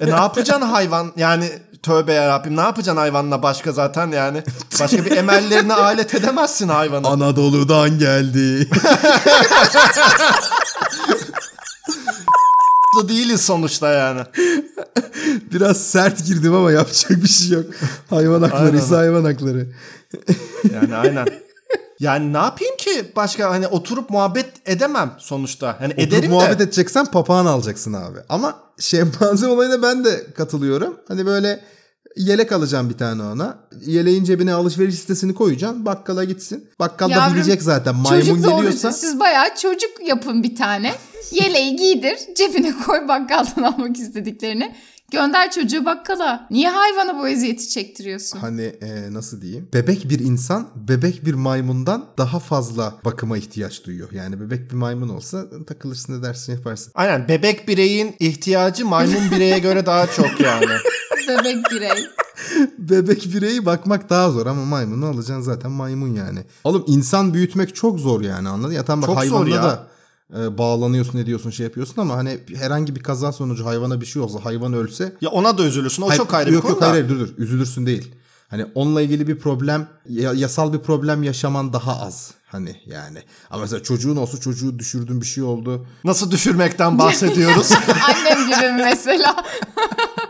E 0.00 0.06
ne 0.06 0.10
yapacaksın 0.10 0.66
hayvan? 0.66 1.12
Yani 1.16 1.48
tövbe 1.82 2.12
yarabbim 2.12 2.56
ne 2.56 2.60
yapacaksın 2.60 3.00
hayvanla 3.00 3.42
başka 3.42 3.72
zaten 3.72 4.10
yani. 4.10 4.42
Başka 4.80 5.04
bir 5.04 5.10
emellerini 5.16 5.74
alet 5.74 6.14
edemezsin 6.14 6.68
hayvanı. 6.68 7.08
Anadolu'dan 7.08 7.98
geldi. 7.98 8.68
değiliz 13.08 13.40
sonuçta 13.40 13.92
yani. 13.92 14.20
Biraz 15.52 15.76
sert 15.86 16.26
girdim 16.26 16.54
ama 16.54 16.72
yapacak 16.72 17.10
bir 17.22 17.28
şey 17.28 17.48
yok. 17.50 17.64
Hayvan 18.10 18.42
hakları 18.42 18.64
Aynen. 18.64 18.78
ise 18.78 18.94
hayvan 18.94 19.24
hakları. 19.24 19.66
Yani 20.74 20.96
aynen. 20.96 21.26
Yani 22.00 22.32
ne 22.32 22.36
yapayım 22.38 22.76
ki 22.76 23.12
başka 23.16 23.50
hani 23.50 23.66
oturup 23.68 24.10
muhabbet 24.10 24.46
edemem 24.66 25.12
sonuçta. 25.18 25.76
Hani 25.80 25.92
Oturup 25.92 26.08
ederim 26.08 26.30
muhabbet 26.30 26.58
de. 26.58 26.62
edeceksen 26.64 27.06
papağan 27.06 27.46
alacaksın 27.46 27.92
abi. 27.92 28.18
Ama 28.28 28.56
şempanze 28.78 29.46
olayına 29.46 29.82
ben 29.82 30.04
de 30.04 30.26
katılıyorum. 30.36 30.96
Hani 31.08 31.26
böyle 31.26 31.60
Yelek 32.16 32.52
alacağım 32.52 32.90
bir 32.90 32.98
tane 32.98 33.22
ona. 33.22 33.58
Yeleğin 33.86 34.24
cebine 34.24 34.52
alışveriş 34.52 34.94
listesini 34.94 35.34
koyacaksın. 35.34 35.86
Bakkala 35.86 36.24
gitsin. 36.24 36.68
Bakkal 36.78 37.08
da 37.08 37.12
Yavrum, 37.12 37.34
bilecek 37.34 37.62
zaten. 37.62 37.94
Maymun 37.94 38.20
Çocuk 38.20 38.44
geliyorsa. 38.44 38.92
siz 38.92 39.20
bayağı 39.20 39.56
çocuk 39.62 39.90
yapın 40.08 40.42
bir 40.42 40.56
tane. 40.56 40.92
Yeleği 41.30 41.76
giydir, 41.76 42.16
cebine 42.36 42.72
koy 42.86 43.08
bakkaldan 43.08 43.62
almak 43.72 43.96
istediklerini. 43.96 44.74
Gönder 45.10 45.50
çocuğu 45.50 45.84
bakkala. 45.84 46.46
Niye 46.50 46.68
hayvana 46.68 47.18
bu 47.18 47.28
eziyeti 47.28 47.68
çektiriyorsun? 47.68 48.38
Hani 48.38 48.62
e, 48.62 49.12
nasıl 49.12 49.40
diyeyim? 49.40 49.68
Bebek 49.74 50.10
bir 50.10 50.18
insan 50.18 50.68
bebek 50.88 51.26
bir 51.26 51.34
maymundan 51.34 52.06
daha 52.18 52.38
fazla 52.38 52.94
bakıma 53.04 53.38
ihtiyaç 53.38 53.84
duyuyor. 53.84 54.12
Yani 54.12 54.40
bebek 54.40 54.70
bir 54.70 54.76
maymun 54.76 55.08
olsa 55.08 55.44
takılırsın 55.66 56.20
edersin 56.20 56.52
yaparsın. 56.52 56.92
Aynen 56.94 57.28
bebek 57.28 57.68
bireyin 57.68 58.14
ihtiyacı 58.20 58.86
maymun 58.86 59.30
bireye 59.30 59.58
göre 59.58 59.86
daha 59.86 60.06
çok 60.06 60.40
yani. 60.40 60.66
Bebek 61.28 61.70
birey. 61.70 62.04
Bebek 62.78 63.34
bireyi 63.34 63.66
bakmak 63.66 64.10
daha 64.10 64.30
zor 64.30 64.46
ama 64.46 64.64
maymunu 64.64 65.06
alacaksın 65.06 65.40
zaten 65.40 65.70
maymun 65.70 66.08
yani. 66.14 66.44
Oğlum 66.64 66.84
insan 66.86 67.34
büyütmek 67.34 67.74
çok 67.74 68.00
zor 68.00 68.20
yani 68.20 68.48
anladın? 68.48 68.72
Ya 68.72 68.84
tamam 68.84 69.02
bak 69.02 69.08
Çok 69.08 69.16
hayvanla 69.18 69.54
ya. 69.56 69.62
da 69.62 69.86
e, 70.40 70.58
bağlanıyorsun 70.58 71.18
ediyorsun 71.18 71.50
şey 71.50 71.64
yapıyorsun 71.66 72.00
ama 72.02 72.16
hani 72.16 72.38
herhangi 72.56 72.96
bir 72.96 73.02
kaza 73.02 73.32
sonucu 73.32 73.66
hayvana 73.66 74.00
bir 74.00 74.06
şey 74.06 74.22
olsa 74.22 74.44
hayvan 74.44 74.72
ölse 74.72 75.12
Ya 75.20 75.30
ona 75.30 75.58
da 75.58 75.64
üzülürsün. 75.64 76.02
O 76.02 76.08
Hayır, 76.08 76.18
çok 76.18 76.34
ayrı 76.34 76.48
bir 76.50 76.54
yok, 76.54 76.62
konu 76.62 76.72
yok, 76.72 76.80
da. 76.82 76.90
hayır, 76.90 77.04
hayır, 77.04 77.20
dur 77.20 77.28
dur 77.28 77.34
üzülürsün 77.38 77.86
değil. 77.86 78.14
Hani 78.48 78.66
onunla 78.74 79.02
ilgili 79.02 79.28
bir 79.28 79.38
problem 79.38 79.88
ya- 80.08 80.32
yasal 80.32 80.72
bir 80.72 80.78
problem 80.78 81.22
yaşaman 81.22 81.72
daha 81.72 82.00
az. 82.00 82.30
Hani 82.46 82.76
yani. 82.86 83.18
Ama 83.50 83.62
mesela 83.62 83.82
çocuğun 83.82 84.16
olsa 84.16 84.40
çocuğu 84.40 84.78
düşürdün 84.78 85.20
bir 85.20 85.26
şey 85.26 85.44
oldu. 85.44 85.86
Nasıl 86.04 86.30
düşürmekten 86.30 86.98
bahsediyoruz? 86.98 87.72
Annem 88.08 88.46
gibi 88.46 88.82
mesela. 88.84 89.36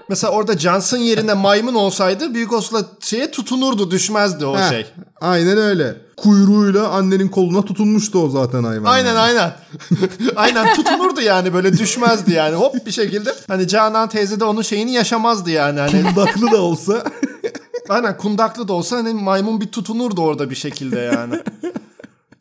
Mesela 0.09 0.33
orada 0.33 0.59
Johnson 0.59 0.99
yerine 0.99 1.35
maymun 1.35 1.75
olsaydı 1.75 2.35
büyük 2.35 2.53
olasılıkla 2.53 2.89
şeye 3.01 3.31
tutunurdu 3.31 3.91
düşmezdi 3.91 4.47
o 4.47 4.57
Heh, 4.59 4.71
şey. 4.71 4.87
Aynen 5.21 5.59
öyle. 5.59 5.97
Kuyruğuyla 6.17 6.89
annenin 6.89 7.29
koluna 7.29 7.63
tutunmuştu 7.63 8.19
o 8.19 8.29
zaten 8.29 8.65
hayvan. 8.65 8.91
Aynen 8.91 9.09
yani. 9.09 9.19
aynen. 9.19 9.53
aynen 10.37 10.75
tutunurdu 10.75 11.21
yani 11.21 11.55
böyle 11.55 11.79
düşmezdi 11.79 12.33
yani 12.33 12.57
hop 12.57 12.87
bir 12.87 12.93
şekilde. 12.93 13.35
Hani 13.49 13.69
Canan 13.69 14.09
teyze 14.09 14.41
de 14.41 14.45
onun 14.45 14.63
şeyini 14.63 14.93
yaşamazdı 14.93 15.51
yani. 15.51 15.81
Hani 15.81 16.03
Kundaklı 16.03 16.51
da 16.51 16.63
olsa. 16.63 17.05
aynen 17.89 18.19
kundaklı 18.19 18.69
da 18.69 18.73
olsa 18.73 18.97
hani 18.97 19.15
maymun 19.15 19.61
bir 19.61 19.73
tutunurdu 19.73 20.23
orada 20.23 20.51
bir 20.51 20.55
şekilde 20.55 20.99
yani. 20.99 21.35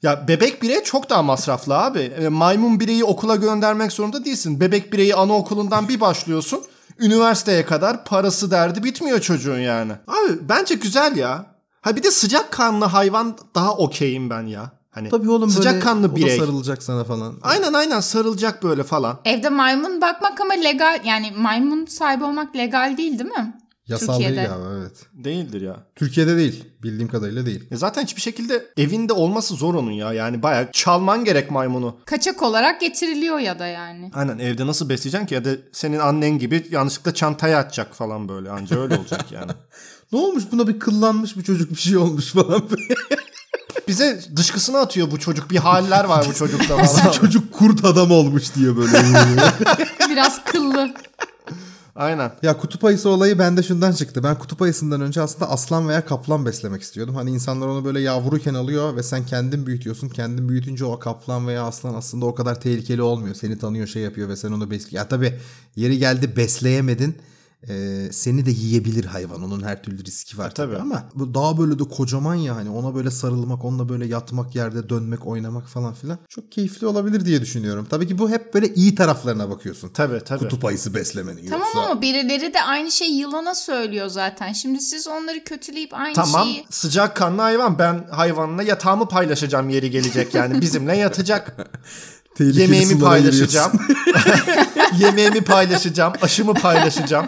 Ya 0.04 0.28
bebek 0.28 0.64
birey 0.64 0.84
çok 0.84 1.10
daha 1.10 1.22
masraflı 1.22 1.78
abi. 1.78 2.00
E, 2.00 2.28
Maymun 2.28 2.80
bireyi 2.80 3.04
okula 3.04 3.36
göndermek 3.36 3.92
zorunda 3.92 4.26
değilsin. 4.26 4.60
Bebek 4.60 4.94
bireyi 4.94 5.16
anaokulundan 5.16 5.88
bir 5.90 6.02
başlıyorsun. 6.02 6.62
Üniversiteye 7.00 7.66
kadar 7.66 8.06
parası 8.06 8.52
derdi 8.52 8.84
bitmiyor 8.84 9.20
çocuğun 9.20 9.60
yani. 9.60 9.92
Abi 9.92 10.50
bence 10.50 10.76
güzel 10.76 11.16
ya. 11.16 11.46
Ha 11.82 11.96
bir 11.96 12.04
de 12.04 12.12
sıcak 12.12 12.52
kanlı 12.52 12.86
hayvan 12.86 13.38
daha 13.56 13.78
okeyim 13.78 14.30
ben 14.30 14.46
ya. 14.46 14.72
Hani 14.92 15.10
Tabii 15.10 15.30
oğlum 15.30 15.50
sıcak 15.50 15.74
böyle 15.74 15.84
kanlı 15.86 16.08
o 16.08 16.12
da 16.12 16.16
birey. 16.16 16.38
sarılacak 16.38 16.84
sana 16.84 17.04
falan. 17.04 17.36
Aynen 17.42 17.74
aynen 17.74 18.00
sarılacak 18.00 18.64
böyle 18.64 18.84
falan. 18.84 19.20
Evde 19.26 19.50
maymun 19.50 20.02
bakmak 20.02 20.42
ama 20.42 20.54
legal 20.54 21.02
yani 21.06 21.34
maymun 21.38 21.86
sahibi 21.86 22.24
olmak 22.24 22.56
legal 22.56 22.98
değil 22.98 23.20
değil 23.20 23.32
mi? 23.32 23.54
Yasal 23.88 24.14
Türkiye'de. 24.14 24.36
değil 24.36 24.48
galiba 24.48 24.70
evet. 24.80 24.92
Değildir 25.14 25.62
ya. 25.62 25.76
Türkiye'de 25.96 26.38
değil. 26.38 26.66
Bildiğim 26.84 27.08
kadarıyla 27.08 27.46
değil. 27.46 27.64
E 27.72 27.78
zaten 27.78 28.04
hiçbir 28.04 28.22
şekilde 28.22 28.66
evinde 28.78 29.14
olması 29.14 29.54
zor 29.56 29.76
onun 29.76 29.92
ya. 29.92 30.14
Yani 30.14 30.44
bayağı 30.44 30.72
çalman 30.72 31.26
gerek 31.26 31.52
maymunu. 31.52 31.98
Kaçak 32.06 32.42
olarak 32.42 32.82
getiriliyor 32.82 33.40
ya 33.40 33.60
da 33.60 33.68
yani. 33.68 34.12
Aynen 34.14 34.40
evde 34.40 34.68
nasıl 34.68 34.90
besleyeceksin 34.90 35.28
ki? 35.28 35.34
Ya 35.34 35.46
da 35.46 35.50
senin 35.72 36.00
annen 36.00 36.40
gibi 36.40 36.68
yanlışlıkla 36.72 37.14
çantaya 37.14 37.60
atacak 37.60 37.96
falan 37.96 38.30
böyle. 38.30 38.50
Anca 38.52 38.80
öyle 38.80 38.98
olacak 38.98 39.32
yani. 39.32 39.52
Ne 40.12 40.20
olmuş 40.20 40.44
buna 40.52 40.68
bir 40.68 40.80
kıllanmış 40.80 41.38
bir 41.38 41.44
çocuk 41.44 41.72
bir 41.72 41.76
şey 41.76 41.98
olmuş 41.98 42.26
falan. 42.32 42.64
Bize 43.88 44.22
dışkısını 44.36 44.78
atıyor 44.80 45.12
bu 45.12 45.20
çocuk. 45.20 45.50
Bir 45.52 45.58
haller 45.58 46.04
var 46.04 46.26
bu 46.30 46.34
çocukta 46.34 46.86
falan. 46.86 47.12
çocuk 47.12 47.54
kurt 47.54 47.86
adam 47.86 48.12
olmuş 48.12 48.56
diye 48.56 48.78
böyle. 48.78 48.92
Biraz 50.10 50.44
kıllı. 50.44 50.94
Aynen. 51.96 52.32
Ya 52.44 52.58
kutup 52.58 52.84
ayısı 52.86 53.10
olayı 53.10 53.40
bende 53.40 53.64
şundan 53.64 53.92
çıktı. 53.92 54.24
Ben 54.24 54.40
kutup 54.40 54.62
ayısından 54.62 55.02
önce 55.02 55.22
aslında 55.22 55.50
aslan 55.50 55.88
veya 55.90 56.06
kaplan 56.06 56.46
beslemek 56.46 56.82
istiyordum. 56.82 57.16
Hani 57.16 57.32
insanlar 57.32 57.68
onu 57.68 57.86
böyle 57.86 58.00
yavruyken 58.00 58.54
alıyor 58.54 58.96
ve 58.96 59.04
sen 59.04 59.26
kendin 59.26 59.66
büyütüyorsun. 59.66 60.10
Kendin 60.10 60.50
büyütünce 60.50 60.86
o 60.86 61.00
kaplan 61.00 61.48
veya 61.48 61.64
aslan 61.64 61.94
aslında 61.94 62.26
o 62.26 62.36
kadar 62.36 62.62
tehlikeli 62.62 63.02
olmuyor. 63.02 63.36
Seni 63.36 63.58
tanıyor 63.58 63.88
şey 63.88 64.02
yapıyor 64.02 64.30
ve 64.30 64.36
sen 64.36 64.52
onu 64.52 64.72
besliyor. 64.72 65.04
Ya 65.04 65.08
tabii 65.10 65.40
yeri 65.76 65.98
geldi 65.98 66.36
besleyemedin. 66.38 67.18
Ee, 67.70 68.08
seni 68.12 68.46
de 68.46 68.52
yiyebilir 68.52 69.06
hayvan. 69.06 69.44
Onun 69.44 69.64
her 69.64 69.84
türlü 69.84 70.06
riski 70.06 70.38
var 70.38 70.56
tabii. 70.56 70.74
tabii. 70.74 70.82
Ama 70.82 71.04
bu 71.16 71.34
daha 71.34 71.58
böyle 71.58 71.80
de 71.80 71.84
kocaman 71.84 72.36
ya 72.36 72.56
hani 72.56 72.70
ona 72.70 72.96
böyle 72.96 73.12
sarılmak, 73.12 73.66
onunla 73.66 73.90
böyle 73.90 74.06
yatmak, 74.06 74.56
yerde 74.56 74.90
dönmek, 74.90 75.28
oynamak 75.28 75.68
falan 75.68 75.94
filan 75.94 76.18
çok 76.30 76.52
keyifli 76.52 76.88
olabilir 76.88 77.26
diye 77.26 77.42
düşünüyorum. 77.42 77.88
Tabii 77.90 78.08
ki 78.08 78.18
bu 78.18 78.30
hep 78.30 78.54
böyle 78.54 78.74
iyi 78.74 78.96
taraflarına 78.96 79.50
bakıyorsun. 79.50 79.90
Tabii 79.90 80.20
tabii. 80.26 80.40
Kutup 80.40 80.66
ayısı 80.66 80.94
beslemenin. 80.96 81.50
Tamam 81.50 81.68
Yoksa- 81.68 81.86
ama 81.86 82.02
birileri 82.02 82.54
de 82.54 82.62
aynı 82.64 82.92
şeyi 82.92 83.18
yılana 83.18 83.56
söylüyor 83.56 84.08
zaten. 84.08 84.54
Şimdi 84.54 84.80
siz 84.80 85.08
onları 85.08 85.44
kötüleyip 85.44 85.94
aynı 85.94 86.14
Tamam 86.14 86.44
şeyi... 86.44 86.66
sıcak 86.70 87.16
kanlı 87.16 87.42
hayvan. 87.42 87.80
Ben 87.80 88.08
hayvanla 88.12 88.64
yatağımı 88.64 89.08
paylaşacağım 89.08 89.70
yeri 89.70 89.92
gelecek 89.92 90.34
yani. 90.34 90.62
Bizimle 90.62 90.98
yatacak. 90.98 91.56
Tehlikeli 92.36 92.62
Yemeğimi 92.62 93.00
paylaşacağım. 93.00 93.72
Yemeğimi 95.00 95.42
paylaşacağım. 95.42 96.14
Aşımı 96.22 96.54
paylaşacağım. 96.54 97.26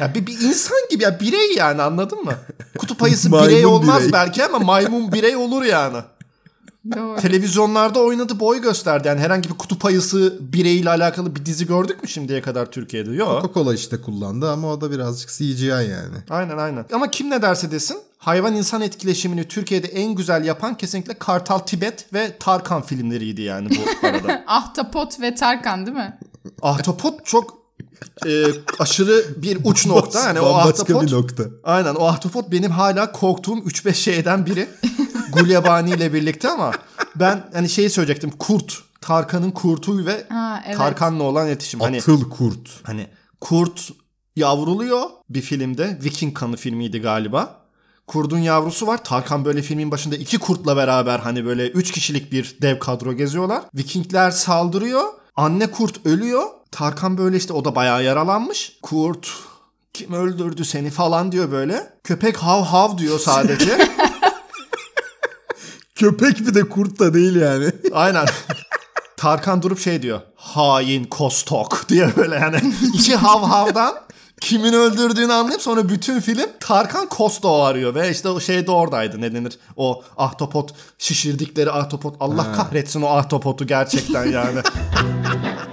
Ya 0.00 0.14
bir, 0.14 0.26
bir 0.26 0.40
insan 0.40 0.78
gibi 0.90 1.02
ya 1.02 1.20
birey 1.20 1.54
yani 1.54 1.82
anladın 1.82 2.24
mı? 2.24 2.34
Kutup 2.78 3.02
ayısı 3.02 3.32
birey 3.32 3.66
olmaz 3.66 4.00
birey. 4.00 4.12
belki 4.12 4.44
ama 4.44 4.58
maymun 4.58 5.12
birey 5.12 5.36
olur 5.36 5.62
yani. 5.62 5.98
Doğru. 6.96 7.20
Televizyonlarda 7.20 8.00
oynadı 8.00 8.40
boy 8.40 8.60
gösterdi. 8.62 9.08
Yani 9.08 9.20
herhangi 9.20 9.48
bir 9.48 9.54
kutup 9.54 9.84
ayısı 9.84 10.38
bireyiyle 10.40 10.90
alakalı 10.90 11.36
bir 11.36 11.46
dizi 11.46 11.66
gördük 11.66 12.02
mü 12.02 12.08
şimdiye 12.08 12.40
kadar 12.42 12.66
Türkiye'de? 12.70 13.10
Yok. 13.10 13.44
Coca-Cola 13.44 13.74
işte 13.74 14.00
kullandı 14.00 14.50
ama 14.50 14.68
o 14.72 14.80
da 14.80 14.90
birazcık 14.90 15.30
CGI 15.30 15.66
yani. 15.66 16.16
Aynen 16.30 16.58
aynen. 16.58 16.84
Ama 16.92 17.10
kim 17.10 17.30
ne 17.30 17.42
derse 17.42 17.70
desin 17.70 17.98
hayvan 18.18 18.56
insan 18.56 18.80
etkileşimini 18.80 19.48
Türkiye'de 19.48 19.86
en 19.88 20.14
güzel 20.14 20.44
yapan 20.44 20.76
kesinlikle 20.76 21.14
Kartal 21.14 21.58
Tibet 21.58 22.12
ve 22.12 22.36
Tarkan 22.38 22.82
filmleriydi 22.82 23.42
yani 23.42 23.68
bu 23.70 24.06
arada. 24.06 24.44
Ahtapot 24.46 25.20
ve 25.20 25.34
Tarkan 25.34 25.86
değil 25.86 25.96
mi? 25.96 26.18
Ahtapot 26.62 27.26
çok 27.26 27.61
e, 28.26 28.44
aşırı 28.78 29.42
bir 29.42 29.58
uç 29.64 29.86
nokta. 29.86 30.20
Yani 30.20 30.40
o 30.40 30.54
ahtapot. 30.54 31.02
bir 31.02 31.12
nokta. 31.12 31.44
Aynen 31.64 31.94
o 31.94 32.06
ahtapot 32.06 32.52
benim 32.52 32.70
hala 32.70 33.12
korktuğum 33.12 33.58
3-5 33.58 33.94
şeyden 33.94 34.46
biri. 34.46 34.68
Gulyabani 35.32 35.90
ile 35.90 36.12
birlikte 36.12 36.48
ama 36.50 36.72
ben 37.16 37.44
hani 37.52 37.68
şeyi 37.68 37.90
söyleyecektim. 37.90 38.30
Kurt. 38.30 38.78
Tarkan'ın 39.00 39.50
kurtu 39.50 40.06
ve 40.06 40.24
Ha, 40.28 40.62
evet. 40.66 40.76
Tarkan'la 40.76 41.22
olan 41.22 41.46
iletişim. 41.46 41.80
Hani 41.80 41.96
Atıl 41.96 42.30
kurt. 42.30 42.70
Hani 42.82 43.06
kurt 43.40 43.90
yavruluyor 44.36 45.02
bir 45.30 45.40
filmde. 45.40 45.98
Viking 46.04 46.34
kanı 46.38 46.56
filmiydi 46.56 47.00
galiba. 47.00 47.62
Kurdun 48.06 48.38
yavrusu 48.38 48.86
var. 48.86 49.04
Tarkan 49.04 49.44
böyle 49.44 49.62
filmin 49.62 49.90
başında 49.90 50.16
iki 50.16 50.38
kurtla 50.38 50.76
beraber 50.76 51.18
hani 51.18 51.44
böyle 51.44 51.68
üç 51.68 51.90
kişilik 51.92 52.32
bir 52.32 52.56
dev 52.62 52.78
kadro 52.78 53.12
geziyorlar. 53.12 53.62
Vikingler 53.74 54.30
saldırıyor. 54.30 55.04
Anne 55.36 55.70
kurt 55.70 56.06
ölüyor. 56.06 56.46
Tarkan 56.70 57.18
böyle 57.18 57.36
işte 57.36 57.52
o 57.52 57.64
da 57.64 57.74
bayağı 57.74 58.04
yaralanmış. 58.04 58.78
Kurt 58.82 59.28
kim 59.92 60.12
öldürdü 60.12 60.64
seni 60.64 60.90
falan 60.90 61.32
diyor 61.32 61.50
böyle. 61.50 61.92
Köpek 62.04 62.36
hav 62.36 62.62
hav 62.62 62.98
diyor 62.98 63.18
sadece. 63.18 63.78
Köpek 65.94 66.40
bir 66.40 66.54
de 66.54 66.68
kurt 66.68 66.98
da 66.98 67.14
değil 67.14 67.36
yani. 67.36 67.72
Aynen. 67.92 68.26
Tarkan 69.16 69.62
durup 69.62 69.78
şey 69.78 70.02
diyor. 70.02 70.20
Hain 70.36 71.04
kostok 71.04 71.88
diye 71.88 72.16
böyle 72.16 72.34
yani. 72.34 72.74
İki 72.94 73.16
hav 73.16 73.42
havdan 73.42 73.94
kimin 74.42 74.72
öldürdüğünü 74.72 75.32
anlayıp 75.32 75.62
sonra 75.62 75.88
bütün 75.88 76.20
film 76.20 76.50
Tarkan 76.60 77.08
Kosto 77.08 77.62
arıyor 77.62 77.94
ve 77.94 78.10
işte 78.10 78.28
o 78.28 78.40
şey 78.40 78.66
de 78.66 78.70
oradaydı 78.70 79.20
ne 79.20 79.34
denir? 79.34 79.58
O 79.76 80.02
ahtapot 80.16 80.74
şişirdikleri 80.98 81.70
ahtapot. 81.70 82.16
Allah 82.20 82.52
kahretsin 82.52 83.02
o 83.02 83.06
ahtapotu 83.06 83.66
gerçekten 83.66 84.26
yani. 84.26 84.60